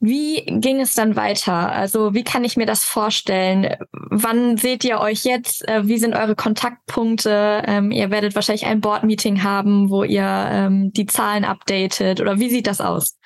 wie 0.00 0.46
ging 0.46 0.80
es 0.80 0.94
dann 0.94 1.14
weiter? 1.14 1.70
Also 1.70 2.14
wie 2.14 2.24
kann 2.24 2.42
ich 2.42 2.56
mir 2.56 2.64
das 2.64 2.84
vorstellen? 2.84 3.76
Wann 3.92 4.56
seht 4.56 4.82
ihr 4.82 4.98
euch 4.98 5.24
jetzt? 5.24 5.68
Äh, 5.68 5.86
wie 5.86 5.98
sind 5.98 6.14
eure 6.14 6.34
Kontaktpunkte? 6.34 7.62
Ähm, 7.66 7.90
ihr 7.90 8.10
werdet 8.10 8.34
wahrscheinlich 8.34 8.64
ein 8.64 8.80
Board-Meeting 8.80 9.42
haben, 9.42 9.90
wo 9.90 10.02
ihr 10.02 10.22
ähm, 10.22 10.90
die 10.92 11.04
Zahlen 11.04 11.44
updatet 11.44 12.20
oder 12.20 12.40
wie 12.40 12.48
sieht 12.48 12.66
das 12.66 12.80
aus? 12.80 13.18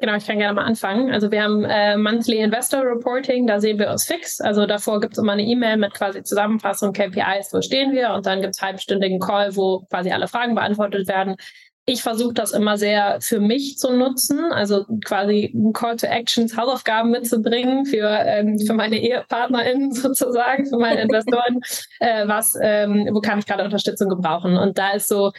Genau, 0.00 0.14
ich 0.14 0.26
kann 0.26 0.38
gerne 0.38 0.52
mal 0.52 0.64
anfangen. 0.64 1.10
Also 1.10 1.30
wir 1.30 1.42
haben 1.42 1.64
äh, 1.64 1.96
Monthly 1.96 2.38
Investor 2.40 2.82
Reporting, 2.82 3.46
da 3.46 3.60
sehen 3.60 3.78
wir 3.78 3.90
uns 3.90 4.04
fix. 4.04 4.40
Also 4.40 4.66
davor 4.66 5.00
gibt 5.00 5.14
es 5.14 5.18
immer 5.18 5.32
eine 5.32 5.42
E-Mail 5.42 5.78
mit 5.78 5.94
quasi 5.94 6.22
Zusammenfassung, 6.22 6.92
KPIs, 6.92 7.54
wo 7.54 7.62
stehen 7.62 7.92
wir 7.92 8.10
und 8.10 8.26
dann 8.26 8.42
gibt 8.42 8.54
es 8.54 8.60
halbstündigen 8.60 9.20
Call, 9.20 9.56
wo 9.56 9.86
quasi 9.88 10.10
alle 10.10 10.28
Fragen 10.28 10.54
beantwortet 10.54 11.08
werden 11.08 11.36
ich 11.88 12.02
versuche 12.02 12.34
das 12.34 12.50
immer 12.50 12.76
sehr 12.76 13.20
für 13.20 13.38
mich 13.38 13.78
zu 13.78 13.92
nutzen, 13.92 14.40
also 14.52 14.84
quasi 15.04 15.54
Call 15.72 15.96
to 15.96 16.06
Actions, 16.06 16.56
Hausaufgaben 16.56 17.12
mitzubringen 17.12 17.86
für, 17.86 18.08
ähm, 18.08 18.58
für 18.58 18.74
meine 18.74 19.00
EhepartnerInnen 19.00 19.92
sozusagen, 19.92 20.66
für 20.66 20.78
meine 20.78 21.02
Investoren, 21.02 21.60
äh, 22.00 22.26
was, 22.26 22.58
ähm, 22.60 23.08
wo 23.12 23.20
kann 23.20 23.38
ich 23.38 23.46
gerade 23.46 23.64
Unterstützung 23.64 24.08
gebrauchen? 24.08 24.56
Und 24.56 24.78
da 24.78 24.94
ist 24.94 25.06
so, 25.06 25.30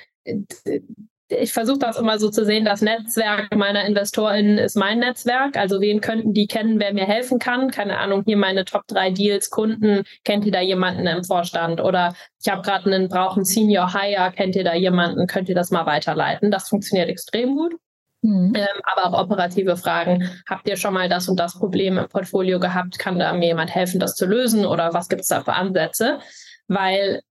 ich 1.30 1.54
versuche 1.54 1.80
das 1.80 1.98
immer 1.98 2.20
so 2.20 2.30
zu 2.30 2.46
sehen, 2.46 2.64
das 2.64 2.82
Netzwerk 2.82 3.54
meiner 3.56 3.86
InvestorInnen 3.86 4.58
ist 4.58 4.76
mein 4.76 5.00
Netzwerk. 5.00 5.58
Also 5.58 5.82
wen 5.82 6.00
könnten 6.00 6.34
die 6.34 6.48
kennen, 6.48 6.80
wer 6.80 6.94
mir 6.94 7.06
helfen 7.06 7.40
kann? 7.40 7.70
Keine 7.70 7.98
Ahnung, 7.98 8.24
hier 8.26 8.38
meine 8.38 8.66
Top 8.66 8.88
3 8.88 9.12
Deals, 9.12 9.50
Kunden, 9.50 10.04
kennt 10.24 10.46
ihr 10.46 10.52
da 10.52 10.62
jemanden 10.62 11.06
im 11.06 11.24
Vorstand? 11.24 11.82
Oder 11.82 12.16
ich 12.42 12.52
habe 12.52 12.62
gerade 12.62 12.86
einen, 12.86 13.10
brauchen 13.10 13.44
Senior 13.44 13.94
Hire, 13.94 14.32
kennt 14.32 14.56
ihr 14.56 14.64
da 14.64 14.74
jemanden, 14.74 15.28
könnt 15.28 15.50
ihr 15.50 15.56
das 15.56 15.72
mal 15.72 15.86
weiterleiten? 15.86 16.50
Das 16.50 16.70
funktioniert 16.70 17.10
extrem 17.10 17.56
gut. 17.56 17.74
Mhm. 18.22 18.54
Ähm, 18.56 18.82
aber 18.84 19.08
auch 19.08 19.22
operative 19.24 19.78
Fragen. 19.78 20.30
Habt 20.50 20.68
ihr 20.68 20.78
schon 20.78 20.94
mal 20.94 21.10
das 21.10 21.28
und 21.28 21.40
das 21.40 21.58
Problem 21.58 21.98
im 21.98 22.08
Portfolio 22.08 22.60
gehabt? 22.60 22.98
Kann 23.00 23.20
da 23.20 23.34
mir 23.34 23.48
jemand 23.48 23.74
helfen, 23.74 24.00
das 24.00 24.16
zu 24.16 24.26
lösen? 24.26 24.66
Oder 24.66 24.94
was 24.94 25.10
gibt 25.10 25.22
es 25.22 25.28
da 25.28 25.44
für 25.44 25.54
Ansätze? 25.54 26.20
Weil 26.68 27.22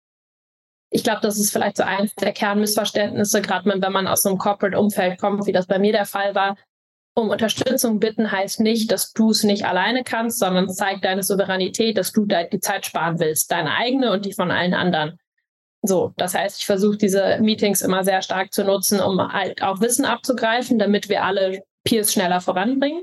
ich 0.96 1.04
glaube, 1.04 1.20
das 1.20 1.38
ist 1.38 1.52
vielleicht 1.52 1.76
so 1.76 1.82
eins 1.82 2.14
der 2.14 2.32
Kernmissverständnisse, 2.32 3.42
gerade 3.42 3.68
wenn 3.68 3.92
man 3.92 4.06
aus 4.06 4.22
so 4.22 4.30
einem 4.30 4.38
Corporate-Umfeld 4.38 5.20
kommt, 5.20 5.46
wie 5.46 5.52
das 5.52 5.66
bei 5.66 5.78
mir 5.78 5.92
der 5.92 6.06
Fall 6.06 6.34
war. 6.34 6.56
Um 7.14 7.28
Unterstützung 7.28 8.00
bitten 8.00 8.32
heißt 8.32 8.60
nicht, 8.60 8.90
dass 8.90 9.12
du 9.12 9.30
es 9.30 9.42
nicht 9.42 9.66
alleine 9.66 10.04
kannst, 10.04 10.38
sondern 10.38 10.70
zeigt 10.70 11.04
deine 11.04 11.22
Souveränität, 11.22 11.98
dass 11.98 12.12
du 12.12 12.24
die 12.24 12.60
Zeit 12.60 12.86
sparen 12.86 13.20
willst, 13.20 13.50
deine 13.50 13.74
eigene 13.74 14.10
und 14.10 14.24
die 14.24 14.32
von 14.32 14.50
allen 14.50 14.72
anderen. 14.72 15.18
So, 15.82 16.14
das 16.16 16.34
heißt, 16.34 16.60
ich 16.60 16.66
versuche 16.66 16.96
diese 16.96 17.38
Meetings 17.42 17.82
immer 17.82 18.02
sehr 18.02 18.22
stark 18.22 18.54
zu 18.54 18.64
nutzen, 18.64 18.98
um 18.98 19.20
halt 19.32 19.62
auch 19.62 19.82
Wissen 19.82 20.06
abzugreifen, 20.06 20.78
damit 20.78 21.10
wir 21.10 21.24
alle 21.24 21.62
Peers 21.84 22.10
schneller 22.10 22.40
voranbringen. 22.40 23.02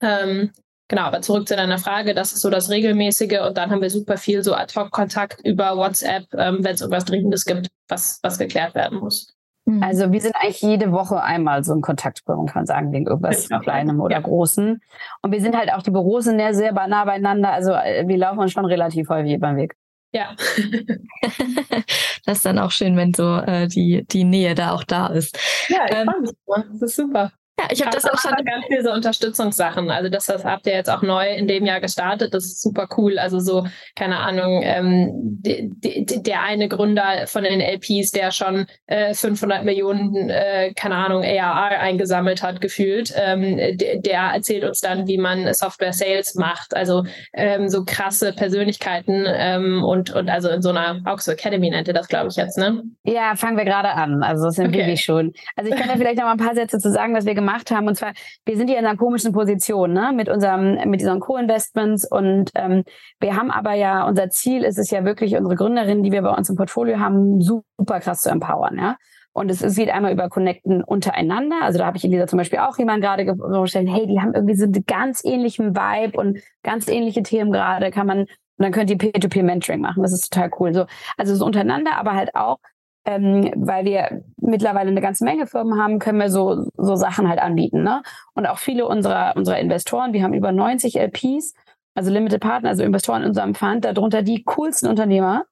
Ähm, 0.00 0.52
Genau, 0.92 1.04
aber 1.04 1.22
zurück 1.22 1.48
zu 1.48 1.56
deiner 1.56 1.78
Frage, 1.78 2.12
das 2.12 2.34
ist 2.34 2.42
so 2.42 2.50
das 2.50 2.68
Regelmäßige 2.68 3.40
und 3.48 3.56
dann 3.56 3.70
haben 3.70 3.80
wir 3.80 3.88
super 3.88 4.18
viel 4.18 4.44
so 4.44 4.52
Ad-Hoc-Kontakt 4.52 5.40
über 5.42 5.74
WhatsApp, 5.78 6.26
ähm, 6.34 6.58
wenn 6.60 6.74
es 6.74 6.82
irgendwas 6.82 7.06
Dringendes 7.06 7.46
gibt, 7.46 7.68
was, 7.88 8.20
was 8.22 8.38
geklärt 8.38 8.74
werden 8.74 8.98
muss. 8.98 9.34
Mhm. 9.64 9.82
Also 9.82 10.12
wir 10.12 10.20
sind 10.20 10.36
eigentlich 10.36 10.60
jede 10.60 10.92
Woche 10.92 11.22
einmal 11.22 11.64
so 11.64 11.72
in 11.72 11.80
Kontakt, 11.80 12.26
kann 12.26 12.44
man 12.54 12.66
sagen, 12.66 12.92
wegen 12.92 13.06
irgendwas 13.06 13.48
Kleinem 13.62 14.02
oder 14.02 14.16
ja. 14.16 14.20
Großen. 14.20 14.82
Und 15.22 15.32
wir 15.32 15.40
sind 15.40 15.56
halt 15.56 15.72
auch, 15.72 15.80
die 15.80 15.92
Büros 15.92 16.24
sind 16.24 16.38
ja 16.38 16.52
sehr 16.52 16.74
nah 16.74 17.06
beieinander, 17.06 17.54
also 17.54 17.72
äh, 17.72 18.06
wir 18.06 18.18
laufen 18.18 18.40
uns 18.40 18.52
schon 18.52 18.66
relativ 18.66 19.08
häufig 19.08 19.40
beim 19.40 19.56
Weg. 19.56 19.74
Ja. 20.12 20.36
das 22.26 22.36
ist 22.36 22.44
dann 22.44 22.58
auch 22.58 22.70
schön, 22.70 22.98
wenn 22.98 23.14
so 23.14 23.36
äh, 23.36 23.66
die, 23.66 24.04
die 24.10 24.24
Nähe 24.24 24.54
da 24.54 24.72
auch 24.72 24.84
da 24.84 25.06
ist. 25.06 25.38
Ja, 25.70 25.86
ich 25.88 25.96
ähm, 25.96 26.10
freue 26.44 26.66
mich. 26.66 26.80
Das 26.80 26.90
ist 26.90 26.96
super. 26.96 27.32
Ja, 27.60 27.66
ich 27.70 27.82
habe 27.82 27.90
das 27.90 28.06
auch 28.06 28.18
schon. 28.18 28.32
ganz 28.44 28.66
viele 28.66 28.82
so 28.82 28.90
Unterstützungssachen. 28.90 29.90
Also 29.90 30.08
das, 30.08 30.26
das 30.26 30.44
habt 30.44 30.66
ihr 30.66 30.72
jetzt 30.72 30.88
auch 30.88 31.02
neu 31.02 31.28
in 31.34 31.46
dem 31.46 31.66
Jahr 31.66 31.80
gestartet. 31.80 32.32
Das 32.32 32.44
ist 32.44 32.62
super 32.62 32.88
cool. 32.96 33.18
Also 33.18 33.40
so, 33.40 33.66
keine 33.94 34.18
Ahnung, 34.18 34.62
ähm, 34.64 35.10
die, 35.14 35.70
die, 35.70 36.22
der 36.22 36.42
eine 36.42 36.68
Gründer 36.68 37.26
von 37.26 37.44
den 37.44 37.60
LPs, 37.60 38.10
der 38.12 38.30
schon 38.30 38.66
äh, 38.86 39.12
500 39.12 39.64
Millionen, 39.64 40.30
äh, 40.30 40.72
keine 40.74 40.94
Ahnung, 40.96 41.22
ARR 41.22 41.78
eingesammelt 41.80 42.42
hat, 42.42 42.62
gefühlt, 42.62 43.12
ähm, 43.16 43.56
der, 43.76 43.98
der 43.98 44.20
erzählt 44.34 44.64
uns 44.64 44.80
dann, 44.80 45.06
wie 45.06 45.18
man 45.18 45.52
Software 45.52 45.92
Sales 45.92 46.34
macht. 46.34 46.74
Also 46.74 47.04
ähm, 47.34 47.68
so 47.68 47.84
krasse 47.84 48.32
Persönlichkeiten 48.32 49.24
ähm, 49.26 49.84
und, 49.84 50.10
und 50.14 50.30
also 50.30 50.48
in 50.48 50.62
so 50.62 50.70
einer 50.70 51.02
Auxo 51.04 51.32
Academy 51.32 51.68
nennt 51.68 51.86
ihr 51.86 51.94
das, 51.94 52.08
glaube 52.08 52.28
ich, 52.30 52.36
jetzt, 52.36 52.56
ne? 52.56 52.82
Ja, 53.04 53.36
fangen 53.36 53.58
wir 53.58 53.64
gerade 53.66 53.90
an. 53.90 54.22
Also 54.22 54.46
das 54.46 54.54
sind 54.54 54.68
okay. 54.68 54.86
wir 54.86 54.96
schon. 54.96 55.32
Also 55.54 55.70
ich 55.70 55.78
kann 55.78 55.88
da 55.88 55.96
vielleicht 55.96 56.16
noch 56.16 56.24
mal 56.24 56.32
ein 56.32 56.38
paar 56.38 56.54
Sätze 56.54 56.78
zu 56.78 56.90
sagen, 56.90 57.14
was 57.14 57.26
wir 57.26 57.34
gemacht 57.42 57.70
haben. 57.70 57.88
Und 57.88 57.96
zwar, 57.96 58.12
wir 58.44 58.56
sind 58.56 58.68
hier 58.68 58.78
in 58.78 58.86
einer 58.86 58.96
komischen 58.96 59.32
Position, 59.32 59.92
ne, 59.92 60.12
mit 60.14 60.28
unserem, 60.28 60.78
mit 60.88 61.00
diesen 61.00 61.20
Co-Investments. 61.20 62.10
Und 62.10 62.50
ähm, 62.54 62.84
wir 63.20 63.36
haben 63.36 63.50
aber 63.50 63.74
ja, 63.74 64.06
unser 64.06 64.30
Ziel 64.30 64.64
ist 64.64 64.78
es 64.78 64.90
ja 64.90 65.04
wirklich, 65.04 65.36
unsere 65.36 65.56
Gründerinnen, 65.56 66.02
die 66.02 66.12
wir 66.12 66.22
bei 66.22 66.30
uns 66.30 66.48
im 66.48 66.56
Portfolio 66.56 66.98
haben, 66.98 67.40
super 67.40 68.00
krass 68.00 68.22
zu 68.22 68.30
empowern, 68.30 68.78
ja. 68.78 68.96
Und 69.34 69.50
es, 69.50 69.62
es 69.62 69.76
geht 69.76 69.88
einmal 69.88 70.12
über 70.12 70.28
Connecten 70.28 70.84
untereinander. 70.84 71.56
Also 71.62 71.78
da 71.78 71.86
habe 71.86 71.96
ich 71.96 72.04
in 72.04 72.10
dieser 72.10 72.26
zum 72.26 72.36
Beispiel 72.36 72.58
auch 72.58 72.76
jemand 72.76 73.02
gerade 73.02 73.24
vorgestellt, 73.34 73.88
hey, 73.90 74.06
die 74.06 74.20
haben 74.20 74.34
irgendwie 74.34 74.54
so 74.54 74.64
einen 74.64 74.84
ganz 74.86 75.24
ähnlichen 75.24 75.74
Vibe 75.74 76.18
und 76.18 76.38
ganz 76.62 76.86
ähnliche 76.86 77.22
Themen 77.22 77.50
gerade, 77.50 77.90
kann 77.90 78.06
man, 78.06 78.18
und 78.20 78.28
dann 78.58 78.72
könnt 78.72 78.90
ihr 78.90 78.98
Peer-to-Peer-Mentoring 78.98 79.80
machen. 79.80 80.02
Das 80.02 80.12
ist 80.12 80.30
total 80.30 80.50
cool. 80.60 80.74
So, 80.74 80.84
also 81.16 81.34
so 81.34 81.46
untereinander, 81.46 81.96
aber 81.96 82.12
halt 82.12 82.34
auch 82.34 82.58
ähm, 83.04 83.50
weil 83.56 83.84
wir 83.84 84.24
mittlerweile 84.42 84.90
eine 84.90 85.00
ganze 85.00 85.24
Menge 85.24 85.46
Firmen 85.46 85.80
haben, 85.80 85.98
können 85.98 86.18
wir 86.18 86.30
so, 86.30 86.66
so 86.76 86.96
Sachen 86.96 87.28
halt 87.28 87.40
anbieten. 87.40 87.82
Ne? 87.82 88.02
Und 88.34 88.46
auch 88.46 88.58
viele 88.58 88.86
unserer, 88.86 89.34
unserer 89.36 89.58
Investoren, 89.58 90.12
wir 90.12 90.22
haben 90.22 90.34
über 90.34 90.52
90 90.52 90.98
LPs, 90.98 91.54
also 91.94 92.10
Limited 92.10 92.40
Partner, 92.40 92.70
also 92.70 92.82
Investoren 92.82 93.22
in 93.22 93.28
unserem 93.28 93.54
Fund, 93.54 93.84
darunter 93.84 94.22
die 94.22 94.42
coolsten 94.44 94.88
Unternehmer 94.88 95.44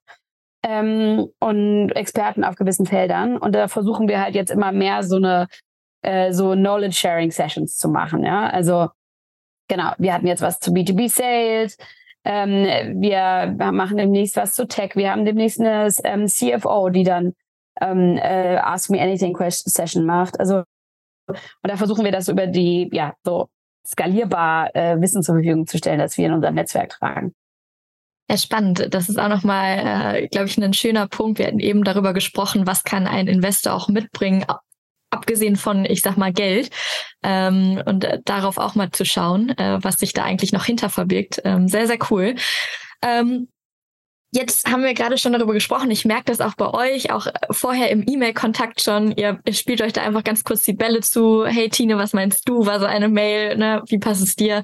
ähm, 0.63 1.27
und 1.39 1.91
Experten 1.91 2.43
auf 2.43 2.55
gewissen 2.55 2.85
Feldern. 2.85 3.37
Und 3.37 3.55
da 3.55 3.67
versuchen 3.67 4.07
wir 4.07 4.21
halt 4.21 4.35
jetzt 4.35 4.51
immer 4.51 4.71
mehr 4.71 5.03
so 5.03 5.17
eine 5.17 5.47
äh, 6.03 6.33
so 6.33 6.51
Knowledge-Sharing-Sessions 6.51 7.77
zu 7.77 7.89
machen. 7.89 8.23
Ja, 8.23 8.47
also 8.47 8.89
genau, 9.67 9.93
wir 9.97 10.13
hatten 10.13 10.27
jetzt 10.27 10.41
was 10.41 10.59
zu 10.59 10.71
B2B 10.71 11.09
Sales, 11.09 11.77
ähm, 12.23 13.01
wir 13.01 13.55
machen 13.71 13.97
demnächst 13.97 14.35
was 14.35 14.53
zu 14.53 14.67
Tech. 14.67 14.95
Wir 14.95 15.11
haben 15.11 15.25
demnächst 15.25 15.59
eine 15.59 15.89
ähm, 16.03 16.27
CFO, 16.27 16.89
die 16.89 17.03
dann 17.03 17.33
ähm, 17.79 18.17
äh, 18.17 18.57
Ask 18.57 18.89
Me 18.89 19.01
Anything 19.01 19.35
Session 19.49 20.05
macht. 20.05 20.39
Also 20.39 20.63
und 21.27 21.37
da 21.69 21.77
versuchen 21.77 22.03
wir 22.03 22.11
das 22.11 22.27
über 22.27 22.47
die, 22.47 22.89
ja, 22.91 23.13
so 23.23 23.49
skalierbar 23.85 24.75
äh, 24.75 24.99
Wissen 24.99 25.23
zur 25.23 25.35
Verfügung 25.35 25.67
zu 25.67 25.77
stellen, 25.77 25.99
das 25.99 26.17
wir 26.17 26.27
in 26.27 26.33
unserem 26.33 26.55
Netzwerk 26.55 26.89
tragen. 26.89 27.33
Ja, 28.29 28.37
spannend. 28.37 28.87
Das 28.91 29.09
ist 29.09 29.19
auch 29.19 29.27
nochmal, 29.27 30.15
äh, 30.15 30.27
glaube 30.27 30.47
ich, 30.47 30.57
ein 30.57 30.73
schöner 30.73 31.07
Punkt. 31.07 31.39
Wir 31.39 31.47
hatten 31.47 31.59
eben 31.59 31.83
darüber 31.83 32.13
gesprochen, 32.13 32.67
was 32.67 32.83
kann 32.83 33.07
ein 33.07 33.27
Investor 33.27 33.73
auch 33.73 33.89
mitbringen, 33.89 34.45
abgesehen 35.09 35.57
von, 35.57 35.83
ich 35.85 36.01
sag 36.01 36.15
mal, 36.17 36.31
Geld. 36.31 36.69
Ähm, 37.23 37.81
und 37.85 38.05
äh, 38.05 38.19
darauf 38.23 38.57
auch 38.57 38.75
mal 38.75 38.91
zu 38.91 39.03
schauen, 39.03 39.49
äh, 39.57 39.79
was 39.81 39.97
sich 39.97 40.13
da 40.13 40.23
eigentlich 40.23 40.53
noch 40.53 40.65
hinter 40.65 40.89
verbirgt. 40.89 41.41
Ähm, 41.43 41.67
sehr, 41.67 41.87
sehr 41.87 41.99
cool. 42.09 42.35
Ähm, 43.01 43.49
Jetzt 44.33 44.71
haben 44.71 44.83
wir 44.83 44.93
gerade 44.93 45.17
schon 45.17 45.33
darüber 45.33 45.51
gesprochen. 45.51 45.91
Ich 45.91 46.05
merke 46.05 46.25
das 46.25 46.39
auch 46.39 46.55
bei 46.55 46.73
euch, 46.73 47.11
auch 47.11 47.27
vorher 47.49 47.89
im 47.89 48.05
E-Mail-Kontakt 48.07 48.81
schon. 48.81 49.11
Ihr, 49.17 49.41
ihr, 49.43 49.53
spielt 49.53 49.81
euch 49.81 49.91
da 49.91 50.03
einfach 50.03 50.23
ganz 50.23 50.45
kurz 50.45 50.63
die 50.63 50.71
Bälle 50.73 51.01
zu. 51.01 51.45
Hey 51.45 51.69
Tine, 51.69 51.97
was 51.97 52.13
meinst 52.13 52.47
du? 52.47 52.65
War 52.65 52.79
so 52.79 52.85
eine 52.85 53.09
Mail, 53.09 53.57
ne? 53.57 53.83
Wie 53.87 53.97
passt 53.97 54.23
es 54.23 54.37
dir? 54.37 54.63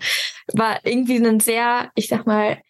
War 0.54 0.80
irgendwie 0.86 1.18
ein 1.18 1.42
sehr, 1.42 1.92
ich 1.96 2.08
sag 2.08 2.26
mal, 2.26 2.62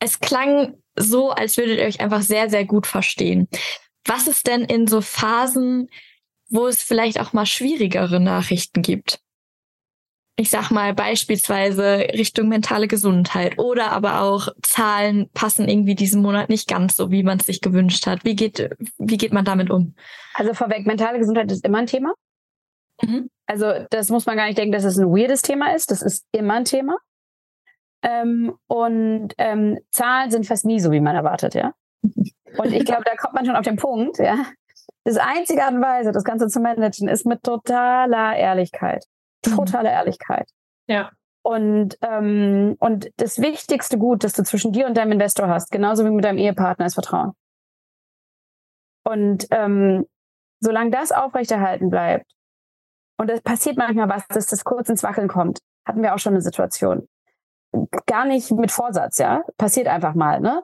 es 0.00 0.18
klang 0.18 0.74
so, 0.96 1.30
als 1.30 1.56
würdet 1.56 1.78
ihr 1.78 1.84
euch 1.84 2.00
einfach 2.00 2.22
sehr, 2.22 2.50
sehr 2.50 2.64
gut 2.64 2.88
verstehen. 2.88 3.48
Was 4.04 4.26
ist 4.26 4.48
denn 4.48 4.62
in 4.62 4.88
so 4.88 5.00
Phasen, 5.00 5.88
wo 6.48 6.66
es 6.66 6.82
vielleicht 6.82 7.20
auch 7.20 7.32
mal 7.32 7.46
schwierigere 7.46 8.18
Nachrichten 8.18 8.82
gibt? 8.82 9.20
Ich 10.40 10.50
sag 10.50 10.70
mal 10.70 10.94
beispielsweise 10.94 12.06
Richtung 12.12 12.48
mentale 12.48 12.86
Gesundheit 12.86 13.58
oder 13.58 13.90
aber 13.90 14.22
auch 14.22 14.48
Zahlen 14.62 15.28
passen 15.34 15.68
irgendwie 15.68 15.96
diesen 15.96 16.22
Monat 16.22 16.48
nicht 16.48 16.68
ganz 16.68 16.96
so, 16.96 17.10
wie 17.10 17.24
man 17.24 17.38
es 17.38 17.46
sich 17.46 17.60
gewünscht 17.60 18.06
hat. 18.06 18.24
Wie 18.24 18.36
geht, 18.36 18.70
wie 18.98 19.16
geht 19.16 19.32
man 19.32 19.44
damit 19.44 19.68
um? 19.68 19.96
Also 20.34 20.54
vorweg, 20.54 20.86
mentale 20.86 21.18
Gesundheit 21.18 21.50
ist 21.50 21.64
immer 21.64 21.78
ein 21.78 21.86
Thema. 21.86 22.14
Mhm. 23.02 23.28
Also 23.46 23.72
das 23.90 24.10
muss 24.10 24.26
man 24.26 24.36
gar 24.36 24.46
nicht 24.46 24.56
denken, 24.56 24.70
dass 24.70 24.84
es 24.84 24.96
ein 24.96 25.08
weirdes 25.08 25.42
Thema 25.42 25.74
ist. 25.74 25.90
Das 25.90 26.02
ist 26.02 26.24
immer 26.30 26.54
ein 26.54 26.64
Thema. 26.64 26.98
Ähm, 28.02 28.54
und 28.68 29.34
ähm, 29.38 29.80
Zahlen 29.90 30.30
sind 30.30 30.46
fast 30.46 30.64
nie 30.64 30.78
so, 30.78 30.92
wie 30.92 31.00
man 31.00 31.16
erwartet, 31.16 31.54
ja. 31.54 31.74
Und 32.02 32.72
ich 32.72 32.84
glaube, 32.84 33.02
da 33.04 33.16
kommt 33.16 33.34
man 33.34 33.44
schon 33.44 33.56
auf 33.56 33.64
den 33.64 33.76
Punkt, 33.76 34.18
ja. 34.18 34.46
Das 35.02 35.16
einzige 35.16 35.64
Art 35.64 35.74
und 35.74 35.82
Weise, 35.82 36.12
das 36.12 36.22
Ganze 36.22 36.46
zu 36.46 36.60
managen, 36.60 37.08
ist 37.08 37.26
mit 37.26 37.42
totaler 37.42 38.36
Ehrlichkeit. 38.36 39.04
Mhm. 39.50 39.56
totale 39.56 39.90
Ehrlichkeit. 39.90 40.48
Ja. 40.86 41.10
Und, 41.42 41.98
ähm, 42.02 42.76
und 42.78 43.10
das 43.16 43.38
wichtigste 43.38 43.98
Gut, 43.98 44.24
das 44.24 44.34
du 44.34 44.42
zwischen 44.42 44.72
dir 44.72 44.86
und 44.86 44.96
deinem 44.96 45.12
Investor 45.12 45.48
hast, 45.48 45.70
genauso 45.70 46.04
wie 46.04 46.10
mit 46.10 46.24
deinem 46.24 46.38
Ehepartner, 46.38 46.86
ist 46.86 46.94
Vertrauen. 46.94 47.32
Und 49.04 49.46
ähm, 49.50 50.06
solange 50.60 50.90
das 50.90 51.12
aufrechterhalten 51.12 51.88
bleibt, 51.88 52.30
und 53.18 53.30
es 53.30 53.40
passiert 53.40 53.76
manchmal 53.76 54.08
was, 54.08 54.26
dass 54.28 54.46
das 54.46 54.64
kurz 54.64 54.88
ins 54.88 55.02
Wackeln 55.02 55.28
kommt, 55.28 55.58
hatten 55.86 56.02
wir 56.02 56.14
auch 56.14 56.18
schon 56.18 56.34
eine 56.34 56.42
Situation. 56.42 57.08
Gar 58.06 58.26
nicht 58.26 58.50
mit 58.52 58.70
Vorsatz, 58.70 59.18
ja, 59.18 59.42
passiert 59.56 59.88
einfach 59.88 60.14
mal, 60.14 60.40
ne? 60.40 60.62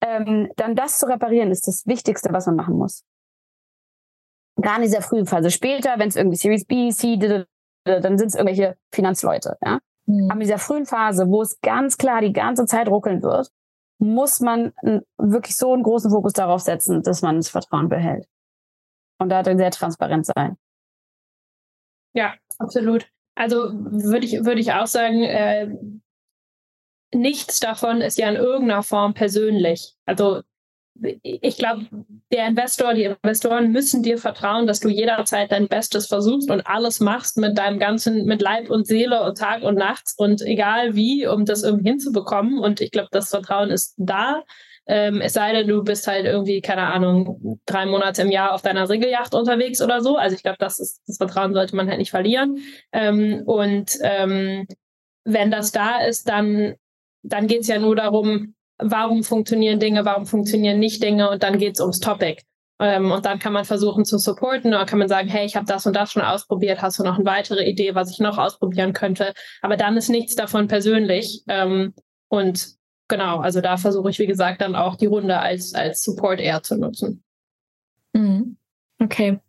Ähm, 0.00 0.50
dann 0.56 0.74
das 0.74 0.98
zu 0.98 1.06
reparieren, 1.06 1.50
ist 1.50 1.66
das 1.66 1.86
Wichtigste, 1.86 2.32
was 2.32 2.46
man 2.46 2.56
machen 2.56 2.76
muss. 2.76 3.04
Gar 4.60 4.76
in 4.76 4.82
dieser 4.82 5.02
frühen 5.02 5.26
Phase. 5.26 5.50
Später, 5.50 5.98
wenn 5.98 6.08
es 6.08 6.16
irgendwie 6.16 6.36
Series 6.36 6.64
B, 6.64 6.90
C, 6.90 7.16
dann 7.88 8.18
sind 8.18 8.28
es 8.28 8.34
irgendwelche 8.34 8.76
Finanzleute. 8.92 9.56
Ja? 9.64 9.80
Mhm. 10.06 10.30
Aber 10.30 10.40
in 10.40 10.46
dieser 10.46 10.58
frühen 10.58 10.86
Phase, 10.86 11.28
wo 11.28 11.42
es 11.42 11.60
ganz 11.60 11.96
klar 11.96 12.20
die 12.20 12.32
ganze 12.32 12.66
Zeit 12.66 12.88
ruckeln 12.88 13.22
wird, 13.22 13.50
muss 13.98 14.40
man 14.40 14.72
wirklich 15.18 15.56
so 15.56 15.72
einen 15.72 15.82
großen 15.82 16.10
Fokus 16.10 16.32
darauf 16.32 16.60
setzen, 16.60 17.02
dass 17.02 17.22
man 17.22 17.36
das 17.36 17.48
Vertrauen 17.48 17.88
behält. 17.88 18.26
Und 19.18 19.30
da 19.30 19.42
dann 19.42 19.58
sehr 19.58 19.72
transparent 19.72 20.26
sein. 20.26 20.56
Ja, 22.14 22.34
absolut. 22.58 23.08
Also 23.34 23.72
würde 23.72 24.24
ich, 24.24 24.44
würde 24.44 24.60
ich 24.60 24.72
auch 24.72 24.86
sagen, 24.86 25.22
äh, 25.22 25.76
nichts 27.12 27.60
davon 27.60 28.00
ist 28.00 28.18
ja 28.18 28.28
in 28.28 28.36
irgendeiner 28.36 28.82
Form 28.82 29.14
persönlich. 29.14 29.96
Also 30.06 30.42
ich 31.22 31.56
glaube, 31.56 31.86
der 32.32 32.48
Investor, 32.48 32.94
die 32.94 33.04
Investoren 33.04 33.70
müssen 33.72 34.02
dir 34.02 34.18
vertrauen, 34.18 34.66
dass 34.66 34.80
du 34.80 34.88
jederzeit 34.88 35.52
dein 35.52 35.68
Bestes 35.68 36.06
versuchst 36.06 36.50
und 36.50 36.66
alles 36.66 37.00
machst 37.00 37.36
mit 37.36 37.56
deinem 37.56 37.78
ganzen, 37.78 38.24
mit 38.24 38.42
Leib 38.42 38.70
und 38.70 38.86
Seele 38.86 39.22
und 39.22 39.38
Tag 39.38 39.62
und 39.62 39.76
Nachts 39.76 40.14
und 40.16 40.42
egal 40.42 40.94
wie, 40.94 41.26
um 41.26 41.44
das 41.44 41.62
irgendwie 41.62 41.88
hinzubekommen. 41.90 42.58
Und 42.58 42.80
ich 42.80 42.90
glaube, 42.90 43.08
das 43.12 43.30
Vertrauen 43.30 43.70
ist 43.70 43.94
da. 43.96 44.42
Ähm, 44.86 45.20
es 45.20 45.34
sei 45.34 45.52
denn, 45.52 45.68
du 45.68 45.84
bist 45.84 46.06
halt 46.06 46.24
irgendwie, 46.24 46.60
keine 46.62 46.86
Ahnung, 46.86 47.60
drei 47.66 47.84
Monate 47.84 48.22
im 48.22 48.30
Jahr 48.30 48.54
auf 48.54 48.62
deiner 48.62 48.86
Segelyacht 48.86 49.34
unterwegs 49.34 49.82
oder 49.82 50.00
so. 50.00 50.16
Also 50.16 50.34
ich 50.34 50.42
glaube, 50.42 50.58
das 50.58 50.80
ist, 50.80 51.02
das 51.06 51.18
Vertrauen 51.18 51.52
sollte 51.52 51.76
man 51.76 51.88
halt 51.88 51.98
nicht 51.98 52.10
verlieren. 52.10 52.58
Ähm, 52.92 53.42
und 53.44 53.98
ähm, 54.02 54.66
wenn 55.24 55.50
das 55.50 55.72
da 55.72 56.00
ist, 56.00 56.28
dann, 56.28 56.74
dann 57.22 57.46
geht 57.46 57.60
es 57.60 57.68
ja 57.68 57.78
nur 57.78 57.96
darum, 57.96 58.54
warum 58.78 59.24
funktionieren 59.24 59.80
Dinge, 59.80 60.04
warum 60.04 60.26
funktionieren 60.26 60.78
nicht 60.78 61.02
Dinge 61.02 61.30
und 61.30 61.42
dann 61.42 61.58
geht 61.58 61.74
es 61.74 61.80
ums 61.80 62.00
Topic. 62.00 62.42
Ähm, 62.80 63.10
und 63.10 63.26
dann 63.26 63.40
kann 63.40 63.52
man 63.52 63.64
versuchen 63.64 64.04
zu 64.04 64.18
supporten 64.18 64.72
oder 64.72 64.86
kann 64.86 65.00
man 65.00 65.08
sagen, 65.08 65.28
hey, 65.28 65.44
ich 65.44 65.56
habe 65.56 65.66
das 65.66 65.86
und 65.86 65.96
das 65.96 66.12
schon 66.12 66.22
ausprobiert, 66.22 66.80
hast 66.80 66.98
du 66.98 67.02
noch 67.02 67.16
eine 67.16 67.24
weitere 67.24 67.68
Idee, 67.68 67.94
was 67.94 68.10
ich 68.10 68.20
noch 68.20 68.38
ausprobieren 68.38 68.92
könnte? 68.92 69.34
Aber 69.62 69.76
dann 69.76 69.96
ist 69.96 70.08
nichts 70.08 70.36
davon 70.36 70.68
persönlich. 70.68 71.42
Ähm, 71.48 71.92
und 72.28 72.76
genau, 73.08 73.38
also 73.38 73.60
da 73.60 73.76
versuche 73.78 74.10
ich, 74.10 74.18
wie 74.20 74.26
gesagt, 74.26 74.60
dann 74.60 74.76
auch 74.76 74.94
die 74.94 75.06
Runde 75.06 75.40
als, 75.40 75.74
als 75.74 76.02
Support 76.04 76.40
eher 76.40 76.62
zu 76.62 76.76
nutzen. 76.76 77.24
Mhm. 78.12 78.56
Okay. 79.00 79.40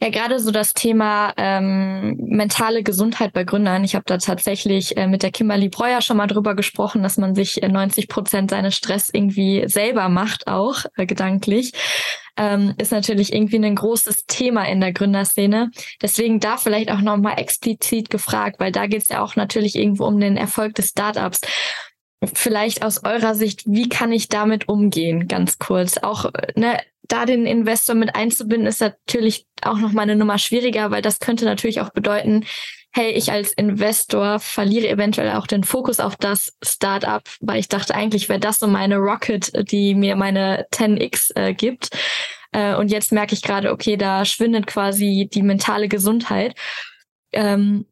Ja, 0.00 0.10
gerade 0.10 0.38
so 0.38 0.50
das 0.50 0.74
Thema 0.74 1.32
ähm, 1.36 2.16
mentale 2.18 2.82
Gesundheit 2.82 3.32
bei 3.32 3.44
Gründern. 3.44 3.84
Ich 3.84 3.94
habe 3.94 4.04
da 4.06 4.18
tatsächlich 4.18 4.96
äh, 4.96 5.06
mit 5.06 5.22
der 5.22 5.30
Kimberly 5.30 5.68
Breuer 5.68 6.02
schon 6.02 6.18
mal 6.18 6.26
drüber 6.26 6.54
gesprochen, 6.54 7.02
dass 7.02 7.16
man 7.16 7.34
sich 7.34 7.62
äh, 7.62 7.68
90 7.68 8.08
Prozent 8.08 8.50
seines 8.50 8.76
Stress 8.76 9.08
irgendwie 9.12 9.64
selber 9.68 10.08
macht, 10.08 10.48
auch 10.48 10.84
äh, 10.96 11.06
gedanklich. 11.06 11.72
Ähm, 12.36 12.74
ist 12.76 12.92
natürlich 12.92 13.32
irgendwie 13.32 13.56
ein 13.56 13.74
großes 13.74 14.26
Thema 14.26 14.68
in 14.68 14.80
der 14.80 14.92
Gründerszene. 14.92 15.70
Deswegen 16.02 16.40
da 16.40 16.58
vielleicht 16.58 16.90
auch 16.90 17.00
nochmal 17.00 17.38
explizit 17.38 18.10
gefragt, 18.10 18.60
weil 18.60 18.72
da 18.72 18.86
geht 18.86 19.02
es 19.02 19.08
ja 19.08 19.22
auch 19.22 19.36
natürlich 19.36 19.76
irgendwo 19.76 20.04
um 20.04 20.20
den 20.20 20.36
Erfolg 20.36 20.74
des 20.74 20.90
Startups. 20.90 21.40
Vielleicht 22.34 22.82
aus 22.82 23.04
eurer 23.04 23.34
Sicht, 23.34 23.62
wie 23.66 23.88
kann 23.88 24.12
ich 24.12 24.28
damit 24.28 24.68
umgehen? 24.68 25.28
Ganz 25.28 25.58
kurz. 25.58 25.98
Auch 25.98 26.30
ne, 26.54 26.78
da 27.08 27.26
den 27.26 27.46
Investor 27.46 27.94
mit 27.94 28.14
einzubinden, 28.14 28.66
ist 28.66 28.80
natürlich 28.80 29.46
auch 29.62 29.78
noch 29.78 29.92
mal 29.92 30.02
eine 30.02 30.16
Nummer 30.16 30.38
schwieriger, 30.38 30.90
weil 30.90 31.02
das 31.02 31.20
könnte 31.20 31.44
natürlich 31.44 31.80
auch 31.80 31.90
bedeuten, 31.90 32.44
hey, 32.92 33.10
ich 33.10 33.30
als 33.30 33.52
Investor 33.52 34.40
verliere 34.40 34.88
eventuell 34.88 35.32
auch 35.32 35.46
den 35.46 35.64
Fokus 35.64 36.00
auf 36.00 36.16
das 36.16 36.56
Startup, 36.64 37.22
weil 37.40 37.60
ich 37.60 37.68
dachte 37.68 37.94
eigentlich 37.94 38.28
wäre 38.30 38.40
das 38.40 38.58
so 38.58 38.66
meine 38.66 38.96
Rocket, 38.96 39.70
die 39.70 39.94
mir 39.94 40.16
meine 40.16 40.66
10x 40.72 41.36
äh, 41.36 41.52
gibt. 41.52 41.90
Äh, 42.52 42.74
und 42.74 42.90
jetzt 42.90 43.12
merke 43.12 43.34
ich 43.34 43.42
gerade, 43.42 43.70
okay, 43.70 43.98
da 43.98 44.24
schwindet 44.24 44.66
quasi 44.66 45.28
die 45.30 45.42
mentale 45.42 45.88
Gesundheit. 45.88 46.54
Ähm, 47.32 47.84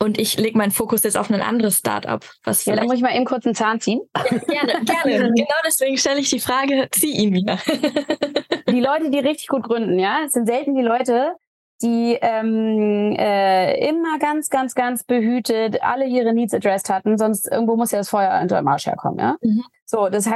und 0.00 0.18
ich 0.18 0.38
lege 0.38 0.56
meinen 0.56 0.70
Fokus 0.70 1.02
jetzt 1.02 1.16
auf 1.16 1.30
ein 1.30 1.42
anderes 1.42 1.78
Startup. 1.78 2.24
Was 2.44 2.64
ja, 2.64 2.76
dann 2.76 2.86
muss 2.86 2.96
ich 2.96 3.02
mal 3.02 3.14
eben 3.14 3.24
kurz 3.24 3.44
einen 3.46 3.54
Zahn 3.54 3.80
ziehen. 3.80 4.00
Ja, 4.14 4.64
gerne, 4.64 4.84
gerne. 4.84 5.32
genau 5.32 5.56
deswegen 5.66 5.96
stelle 5.96 6.20
ich 6.20 6.30
die 6.30 6.40
Frage, 6.40 6.88
zieh 6.92 7.16
ihn 7.16 7.34
wieder. 7.34 7.58
die 8.70 8.80
Leute, 8.80 9.10
die 9.10 9.18
richtig 9.18 9.48
gut 9.48 9.64
gründen, 9.64 9.98
ja, 9.98 10.20
es 10.24 10.32
sind 10.32 10.46
selten 10.46 10.76
die 10.76 10.82
Leute, 10.82 11.34
die 11.82 12.16
ähm, 12.20 13.14
äh, 13.18 13.88
immer 13.88 14.18
ganz, 14.18 14.50
ganz, 14.50 14.74
ganz 14.74 15.04
behütet 15.04 15.82
alle 15.82 16.06
ihre 16.06 16.32
Needs 16.32 16.54
addressed 16.54 16.90
hatten, 16.90 17.18
sonst 17.18 17.50
irgendwo 17.50 17.76
muss 17.76 17.90
ja 17.90 17.98
das 17.98 18.08
Feuer 18.08 18.40
unter 18.40 18.56
dem 18.56 18.68
Arsch 18.68 18.86
herkommen, 18.86 19.18
ja. 19.18 19.36
Mhm. 19.40 19.64
So, 19.84 20.08
das 20.08 20.28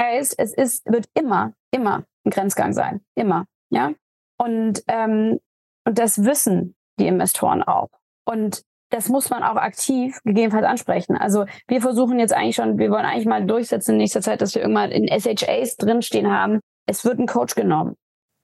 heißt, 0.00 0.34
es 0.38 0.52
ist, 0.54 0.86
wird 0.86 1.06
immer, 1.14 1.54
immer 1.72 2.04
ein 2.24 2.30
Grenzgang 2.30 2.72
sein. 2.72 3.00
Immer, 3.16 3.46
ja. 3.70 3.92
Und, 4.38 4.82
ähm, 4.88 5.40
und 5.84 5.98
das 5.98 6.24
wissen 6.24 6.74
die 6.98 7.06
Investoren 7.06 7.62
auch. 7.62 7.88
Und 8.24 8.62
das 8.92 9.08
muss 9.08 9.30
man 9.30 9.42
auch 9.42 9.56
aktiv 9.56 10.20
gegebenenfalls 10.22 10.66
ansprechen. 10.66 11.16
Also 11.16 11.46
wir 11.66 11.80
versuchen 11.80 12.18
jetzt 12.18 12.34
eigentlich 12.34 12.56
schon, 12.56 12.78
wir 12.78 12.90
wollen 12.90 13.06
eigentlich 13.06 13.26
mal 13.26 13.44
durchsetzen 13.44 13.92
in 13.92 13.98
nächster 13.98 14.20
Zeit, 14.20 14.42
dass 14.42 14.54
wir 14.54 14.62
irgendwann 14.62 14.90
in 14.90 15.08
SHAs 15.08 15.76
drinstehen 15.76 16.30
haben, 16.30 16.60
es 16.86 17.04
wird 17.04 17.18
ein 17.18 17.26
Coach 17.26 17.54
genommen. 17.54 17.96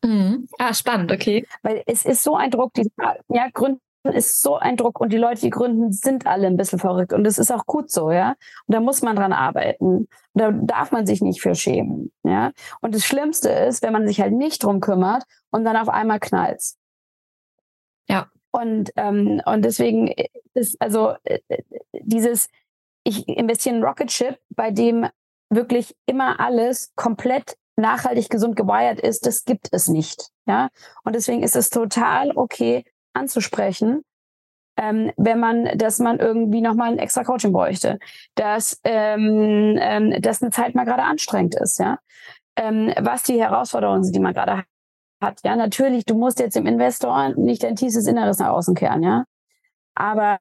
Mhm. 0.02 0.48
Ah, 0.58 0.72
spannend, 0.72 1.12
okay. 1.12 1.46
Weil 1.62 1.82
es 1.86 2.04
ist 2.04 2.22
so 2.22 2.34
ein 2.34 2.50
Druck, 2.50 2.72
die, 2.74 2.90
ja, 3.28 3.48
Gründen 3.52 3.80
ist 4.04 4.40
so 4.40 4.56
ein 4.56 4.76
Druck 4.76 5.00
und 5.00 5.12
die 5.12 5.18
Leute, 5.18 5.42
die 5.42 5.50
gründen, 5.50 5.92
sind 5.92 6.26
alle 6.26 6.46
ein 6.46 6.56
bisschen 6.56 6.78
verrückt 6.78 7.12
und 7.12 7.26
es 7.26 7.36
ist 7.36 7.52
auch 7.52 7.66
gut 7.66 7.90
so, 7.90 8.10
ja. 8.10 8.30
Und 8.66 8.74
da 8.74 8.80
muss 8.80 9.02
man 9.02 9.16
dran 9.16 9.34
arbeiten. 9.34 9.84
Und 9.84 10.08
da 10.32 10.50
darf 10.50 10.92
man 10.92 11.04
sich 11.04 11.20
nicht 11.20 11.42
für 11.42 11.54
schämen, 11.54 12.10
ja. 12.22 12.52
Und 12.80 12.94
das 12.94 13.04
Schlimmste 13.04 13.50
ist, 13.50 13.82
wenn 13.82 13.92
man 13.92 14.06
sich 14.06 14.20
halt 14.20 14.32
nicht 14.32 14.62
drum 14.62 14.80
kümmert 14.80 15.24
und 15.50 15.64
dann 15.64 15.76
auf 15.76 15.90
einmal 15.90 16.20
knallt. 16.20 16.62
Ja. 18.08 18.28
Und, 18.50 18.92
ähm, 18.96 19.42
und 19.44 19.64
deswegen 19.64 20.12
ist 20.54 20.80
also 20.80 21.14
äh, 21.24 21.40
dieses, 21.92 22.48
ich 23.04 23.28
investiere 23.28 23.76
in 23.76 23.82
Rocket 23.82 24.10
Ship, 24.10 24.38
bei 24.50 24.70
dem 24.70 25.06
wirklich 25.50 25.94
immer 26.06 26.40
alles 26.40 26.92
komplett 26.96 27.56
nachhaltig 27.76 28.28
gesund 28.28 28.56
gewired 28.56 29.00
ist, 29.00 29.26
das 29.26 29.44
gibt 29.44 29.68
es 29.72 29.88
nicht. 29.88 30.30
Ja, 30.46 30.68
und 31.04 31.14
deswegen 31.14 31.42
ist 31.42 31.56
es 31.56 31.70
total 31.70 32.32
okay 32.36 32.84
anzusprechen, 33.14 34.02
ähm, 34.76 35.12
wenn 35.16 35.40
man, 35.40 35.76
dass 35.76 35.98
man 35.98 36.18
irgendwie 36.18 36.60
nochmal 36.60 36.92
ein 36.92 36.98
extra 36.98 37.24
Coaching 37.24 37.52
bräuchte, 37.52 37.98
dass, 38.34 38.80
ähm, 38.84 39.76
ähm, 39.80 40.20
dass 40.20 40.42
eine 40.42 40.50
Zeit 40.50 40.74
mal 40.74 40.84
gerade 40.84 41.02
anstrengend 41.02 41.54
ist, 41.56 41.78
ja, 41.78 41.98
ähm, 42.56 42.92
was 42.98 43.22
die 43.24 43.40
Herausforderungen 43.40 44.04
sind, 44.04 44.14
die 44.14 44.20
man 44.20 44.34
gerade 44.34 44.64
hat, 45.20 45.40
ja, 45.44 45.56
natürlich, 45.56 46.04
du 46.04 46.14
musst 46.14 46.38
jetzt 46.38 46.56
dem 46.56 46.66
Investor 46.66 47.30
nicht 47.36 47.62
dein 47.62 47.76
tiefstes 47.76 48.06
Inneres 48.06 48.38
nach 48.38 48.50
außen 48.50 48.74
kehren, 48.74 49.02
ja, 49.02 49.24
aber 49.94 50.38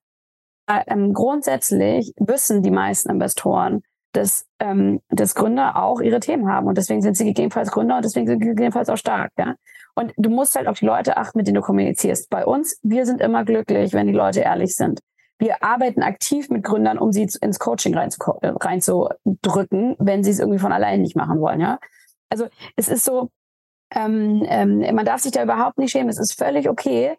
ähm, 0.67 1.13
grundsätzlich 1.13 2.13
wissen 2.17 2.61
die 2.61 2.71
meisten 2.71 3.09
Investoren, 3.09 3.83
dass, 4.11 4.45
ähm, 4.59 5.01
dass 5.09 5.35
Gründer 5.35 5.81
auch 5.81 6.01
ihre 6.01 6.19
Themen 6.19 6.51
haben. 6.51 6.67
Und 6.67 6.77
deswegen 6.77 7.01
sind 7.01 7.15
sie 7.15 7.25
gegebenenfalls 7.25 7.71
Gründer 7.71 7.97
und 7.97 8.05
deswegen 8.05 8.27
sind 8.27 8.39
sie 8.39 8.47
gegebenenfalls 8.47 8.89
auch 8.89 8.97
stark. 8.97 9.31
Ja? 9.37 9.55
Und 9.95 10.13
du 10.17 10.29
musst 10.29 10.55
halt 10.55 10.67
auf 10.67 10.79
die 10.79 10.85
Leute 10.85 11.17
achten, 11.17 11.37
mit 11.37 11.47
denen 11.47 11.55
du 11.55 11.61
kommunizierst. 11.61 12.29
Bei 12.29 12.45
uns, 12.45 12.79
wir 12.83 13.05
sind 13.05 13.21
immer 13.21 13.45
glücklich, 13.45 13.93
wenn 13.93 14.07
die 14.07 14.13
Leute 14.13 14.41
ehrlich 14.41 14.75
sind. 14.75 14.99
Wir 15.39 15.63
arbeiten 15.63 16.01
aktiv 16.01 16.49
mit 16.49 16.63
Gründern, 16.63 16.97
um 16.97 17.11
sie 17.11 17.29
ins 17.41 17.59
Coaching 17.59 17.95
reinzudrücken, 17.95 19.95
wenn 19.99 20.23
sie 20.23 20.31
es 20.31 20.39
irgendwie 20.39 20.59
von 20.59 20.71
allein 20.71 21.01
nicht 21.01 21.15
machen 21.15 21.39
wollen. 21.39 21.61
Ja? 21.61 21.79
Also 22.29 22.47
es 22.75 22.89
ist 22.89 23.05
so, 23.05 23.29
ähm, 23.91 24.45
ähm, 24.47 24.79
man 24.95 25.05
darf 25.05 25.21
sich 25.21 25.31
da 25.31 25.43
überhaupt 25.43 25.77
nicht 25.77 25.91
schämen. 25.91 26.09
Es 26.09 26.19
ist 26.19 26.37
völlig 26.37 26.69
okay. 26.69 27.17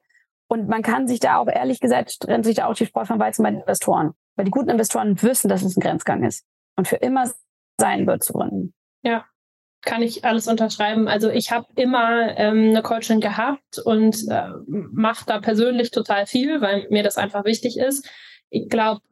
Und 0.49 0.69
man 0.69 0.83
kann 0.83 1.07
sich 1.09 1.21
da 1.21 1.37
auch, 1.37 1.49
ehrlich 1.49 1.81
gesagt, 1.81 2.21
trennt 2.21 2.45
sich 2.45 2.57
da 2.57 2.67
auch 2.67 2.75
die 2.75 2.87
Spreu 2.87 3.05
vom 3.05 3.19
Weizen 3.19 3.43
bei 3.43 3.51
den 3.51 3.61
Investoren. 3.61 4.15
Weil 4.37 4.47
die 4.47 4.51
guten 4.51 4.71
Investoren 4.71 5.21
wissen, 5.23 5.49
dass 5.49 5.63
es 5.63 5.77
ein 5.77 5.81
Grenzgang 5.81 6.25
ist 6.25 6.45
und 6.77 6.89
für 6.89 6.97
immer 6.97 7.31
sein 7.79 8.07
wird 8.07 8.23
zu 8.23 8.33
gründen. 8.33 8.73
Ja, 9.03 9.25
kann 9.83 10.03
ich 10.03 10.25
alles 10.25 10.49
unterschreiben. 10.49 11.09
Also 11.09 11.31
ich 11.31 11.51
habe 11.51 11.67
immer 11.77 12.37
ähm, 12.37 12.71
eine 12.71 12.83
Coaching 12.83 13.21
gehabt 13.21 13.79
und 13.85 14.27
äh, 14.31 14.49
mache 14.67 15.25
da 15.27 15.41
persönlich 15.41 15.91
total 15.91 16.27
viel, 16.27 16.61
weil 16.61 16.87
mir 16.91 17.03
das 17.03 17.17
einfach 17.17 17.45
wichtig 17.45 17.79
ist. 17.79 18.09
Ich 18.51 18.69
glaube, 18.69 19.03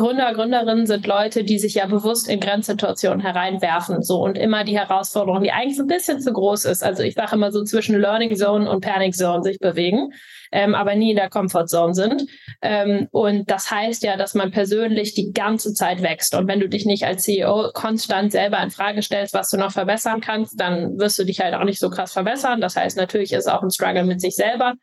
Gründer, 0.00 0.32
Gründerinnen 0.32 0.86
sind 0.86 1.06
Leute, 1.06 1.44
die 1.44 1.58
sich 1.58 1.74
ja 1.74 1.84
bewusst 1.84 2.26
in 2.26 2.40
Grenzsituationen 2.40 3.20
hereinwerfen, 3.20 4.02
so 4.02 4.22
und 4.22 4.38
immer 4.38 4.64
die 4.64 4.78
Herausforderung, 4.78 5.42
die 5.42 5.52
eigentlich 5.52 5.76
so 5.76 5.82
ein 5.82 5.88
bisschen 5.88 6.22
zu 6.22 6.32
groß 6.32 6.64
ist. 6.64 6.82
Also 6.82 7.02
ich 7.02 7.12
sage 7.12 7.36
immer 7.36 7.52
so 7.52 7.64
zwischen 7.64 8.00
Learning 8.00 8.34
Zone 8.34 8.70
und 8.70 8.80
Panic 8.80 9.14
Zone 9.14 9.42
sich 9.42 9.58
bewegen, 9.58 10.14
ähm, 10.52 10.74
aber 10.74 10.94
nie 10.94 11.10
in 11.10 11.16
der 11.16 11.28
Comfort 11.28 11.66
Zone 11.66 11.92
sind. 11.92 12.24
Ähm, 12.62 13.08
und 13.10 13.50
das 13.50 13.70
heißt 13.70 14.02
ja, 14.02 14.16
dass 14.16 14.32
man 14.32 14.50
persönlich 14.50 15.12
die 15.12 15.32
ganze 15.34 15.74
Zeit 15.74 16.00
wächst. 16.00 16.34
Und 16.34 16.48
wenn 16.48 16.60
du 16.60 16.68
dich 16.70 16.86
nicht 16.86 17.04
als 17.04 17.24
CEO 17.24 17.70
konstant 17.74 18.32
selber 18.32 18.58
in 18.62 18.70
Frage 18.70 19.02
stellst, 19.02 19.34
was 19.34 19.50
du 19.50 19.58
noch 19.58 19.72
verbessern 19.72 20.22
kannst, 20.22 20.58
dann 20.58 20.98
wirst 20.98 21.18
du 21.18 21.24
dich 21.24 21.40
halt 21.40 21.52
auch 21.52 21.64
nicht 21.64 21.78
so 21.78 21.90
krass 21.90 22.14
verbessern. 22.14 22.62
Das 22.62 22.74
heißt, 22.74 22.96
natürlich 22.96 23.34
ist 23.34 23.50
auch 23.50 23.62
ein 23.62 23.70
Struggle 23.70 24.04
mit 24.04 24.22
sich 24.22 24.34
selber 24.34 24.76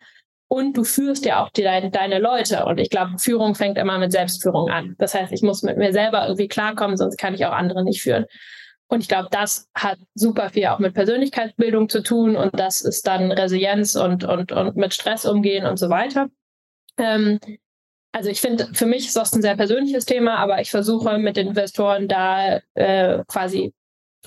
und 0.50 0.78
du 0.78 0.84
führst 0.84 1.26
ja 1.26 1.44
auch 1.44 1.50
die, 1.50 1.64
deine, 1.64 1.92
deine 1.92 2.20
Leute. 2.20 2.66
Und 2.66 2.80
ich 2.80 2.90
glaube, 2.90 3.18
Führung 3.18 3.56
fängt 3.56 3.78
immer 3.78 3.98
mit 3.98 4.12
Selbstführung 4.12 4.70
an. 4.70 4.96
Das 4.98 5.14
heißt, 5.14 5.34
ich 5.34 5.42
muss 5.42 5.64
mit 5.64 5.78
mir 5.78 5.92
selber 5.92 6.24
irgendwie 6.26 6.48
klarkommen, 6.48 6.98
sonst 6.98 7.18
kann 7.18 7.34
ich 7.34 7.46
auch 7.46 7.52
andere 7.52 7.84
nicht 7.84 8.02
führen. 8.02 8.26
Und 8.90 9.02
ich 9.02 9.10
glaube, 9.10 9.28
das 9.32 9.70
hat 9.76 10.00
super 10.16 10.50
viel 10.50 10.68
auch 10.68 10.80
mit 10.80 10.94
Persönlichkeitsbildung 10.94 11.90
zu 11.90 12.02
tun 12.02 12.38
und 12.38 12.58
das 12.58 12.80
ist 12.80 13.06
dann 13.06 13.34
Resilienz 13.34 13.96
und, 13.96 14.24
und, 14.24 14.54
und 14.54 14.78
mit 14.78 14.94
Stress 14.94 15.26
umgehen 15.26 15.66
und 15.66 15.78
so 15.78 15.90
weiter. 15.90 16.30
Ähm, 16.98 17.40
also 18.14 18.30
ich 18.30 18.40
finde, 18.40 18.70
für 18.74 18.86
mich 18.86 19.08
ist 19.08 19.18
das 19.18 19.34
ein 19.34 19.42
sehr 19.42 19.58
persönliches 19.58 20.06
Thema, 20.06 20.38
aber 20.38 20.62
ich 20.62 20.72
versuche 20.72 21.18
mit 21.18 21.36
den 21.36 21.50
Investoren 21.50 22.08
da 22.08 22.62
äh, 22.76 23.24
quasi 23.28 23.74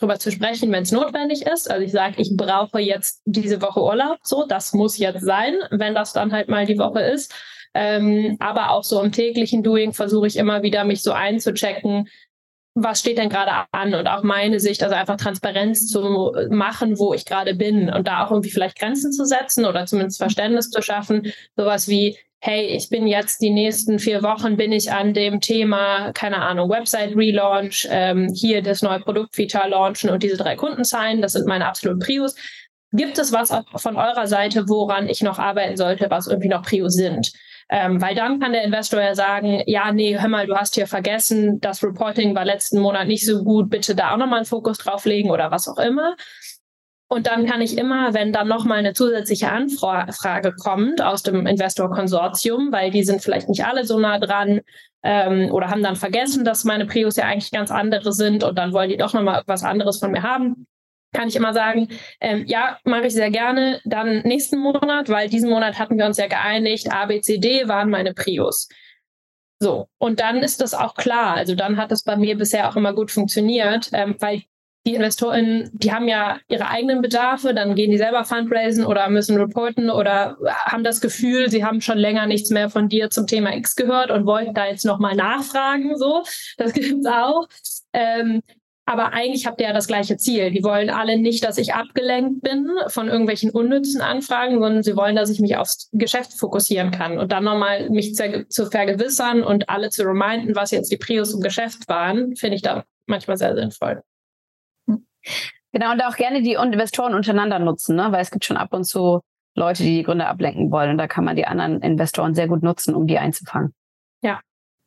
drüber 0.00 0.18
zu 0.18 0.30
sprechen, 0.30 0.72
wenn 0.72 0.82
es 0.82 0.92
notwendig 0.92 1.46
ist. 1.46 1.70
Also 1.70 1.84
ich 1.84 1.92
sage, 1.92 2.14
ich 2.18 2.36
brauche 2.36 2.80
jetzt 2.80 3.22
diese 3.24 3.60
Woche 3.62 3.82
Urlaub, 3.82 4.18
so, 4.22 4.46
das 4.46 4.72
muss 4.72 4.98
jetzt 4.98 5.22
sein, 5.24 5.54
wenn 5.70 5.94
das 5.94 6.12
dann 6.12 6.32
halt 6.32 6.48
mal 6.48 6.66
die 6.66 6.78
Woche 6.78 7.00
ist. 7.00 7.34
Ähm, 7.72 8.36
aber 8.40 8.70
auch 8.70 8.82
so 8.82 9.00
im 9.00 9.12
täglichen 9.12 9.62
Doing 9.62 9.92
versuche 9.92 10.26
ich 10.26 10.36
immer 10.36 10.62
wieder, 10.62 10.84
mich 10.84 11.02
so 11.02 11.12
einzuchecken, 11.12 12.08
was 12.74 13.00
steht 13.00 13.18
denn 13.18 13.28
gerade 13.28 13.66
an 13.72 13.94
und 13.94 14.06
auch 14.06 14.22
meine 14.22 14.60
Sicht, 14.60 14.82
also 14.82 14.94
einfach 14.94 15.16
Transparenz 15.16 15.88
zu 15.88 16.32
machen, 16.50 16.98
wo 16.98 17.12
ich 17.12 17.24
gerade 17.24 17.54
bin 17.54 17.90
und 17.90 18.06
da 18.06 18.24
auch 18.24 18.30
irgendwie 18.30 18.50
vielleicht 18.50 18.78
Grenzen 18.78 19.12
zu 19.12 19.24
setzen 19.24 19.64
oder 19.64 19.86
zumindest 19.86 20.18
Verständnis 20.18 20.70
zu 20.70 20.80
schaffen. 20.80 21.32
Sowas 21.56 21.88
wie, 21.88 22.16
hey, 22.40 22.66
ich 22.66 22.88
bin 22.88 23.06
jetzt 23.06 23.42
die 23.42 23.50
nächsten 23.50 23.98
vier 23.98 24.22
Wochen 24.22 24.56
bin 24.56 24.72
ich 24.72 24.92
an 24.92 25.14
dem 25.14 25.40
Thema, 25.40 26.12
keine 26.12 26.42
Ahnung, 26.42 26.70
Website 26.70 27.16
Relaunch, 27.16 27.86
ähm, 27.90 28.32
hier 28.32 28.62
das 28.62 28.82
neue 28.82 29.00
Produktfeature 29.00 29.68
launchen 29.68 30.08
und 30.08 30.22
diese 30.22 30.36
drei 30.36 30.56
Kundenzahlen, 30.56 31.20
das 31.20 31.32
sind 31.32 31.46
meine 31.46 31.66
absoluten 31.66 32.00
Prios. 32.00 32.34
Gibt 32.92 33.18
es 33.18 33.32
was 33.32 33.52
von 33.76 33.96
eurer 33.96 34.26
Seite, 34.26 34.68
woran 34.68 35.08
ich 35.08 35.22
noch 35.22 35.38
arbeiten 35.38 35.76
sollte, 35.76 36.06
was 36.08 36.26
irgendwie 36.26 36.48
noch 36.48 36.62
Prios 36.62 36.94
sind? 36.94 37.32
Ähm, 37.72 38.02
weil 38.02 38.16
dann 38.16 38.40
kann 38.40 38.52
der 38.52 38.64
Investor 38.64 39.00
ja 39.00 39.14
sagen, 39.14 39.62
ja, 39.66 39.92
nee, 39.92 40.18
hör 40.18 40.28
mal, 40.28 40.46
du 40.46 40.56
hast 40.56 40.74
hier 40.74 40.88
vergessen, 40.88 41.60
das 41.60 41.84
Reporting 41.84 42.34
war 42.34 42.44
letzten 42.44 42.80
Monat 42.80 43.06
nicht 43.06 43.24
so 43.24 43.44
gut, 43.44 43.70
bitte 43.70 43.94
da 43.94 44.12
auch 44.12 44.16
nochmal 44.16 44.40
einen 44.40 44.46
Fokus 44.46 44.78
drauf 44.78 45.04
legen 45.04 45.30
oder 45.30 45.52
was 45.52 45.68
auch 45.68 45.78
immer. 45.78 46.16
Und 47.08 47.28
dann 47.28 47.46
kann 47.46 47.60
ich 47.60 47.78
immer, 47.78 48.12
wenn 48.12 48.32
dann 48.32 48.48
nochmal 48.48 48.78
eine 48.78 48.92
zusätzliche 48.92 49.50
Anfrage 49.50 50.52
kommt 50.52 51.00
aus 51.00 51.22
dem 51.22 51.46
Investor-Konsortium, 51.46 52.72
weil 52.72 52.90
die 52.90 53.04
sind 53.04 53.22
vielleicht 53.22 53.48
nicht 53.48 53.64
alle 53.64 53.84
so 53.84 54.00
nah 54.00 54.18
dran 54.18 54.60
ähm, 55.04 55.50
oder 55.52 55.70
haben 55.70 55.82
dann 55.82 55.96
vergessen, 55.96 56.44
dass 56.44 56.64
meine 56.64 56.86
Prios 56.86 57.16
ja 57.16 57.24
eigentlich 57.24 57.52
ganz 57.52 57.70
andere 57.70 58.12
sind 58.12 58.42
und 58.42 58.58
dann 58.58 58.72
wollen 58.72 58.90
die 58.90 58.96
doch 58.96 59.12
nochmal 59.12 59.42
was 59.46 59.62
anderes 59.62 59.98
von 60.00 60.10
mir 60.10 60.22
haben, 60.22 60.66
kann 61.12 61.28
ich 61.28 61.36
immer 61.36 61.52
sagen, 61.52 61.88
ähm, 62.20 62.44
ja, 62.46 62.78
mache 62.84 63.06
ich 63.06 63.14
sehr 63.14 63.30
gerne. 63.30 63.80
Dann 63.84 64.20
nächsten 64.22 64.58
Monat, 64.58 65.08
weil 65.08 65.28
diesen 65.28 65.50
Monat 65.50 65.78
hatten 65.78 65.98
wir 65.98 66.06
uns 66.06 66.18
ja 66.18 66.26
geeinigt, 66.26 66.92
A, 66.92 67.06
B, 67.06 67.20
C, 67.20 67.38
D 67.38 67.68
waren 67.68 67.90
meine 67.90 68.14
Prios. 68.14 68.68
So, 69.58 69.88
und 69.98 70.20
dann 70.20 70.38
ist 70.38 70.60
das 70.60 70.72
auch 70.72 70.94
klar. 70.94 71.34
Also 71.34 71.54
dann 71.54 71.76
hat 71.76 71.90
das 71.90 72.02
bei 72.02 72.16
mir 72.16 72.36
bisher 72.36 72.68
auch 72.68 72.76
immer 72.76 72.94
gut 72.94 73.10
funktioniert, 73.10 73.90
ähm, 73.92 74.16
weil 74.18 74.42
die 74.86 74.94
Investoren, 74.94 75.68
die 75.74 75.92
haben 75.92 76.08
ja 76.08 76.38
ihre 76.48 76.68
eigenen 76.68 77.02
Bedarfe, 77.02 77.52
dann 77.52 77.74
gehen 77.74 77.90
die 77.90 77.98
selber 77.98 78.24
fundraisen 78.24 78.86
oder 78.86 79.10
müssen 79.10 79.36
reporten 79.36 79.90
oder 79.90 80.38
haben 80.64 80.84
das 80.84 81.02
Gefühl, 81.02 81.50
sie 81.50 81.64
haben 81.64 81.82
schon 81.82 81.98
länger 81.98 82.26
nichts 82.26 82.48
mehr 82.48 82.70
von 82.70 82.88
dir 82.88 83.10
zum 83.10 83.26
Thema 83.26 83.54
X 83.54 83.76
gehört 83.76 84.10
und 84.10 84.24
wollten 84.24 84.54
da 84.54 84.66
jetzt 84.66 84.86
nochmal 84.86 85.14
nachfragen. 85.14 85.98
So, 85.98 86.22
das 86.56 86.72
gibt's 86.72 87.04
auch. 87.04 87.46
Ähm, 87.92 88.40
aber 88.90 89.12
eigentlich 89.12 89.46
habt 89.46 89.60
ihr 89.60 89.68
ja 89.68 89.72
das 89.72 89.86
gleiche 89.86 90.16
Ziel. 90.16 90.50
Die 90.50 90.64
wollen 90.64 90.90
alle 90.90 91.16
nicht, 91.16 91.44
dass 91.44 91.58
ich 91.58 91.74
abgelenkt 91.74 92.42
bin 92.42 92.68
von 92.88 93.06
irgendwelchen 93.06 93.50
unnützen 93.50 94.00
Anfragen, 94.00 94.60
sondern 94.60 94.82
sie 94.82 94.96
wollen, 94.96 95.14
dass 95.14 95.30
ich 95.30 95.38
mich 95.38 95.56
aufs 95.56 95.88
Geschäft 95.92 96.32
fokussieren 96.36 96.90
kann 96.90 97.16
und 97.16 97.30
dann 97.30 97.44
nochmal 97.44 97.88
mich 97.90 98.16
zu, 98.16 98.48
zu 98.48 98.66
vergewissern 98.66 99.44
und 99.44 99.68
alle 99.68 99.90
zu 99.90 100.02
reminden, 100.02 100.56
was 100.56 100.72
jetzt 100.72 100.90
die 100.90 100.96
Prios 100.96 101.32
im 101.32 101.40
Geschäft 101.40 101.88
waren, 101.88 102.34
finde 102.34 102.56
ich 102.56 102.62
da 102.62 102.84
manchmal 103.06 103.36
sehr 103.36 103.54
sinnvoll. 103.54 104.02
Genau, 105.72 105.92
und 105.92 106.02
auch 106.02 106.16
gerne 106.16 106.42
die 106.42 106.54
Investoren 106.54 107.14
untereinander 107.14 107.60
nutzen, 107.60 107.94
ne? 107.94 108.08
weil 108.10 108.22
es 108.22 108.32
gibt 108.32 108.44
schon 108.44 108.56
ab 108.56 108.72
und 108.72 108.82
zu 108.82 109.20
Leute, 109.54 109.84
die 109.84 109.98
die 109.98 110.02
Gründer 110.02 110.26
ablenken 110.26 110.72
wollen. 110.72 110.90
Und 110.90 110.98
da 110.98 111.06
kann 111.06 111.24
man 111.24 111.36
die 111.36 111.46
anderen 111.46 111.80
Investoren 111.80 112.34
sehr 112.34 112.48
gut 112.48 112.64
nutzen, 112.64 112.96
um 112.96 113.06
die 113.06 113.18
einzufangen. 113.18 113.72
Ja. 114.20 114.40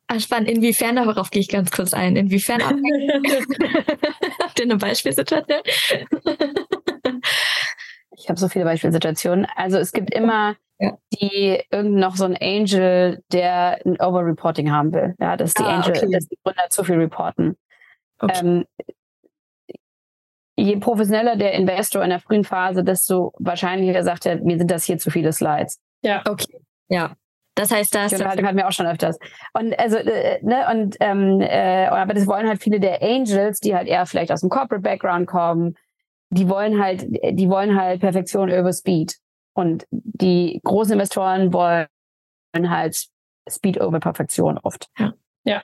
Ah, 0.06 0.20
spannend. 0.20 0.50
Inwiefern, 0.50 0.96
darauf 0.96 1.30
gehe 1.30 1.40
ich 1.40 1.48
ganz 1.48 1.70
kurz 1.70 1.94
ein. 1.94 2.16
Inwiefern 2.16 2.62
Habt 2.62 4.58
ihr 4.58 4.64
eine 4.64 4.76
Beispielsituation? 4.76 5.60
ich 8.16 8.28
habe 8.28 8.38
so 8.38 8.48
viele 8.48 8.64
Beispielsituationen. 8.64 9.46
Also 9.56 9.78
es 9.78 9.92
gibt 9.92 10.12
immer 10.14 10.56
ja. 10.78 10.98
die 11.12 11.62
irgend 11.70 11.96
noch 11.96 12.16
so 12.16 12.24
ein 12.24 12.36
Angel, 12.36 13.22
der 13.32 13.80
ein 13.84 14.00
Overreporting 14.00 14.70
haben 14.70 14.92
will. 14.92 15.14
Ja, 15.18 15.36
dass 15.36 15.54
die 15.54 15.62
ah, 15.62 15.76
Angel, 15.76 15.96
okay. 15.96 16.10
dass 16.10 16.26
die 16.26 16.38
Gründer 16.42 16.68
zu 16.70 16.84
viel 16.84 16.96
reporten. 16.96 17.56
Okay. 18.18 18.40
Ähm, 18.42 18.64
je 20.56 20.76
professioneller 20.76 21.36
der 21.36 21.52
Investor 21.52 22.02
in 22.02 22.10
der 22.10 22.20
frühen 22.20 22.44
Phase, 22.44 22.84
desto 22.84 23.32
wahrscheinlicher 23.38 24.02
sagt 24.02 24.26
er, 24.26 24.36
mir 24.42 24.58
sind 24.58 24.70
das 24.70 24.84
hier 24.84 24.98
zu 24.98 25.10
viele 25.10 25.32
Slides. 25.32 25.80
Ja. 26.02 26.22
Okay. 26.28 26.60
Ja. 26.88 27.14
Das 27.54 27.70
heißt, 27.70 27.94
das 27.94 28.10
genau, 28.10 28.24
hatten 28.24 28.56
wir 28.56 28.66
auch 28.66 28.72
schon 28.72 28.86
öfters. 28.86 29.16
Und 29.52 29.78
also, 29.78 29.96
äh, 29.96 30.40
ne, 30.42 30.66
und 30.70 30.96
ähm, 31.00 31.40
äh, 31.40 31.86
aber 31.86 32.14
das 32.14 32.26
wollen 32.26 32.48
halt 32.48 32.60
viele 32.60 32.80
der 32.80 33.00
Angels, 33.00 33.60
die 33.60 33.74
halt 33.74 33.86
eher 33.86 34.06
vielleicht 34.06 34.32
aus 34.32 34.40
dem 34.40 34.50
Corporate 34.50 34.82
Background 34.82 35.28
kommen, 35.28 35.76
die 36.30 36.48
wollen 36.48 36.82
halt, 36.82 37.06
die 37.08 37.48
wollen 37.48 37.76
halt 37.80 38.00
Perfektion 38.00 38.48
über 38.48 38.72
Speed. 38.72 39.16
Und 39.56 39.86
die 39.90 40.60
großen 40.64 40.94
Investoren 40.94 41.52
wollen 41.52 41.86
halt 42.54 43.06
Speed 43.48 43.80
over 43.80 44.00
Perfektion 44.00 44.58
oft. 44.58 44.88
Ja. 44.98 45.14
ja. 45.44 45.62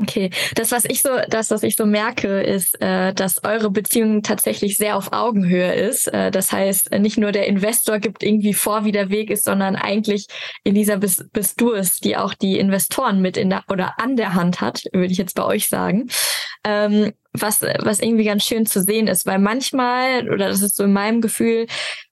Okay, 0.00 0.30
das 0.54 0.70
was 0.70 0.84
ich 0.84 1.02
so, 1.02 1.08
das 1.28 1.50
was 1.50 1.64
ich 1.64 1.74
so 1.74 1.84
merke, 1.84 2.40
ist, 2.40 2.80
äh, 2.80 3.12
dass 3.12 3.42
eure 3.42 3.68
Beziehung 3.68 4.22
tatsächlich 4.22 4.76
sehr 4.76 4.96
auf 4.96 5.12
Augenhöhe 5.12 5.74
ist. 5.74 6.06
Äh, 6.06 6.30
das 6.30 6.52
heißt, 6.52 6.92
nicht 6.92 7.18
nur 7.18 7.32
der 7.32 7.48
Investor 7.48 7.98
gibt 7.98 8.22
irgendwie 8.22 8.54
vor, 8.54 8.84
wie 8.84 8.92
der 8.92 9.10
Weg 9.10 9.28
ist, 9.28 9.44
sondern 9.44 9.74
eigentlich 9.74 10.28
Elisa 10.62 10.94
bist, 10.96 11.32
bist 11.32 11.60
du 11.60 11.72
es, 11.72 11.98
die 11.98 12.16
auch 12.16 12.32
die 12.34 12.60
Investoren 12.60 13.20
mit 13.20 13.36
in 13.36 13.50
der 13.50 13.64
oder 13.68 13.98
an 13.98 14.14
der 14.14 14.34
Hand 14.34 14.60
hat, 14.60 14.84
würde 14.92 15.10
ich 15.10 15.18
jetzt 15.18 15.34
bei 15.34 15.44
euch 15.44 15.68
sagen. 15.68 16.08
Ähm, 16.62 17.12
was 17.32 17.62
was 17.62 18.00
irgendwie 18.00 18.24
ganz 18.24 18.44
schön 18.44 18.66
zu 18.66 18.82
sehen 18.82 19.08
ist, 19.08 19.26
weil 19.26 19.38
manchmal 19.38 20.28
oder 20.30 20.48
das 20.48 20.62
ist 20.62 20.76
so 20.76 20.84
in 20.84 20.92
meinem 20.92 21.20
Gefühl 21.20 21.66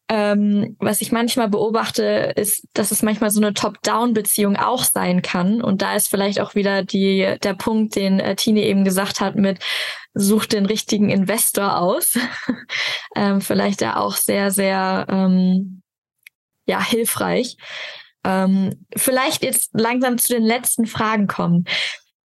ähm, 0.08 0.76
was 0.78 1.00
ich 1.00 1.10
manchmal 1.10 1.48
beobachte, 1.48 2.32
ist, 2.36 2.68
dass 2.74 2.92
es 2.92 3.02
manchmal 3.02 3.30
so 3.30 3.40
eine 3.40 3.54
Top-Down-Beziehung 3.54 4.56
auch 4.56 4.84
sein 4.84 5.20
kann. 5.20 5.60
Und 5.60 5.82
da 5.82 5.96
ist 5.96 6.08
vielleicht 6.08 6.40
auch 6.40 6.54
wieder 6.54 6.84
die, 6.84 7.36
der 7.42 7.54
Punkt, 7.54 7.96
den 7.96 8.20
äh, 8.20 8.36
Tine 8.36 8.62
eben 8.62 8.84
gesagt 8.84 9.20
hat 9.20 9.34
mit 9.34 9.58
such 10.14 10.46
den 10.46 10.64
richtigen 10.66 11.10
Investor 11.10 11.78
aus. 11.78 12.16
ähm, 13.16 13.40
vielleicht 13.40 13.80
ja 13.80 13.96
auch 13.96 14.14
sehr, 14.14 14.52
sehr 14.52 15.06
ähm, 15.08 15.82
ja, 16.66 16.82
hilfreich. 16.82 17.56
Ähm, 18.24 18.86
vielleicht 18.96 19.42
jetzt 19.42 19.70
langsam 19.72 20.18
zu 20.18 20.34
den 20.34 20.44
letzten 20.44 20.86
Fragen 20.86 21.26
kommen. 21.26 21.64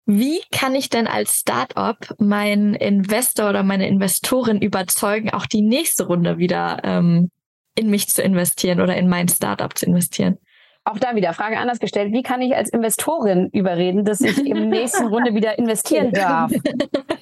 Wie 0.05 0.41
kann 0.51 0.75
ich 0.75 0.89
denn 0.89 1.07
als 1.07 1.39
Startup 1.39 1.97
meinen 2.19 2.75
Investor 2.75 3.49
oder 3.49 3.63
meine 3.63 3.87
Investorin 3.87 4.61
überzeugen, 4.61 5.31
auch 5.31 5.45
die 5.45 5.61
nächste 5.61 6.05
Runde 6.05 6.37
wieder 6.37 6.79
ähm, 6.83 7.31
in 7.75 7.89
mich 7.89 8.07
zu 8.09 8.21
investieren 8.21 8.81
oder 8.81 8.95
in 8.95 9.07
mein 9.07 9.27
Startup 9.27 9.75
zu 9.77 9.85
investieren. 9.85 10.37
Auch 10.83 10.97
da 10.97 11.15
wieder 11.15 11.33
Frage 11.33 11.59
anders 11.59 11.79
gestellt. 11.79 12.11
Wie 12.11 12.23
kann 12.23 12.41
ich 12.41 12.55
als 12.55 12.69
Investorin 12.69 13.49
überreden, 13.53 14.03
dass 14.03 14.19
ich 14.19 14.37
im 14.45 14.69
nächsten 14.69 15.07
Runde 15.07 15.35
wieder 15.35 15.57
investieren 15.59 16.11
darf? 16.13 16.51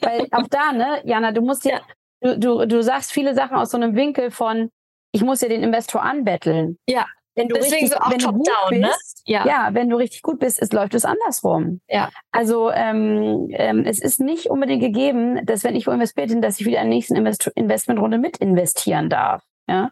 Weil 0.01 0.27
auch 0.31 0.47
da, 0.49 0.71
ne, 0.71 1.01
Jana, 1.03 1.31
du 1.33 1.41
musst 1.41 1.65
ja, 1.65 1.81
du, 2.21 2.39
du, 2.39 2.65
du 2.65 2.81
sagst 2.81 3.11
viele 3.11 3.35
Sachen 3.35 3.57
aus 3.57 3.71
so 3.71 3.77
einem 3.77 3.95
Winkel 3.95 4.31
von, 4.31 4.69
ich 5.11 5.23
muss 5.23 5.41
ja 5.41 5.49
den 5.49 5.61
Investor 5.61 6.03
anbetteln. 6.03 6.77
Ja. 6.87 7.05
Wenn 7.35 7.47
du 7.47 7.55
Deswegen 7.55 7.85
richtig, 7.85 7.91
so 7.91 7.97
auch 7.99 8.11
wenn 8.11 8.19
top 8.19 8.35
down, 8.35 8.79
ne? 8.79 8.87
bist? 8.87 9.21
Ja. 9.25 9.45
ja, 9.45 9.69
wenn 9.71 9.89
du 9.89 9.95
richtig 9.97 10.23
gut 10.23 10.39
bist, 10.39 10.59
ist, 10.59 10.73
läuft 10.73 10.93
es 10.93 11.05
andersrum. 11.05 11.79
Ja. 11.87 12.09
Also 12.31 12.69
ähm, 12.71 13.47
ähm, 13.51 13.85
es 13.85 14.01
ist 14.01 14.19
nicht 14.19 14.49
unbedingt 14.49 14.81
gegeben, 14.81 15.45
dass 15.45 15.63
wenn 15.63 15.75
ich 15.75 15.87
wo 15.87 15.91
investiert 15.91 16.29
bin, 16.29 16.41
dass 16.41 16.59
ich 16.59 16.65
wieder 16.65 16.81
in 16.81 16.89
der 16.89 16.95
nächsten 16.95 17.15
Invest 17.15 17.49
Investmentrunde 17.55 18.17
mit 18.17 18.37
investieren 18.37 19.09
darf. 19.09 19.43
Ja. 19.69 19.91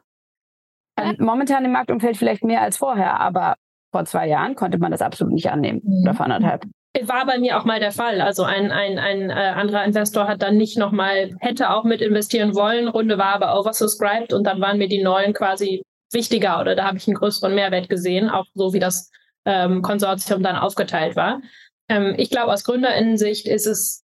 Ähm, 0.97 1.15
momentan 1.19 1.65
im 1.65 1.71
Marktumfeld 1.71 2.17
vielleicht 2.17 2.43
mehr 2.43 2.61
als 2.61 2.77
vorher, 2.77 3.19
aber 3.19 3.55
vor 3.91 4.05
zwei 4.05 4.27
Jahren 4.27 4.55
konnte 4.55 4.77
man 4.77 4.91
das 4.91 5.01
absolut 5.01 5.33
nicht 5.33 5.49
annehmen 5.49 5.81
mhm. 5.83 6.03
oder 6.03 6.13
vor 6.13 6.25
anderthalb. 6.25 6.65
War 7.03 7.25
bei 7.27 7.37
mir 7.37 7.59
auch 7.59 7.65
mal 7.65 7.79
der 7.79 7.91
Fall. 7.91 8.21
Also 8.21 8.43
ein, 8.43 8.71
ein, 8.71 8.97
ein 8.97 9.29
äh, 9.29 9.33
anderer 9.33 9.83
Investor 9.85 10.27
hat 10.27 10.41
dann 10.41 10.57
nicht 10.57 10.77
nochmal, 10.77 11.35
hätte 11.39 11.69
auch 11.69 11.83
mit 11.83 12.01
investieren 12.01 12.55
wollen, 12.55 12.87
Runde 12.87 13.17
war 13.17 13.35
aber 13.35 13.59
oversubscribed 13.59 14.33
und 14.33 14.45
dann 14.45 14.59
waren 14.61 14.79
mir 14.79 14.87
die 14.87 15.03
neuen 15.03 15.33
quasi 15.33 15.83
wichtiger 16.11 16.59
oder 16.59 16.75
da 16.75 16.85
habe 16.85 16.97
ich 16.97 17.07
einen 17.07 17.17
größeren 17.17 17.53
Mehrwert 17.53 17.89
gesehen, 17.89 18.29
auch 18.29 18.45
so 18.53 18.73
wie 18.73 18.79
das 18.79 19.11
ähm, 19.45 19.81
Konsortium 19.81 20.41
dann 20.41 20.55
aufgeteilt 20.55 21.15
war. 21.15 21.41
Ähm, 21.89 22.15
ich 22.17 22.29
glaube, 22.29 22.51
aus 22.51 22.63
Gründerinnensicht 22.63 23.47
ist 23.47 23.67
es 23.67 24.03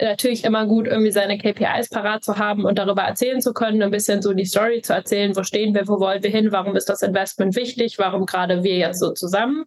natürlich 0.00 0.44
immer 0.44 0.66
gut, 0.66 0.86
irgendwie 0.86 1.10
seine 1.10 1.38
KPIs 1.38 1.88
parat 1.90 2.24
zu 2.24 2.38
haben 2.38 2.64
und 2.64 2.78
darüber 2.78 3.02
erzählen 3.02 3.40
zu 3.40 3.52
können, 3.52 3.82
ein 3.82 3.90
bisschen 3.90 4.22
so 4.22 4.32
die 4.32 4.44
Story 4.44 4.82
zu 4.82 4.92
erzählen, 4.92 5.36
wo 5.36 5.42
stehen 5.42 5.74
wir, 5.74 5.86
wo 5.88 6.00
wollen 6.00 6.22
wir 6.22 6.30
hin, 6.30 6.52
warum 6.52 6.76
ist 6.76 6.88
das 6.88 7.02
Investment 7.02 7.56
wichtig, 7.56 7.98
warum 7.98 8.26
gerade 8.26 8.62
wir 8.62 8.76
jetzt 8.76 9.00
so 9.00 9.12
zusammen. 9.12 9.64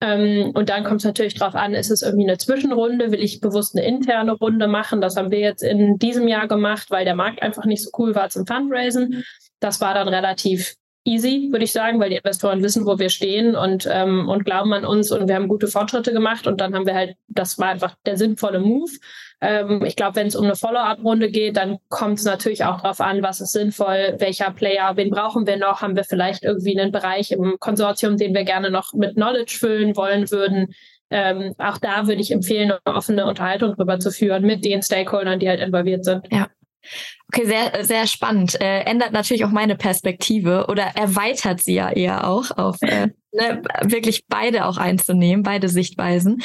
Ähm, 0.00 0.52
und 0.54 0.68
dann 0.68 0.84
kommt 0.84 1.00
es 1.00 1.04
natürlich 1.04 1.34
darauf 1.34 1.54
an, 1.54 1.74
ist 1.74 1.90
es 1.90 2.02
irgendwie 2.02 2.28
eine 2.28 2.38
Zwischenrunde, 2.38 3.10
will 3.10 3.22
ich 3.22 3.40
bewusst 3.40 3.76
eine 3.76 3.86
interne 3.86 4.32
Runde 4.32 4.68
machen. 4.68 5.00
Das 5.00 5.16
haben 5.16 5.30
wir 5.30 5.40
jetzt 5.40 5.62
in 5.62 5.98
diesem 5.98 6.28
Jahr 6.28 6.46
gemacht, 6.46 6.90
weil 6.90 7.04
der 7.04 7.14
Markt 7.14 7.42
einfach 7.42 7.64
nicht 7.64 7.82
so 7.82 7.90
cool 7.98 8.14
war 8.14 8.28
zum 8.28 8.46
Fundraisen. 8.46 9.24
Das 9.60 9.80
war 9.80 9.94
dann 9.94 10.08
relativ 10.08 10.74
easy, 11.04 11.48
würde 11.50 11.64
ich 11.64 11.72
sagen, 11.72 12.00
weil 12.00 12.10
die 12.10 12.16
Investoren 12.16 12.62
wissen, 12.62 12.86
wo 12.86 12.98
wir 12.98 13.10
stehen 13.10 13.54
und, 13.54 13.88
ähm, 13.90 14.28
und 14.28 14.44
glauben 14.44 14.72
an 14.72 14.84
uns 14.84 15.10
und 15.12 15.28
wir 15.28 15.34
haben 15.34 15.48
gute 15.48 15.68
Fortschritte 15.68 16.12
gemacht 16.12 16.46
und 16.46 16.60
dann 16.60 16.74
haben 16.74 16.86
wir 16.86 16.94
halt, 16.94 17.16
das 17.28 17.58
war 17.58 17.68
einfach 17.68 17.94
der 18.06 18.16
sinnvolle 18.16 18.60
Move. 18.60 18.92
Ähm, 19.40 19.84
ich 19.84 19.96
glaube, 19.96 20.16
wenn 20.16 20.26
es 20.26 20.36
um 20.36 20.44
eine 20.44 20.56
Follow-up-Runde 20.56 21.30
geht, 21.30 21.56
dann 21.56 21.78
kommt 21.88 22.18
es 22.18 22.24
natürlich 22.24 22.64
auch 22.64 22.80
darauf 22.80 23.00
an, 23.00 23.22
was 23.22 23.40
ist 23.40 23.52
sinnvoll, 23.52 24.16
welcher 24.18 24.50
Player, 24.50 24.96
wen 24.96 25.10
brauchen 25.10 25.46
wir 25.46 25.56
noch, 25.56 25.82
haben 25.82 25.96
wir 25.96 26.04
vielleicht 26.04 26.42
irgendwie 26.42 26.78
einen 26.78 26.92
Bereich 26.92 27.32
im 27.32 27.56
Konsortium, 27.58 28.16
den 28.16 28.34
wir 28.34 28.44
gerne 28.44 28.70
noch 28.70 28.92
mit 28.94 29.14
Knowledge 29.14 29.56
füllen 29.58 29.96
wollen 29.96 30.30
würden. 30.30 30.74
Ähm, 31.10 31.54
auch 31.58 31.78
da 31.78 32.06
würde 32.06 32.20
ich 32.20 32.30
empfehlen, 32.30 32.72
eine 32.72 32.96
offene 32.96 33.26
Unterhaltung 33.26 33.74
darüber 33.76 33.98
zu 34.00 34.10
führen 34.10 34.44
mit 34.44 34.64
den 34.64 34.82
Stakeholdern, 34.82 35.38
die 35.38 35.48
halt 35.48 35.60
involviert 35.60 36.04
sind. 36.04 36.26
Ja. 36.30 36.48
Okay, 37.28 37.46
sehr, 37.46 37.84
sehr 37.84 38.06
spannend. 38.06 38.60
Äh, 38.60 38.80
ändert 38.80 39.12
natürlich 39.12 39.44
auch 39.44 39.50
meine 39.50 39.76
Perspektive 39.76 40.66
oder 40.68 40.92
erweitert 40.94 41.62
sie 41.62 41.74
ja 41.74 41.90
eher 41.90 42.28
auch 42.28 42.50
auf 42.56 42.76
äh, 42.82 43.08
ne, 43.34 43.62
wirklich 43.82 44.26
beide 44.28 44.66
auch 44.66 44.76
einzunehmen, 44.76 45.42
beide 45.42 45.68
Sichtweisen, 45.68 46.42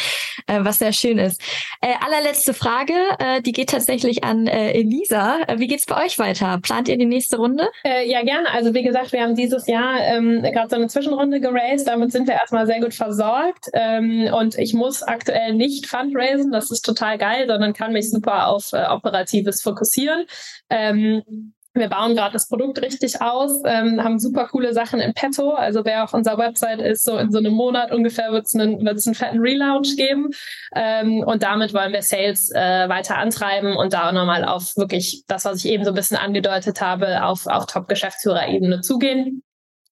äh, 0.48 0.60
was 0.62 0.80
sehr 0.80 0.94
schön 0.94 1.18
ist. 1.18 1.42
Äh, 1.82 1.94
allerletzte 2.06 2.54
Frage, 2.54 2.94
äh, 3.20 3.42
die 3.42 3.52
geht 3.52 3.70
tatsächlich 3.70 4.24
an 4.24 4.48
äh, 4.48 4.72
Elisa. 4.72 5.42
Äh, 5.48 5.60
wie 5.60 5.68
geht's 5.68 5.86
bei 5.86 6.04
euch 6.06 6.20
weiter? 6.20 6.60
Plant 6.62 6.90
ihr 6.90 6.98
die 6.98 7.06
nächste 7.06 7.38
Runde? 7.38 7.70
Äh, 7.84 8.10
ja, 8.10 8.24
gerne. 8.24 8.52
Also 8.52 8.74
wie 8.74 8.84
gesagt, 8.84 9.14
wir 9.14 9.22
haben 9.22 9.36
dieses 9.36 9.68
Jahr 9.68 10.00
ähm, 10.02 10.42
gerade 10.42 10.70
so 10.70 10.76
eine 10.76 10.88
Zwischenrunde 10.88 11.40
geraced. 11.40 11.88
Damit 11.88 12.12
sind 12.12 12.28
wir 12.28 12.36
erstmal 12.36 12.66
sehr 12.66 12.82
gut 12.82 12.94
versorgt. 12.94 13.68
Ähm, 13.74 14.30
und 14.34 14.58
ich 14.58 14.74
muss 14.74 15.04
aktuell 15.04 15.54
nicht 15.54 15.88
fundraisen. 15.88 16.52
Das 16.52 16.72
ist 16.72 16.82
total 16.82 17.18
geil, 17.18 17.46
sondern 17.48 17.74
kann 17.74 17.94
mich 17.94 18.10
super 18.10 18.48
auf 18.48 18.74
Operatives 18.74 19.62
fokussieren. 19.62 20.26
Ähm, 20.70 21.54
wir 21.74 21.88
bauen 21.88 22.16
gerade 22.16 22.34
das 22.34 22.48
Produkt 22.48 22.82
richtig 22.82 23.22
aus, 23.22 23.62
ähm, 23.66 24.04
haben 24.04 24.20
super 24.20 24.48
coole 24.48 24.74
Sachen 24.74 25.00
in 25.00 25.14
petto. 25.14 25.52
Also 25.52 25.86
wer 25.86 26.04
auf 26.04 26.14
unserer 26.14 26.38
Website 26.38 26.82
ist, 26.82 27.04
so 27.04 27.18
in 27.18 27.32
so 27.32 27.38
einem 27.38 27.54
Monat 27.54 27.92
ungefähr 27.92 28.32
wird 28.32 28.48
es 28.48 28.56
einen, 28.56 28.84
wird's 28.84 29.06
einen 29.06 29.16
fetten 29.16 29.40
Relaunch 29.40 29.96
geben. 29.96 30.30
Ähm, 30.76 31.20
und 31.20 31.44
damit 31.44 31.74
wollen 31.74 31.94
wir 31.94 32.02
Sales 32.02 32.52
äh, 32.52 32.90
weiter 32.90 33.18
antreiben 33.18 33.76
und 33.76 33.94
da 33.94 34.10
auch 34.10 34.14
nochmal 34.14 34.46
auf 34.46 34.76
wirklich 34.78 35.24
das, 35.28 35.46
was 35.46 35.64
ich 35.64 35.72
eben 35.72 35.86
so 35.86 35.92
ein 35.92 35.96
bisschen 35.96 36.18
angedeutet 36.18 36.82
habe, 36.82 37.24
auf, 37.24 37.46
auf 37.46 37.68
Top-Geschäftsführerebene 37.68 38.82
zugehen. 38.82 39.44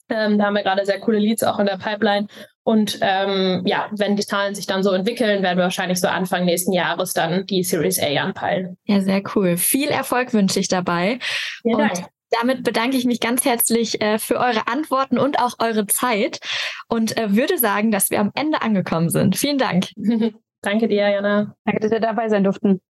Ähm, 0.09 0.37
da 0.37 0.45
haben 0.45 0.55
wir 0.55 0.63
gerade 0.63 0.85
sehr 0.85 0.99
coole 0.99 1.19
Leads 1.19 1.43
auch 1.43 1.59
in 1.59 1.65
der 1.65 1.77
Pipeline. 1.77 2.27
Und 2.67 2.99
ähm, 2.99 3.61
ja, 3.65 3.87
wenn 3.91 4.17
die 4.17 4.25
Zahlen 4.25 4.53
sich 4.53 4.67
dann 4.67 4.83
so 4.83 4.91
entwickeln, 4.91 5.41
werden 5.41 5.57
wir 5.57 5.63
wahrscheinlich 5.63 6.01
so 6.01 6.09
Anfang 6.09 6.43
nächsten 6.43 6.73
Jahres 6.73 7.13
dann 7.13 7.45
die 7.45 7.63
Series 7.63 7.97
A 7.97 8.07
anpeilen. 8.21 8.75
Ja, 8.83 8.99
sehr 8.99 9.23
cool. 9.33 9.55
Viel 9.55 9.87
Erfolg 9.87 10.33
wünsche 10.33 10.59
ich 10.59 10.67
dabei. 10.67 11.19
Dank. 11.63 11.77
Und 11.77 12.03
damit 12.29 12.65
bedanke 12.65 12.97
ich 12.97 13.05
mich 13.05 13.21
ganz 13.21 13.45
herzlich 13.45 14.01
äh, 14.01 14.19
für 14.19 14.35
eure 14.35 14.67
Antworten 14.67 15.17
und 15.17 15.39
auch 15.39 15.53
eure 15.59 15.87
Zeit 15.87 16.41
und 16.89 17.15
äh, 17.17 17.33
würde 17.37 17.57
sagen, 17.57 17.89
dass 17.89 18.09
wir 18.09 18.19
am 18.19 18.31
Ende 18.35 18.61
angekommen 18.61 19.09
sind. 19.11 19.37
Vielen 19.37 19.57
Dank. 19.57 19.85
Danke 20.61 20.89
dir, 20.89 21.09
Jana. 21.09 21.55
Danke, 21.63 21.79
dass 21.79 21.91
wir 21.91 22.01
dabei 22.01 22.27
sein 22.27 22.43
durften. 22.43 22.81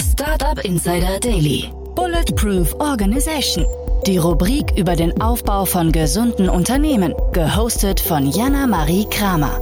Startup 0.00 0.64
Insider 0.64 1.20
Daily. 1.20 1.70
Bulletproof 1.94 2.74
Organization. 2.80 3.64
Die 4.06 4.18
Rubrik 4.18 4.72
über 4.76 4.94
den 4.94 5.20
Aufbau 5.20 5.64
von 5.64 5.90
gesunden 5.90 6.48
Unternehmen, 6.48 7.12
gehostet 7.32 7.98
von 7.98 8.30
Jana 8.30 8.68
Marie 8.68 9.04
Kramer. 9.10 9.60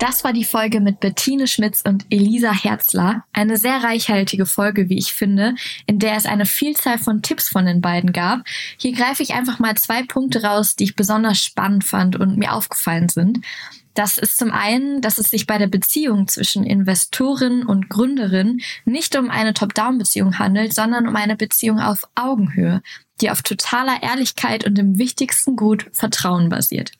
Das 0.00 0.24
war 0.24 0.32
die 0.32 0.44
Folge 0.44 0.80
mit 0.80 0.98
Bettine 0.98 1.46
Schmitz 1.46 1.82
und 1.86 2.06
Elisa 2.08 2.52
Herzler. 2.52 3.26
Eine 3.34 3.58
sehr 3.58 3.84
reichhaltige 3.84 4.46
Folge, 4.46 4.88
wie 4.88 4.96
ich 4.96 5.12
finde, 5.12 5.54
in 5.84 5.98
der 5.98 6.16
es 6.16 6.24
eine 6.24 6.46
Vielzahl 6.46 6.96
von 6.96 7.20
Tipps 7.20 7.50
von 7.50 7.66
den 7.66 7.82
beiden 7.82 8.14
gab. 8.14 8.46
Hier 8.78 8.92
greife 8.92 9.22
ich 9.22 9.34
einfach 9.34 9.58
mal 9.58 9.76
zwei 9.76 10.02
Punkte 10.02 10.42
raus, 10.42 10.74
die 10.74 10.84
ich 10.84 10.96
besonders 10.96 11.44
spannend 11.44 11.84
fand 11.84 12.16
und 12.16 12.38
mir 12.38 12.54
aufgefallen 12.54 13.10
sind. 13.10 13.44
Das 13.92 14.16
ist 14.16 14.38
zum 14.38 14.52
einen, 14.52 15.02
dass 15.02 15.18
es 15.18 15.28
sich 15.28 15.46
bei 15.46 15.58
der 15.58 15.66
Beziehung 15.66 16.28
zwischen 16.28 16.64
Investorin 16.64 17.66
und 17.66 17.90
Gründerin 17.90 18.62
nicht 18.86 19.14
um 19.18 19.28
eine 19.28 19.52
Top-Down-Beziehung 19.52 20.38
handelt, 20.38 20.72
sondern 20.72 21.08
um 21.08 21.16
eine 21.16 21.36
Beziehung 21.36 21.78
auf 21.78 22.08
Augenhöhe, 22.14 22.80
die 23.20 23.30
auf 23.30 23.42
totaler 23.42 24.02
Ehrlichkeit 24.02 24.64
und 24.64 24.78
im 24.78 24.96
wichtigsten 24.96 25.56
Gut 25.56 25.88
Vertrauen 25.92 26.48
basiert. 26.48 26.92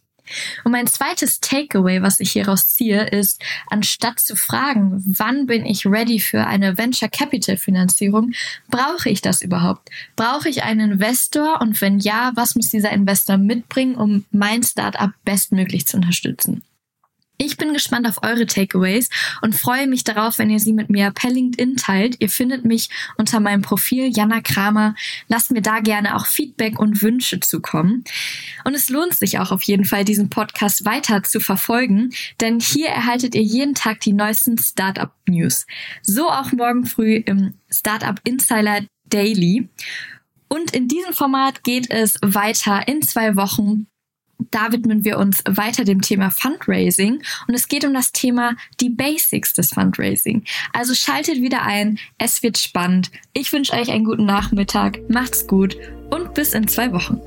Und 0.64 0.72
mein 0.72 0.86
zweites 0.86 1.40
Takeaway, 1.40 2.02
was 2.02 2.20
ich 2.20 2.32
hieraus 2.32 2.68
ziehe, 2.68 3.06
ist, 3.08 3.42
anstatt 3.68 4.20
zu 4.20 4.36
fragen, 4.36 5.02
wann 5.06 5.46
bin 5.46 5.64
ich 5.66 5.86
ready 5.86 6.20
für 6.20 6.46
eine 6.46 6.78
Venture 6.78 7.08
Capital 7.08 7.56
Finanzierung, 7.56 8.32
brauche 8.68 9.08
ich 9.08 9.22
das 9.22 9.42
überhaupt? 9.42 9.90
Brauche 10.16 10.48
ich 10.48 10.62
einen 10.62 10.92
Investor? 10.92 11.60
Und 11.60 11.80
wenn 11.80 11.98
ja, 11.98 12.32
was 12.34 12.54
muss 12.54 12.70
dieser 12.70 12.92
Investor 12.92 13.36
mitbringen, 13.36 13.96
um 13.96 14.24
mein 14.30 14.62
Startup 14.62 15.10
bestmöglich 15.24 15.86
zu 15.86 15.96
unterstützen? 15.96 16.62
Ich 17.42 17.56
bin 17.56 17.72
gespannt 17.72 18.06
auf 18.06 18.22
eure 18.22 18.44
Takeaways 18.44 19.08
und 19.40 19.54
freue 19.54 19.86
mich 19.86 20.04
darauf, 20.04 20.38
wenn 20.38 20.50
ihr 20.50 20.60
sie 20.60 20.74
mit 20.74 20.90
mir 20.90 21.10
per 21.10 21.30
LinkedIn 21.30 21.76
teilt. 21.76 22.16
Ihr 22.18 22.28
findet 22.28 22.66
mich 22.66 22.90
unter 23.16 23.40
meinem 23.40 23.62
Profil 23.62 24.10
Jana 24.14 24.42
Kramer. 24.42 24.94
Lasst 25.26 25.50
mir 25.50 25.62
da 25.62 25.80
gerne 25.80 26.16
auch 26.16 26.26
Feedback 26.26 26.78
und 26.78 27.00
Wünsche 27.00 27.40
zukommen. 27.40 28.04
Und 28.64 28.74
es 28.74 28.90
lohnt 28.90 29.14
sich 29.14 29.38
auch 29.38 29.52
auf 29.52 29.62
jeden 29.62 29.86
Fall, 29.86 30.04
diesen 30.04 30.28
Podcast 30.28 30.84
weiter 30.84 31.22
zu 31.22 31.40
verfolgen, 31.40 32.10
denn 32.42 32.60
hier 32.60 32.88
erhaltet 32.88 33.34
ihr 33.34 33.42
jeden 33.42 33.74
Tag 33.74 34.00
die 34.00 34.12
neuesten 34.12 34.58
Startup 34.58 35.14
News. 35.26 35.66
So 36.02 36.28
auch 36.28 36.52
morgen 36.52 36.84
früh 36.84 37.22
im 37.24 37.54
Startup 37.70 38.20
Insider 38.24 38.84
Daily. 39.06 39.66
Und 40.48 40.72
in 40.72 40.88
diesem 40.88 41.14
Format 41.14 41.64
geht 41.64 41.90
es 41.90 42.18
weiter 42.20 42.86
in 42.86 43.00
zwei 43.00 43.34
Wochen 43.36 43.86
da 44.50 44.72
widmen 44.72 45.04
wir 45.04 45.18
uns 45.18 45.42
weiter 45.48 45.84
dem 45.84 46.00
Thema 46.00 46.30
Fundraising 46.30 47.22
und 47.46 47.54
es 47.54 47.68
geht 47.68 47.84
um 47.84 47.94
das 47.94 48.12
Thema 48.12 48.56
die 48.80 48.90
Basics 48.90 49.52
des 49.52 49.72
Fundraising. 49.72 50.44
Also 50.72 50.94
schaltet 50.94 51.40
wieder 51.40 51.62
ein, 51.62 51.98
es 52.18 52.42
wird 52.42 52.58
spannend. 52.58 53.10
Ich 53.32 53.52
wünsche 53.52 53.72
euch 53.72 53.90
einen 53.90 54.04
guten 54.04 54.26
Nachmittag, 54.26 55.00
macht's 55.08 55.46
gut 55.46 55.76
und 56.10 56.34
bis 56.34 56.54
in 56.54 56.68
zwei 56.68 56.92
Wochen. 56.92 57.20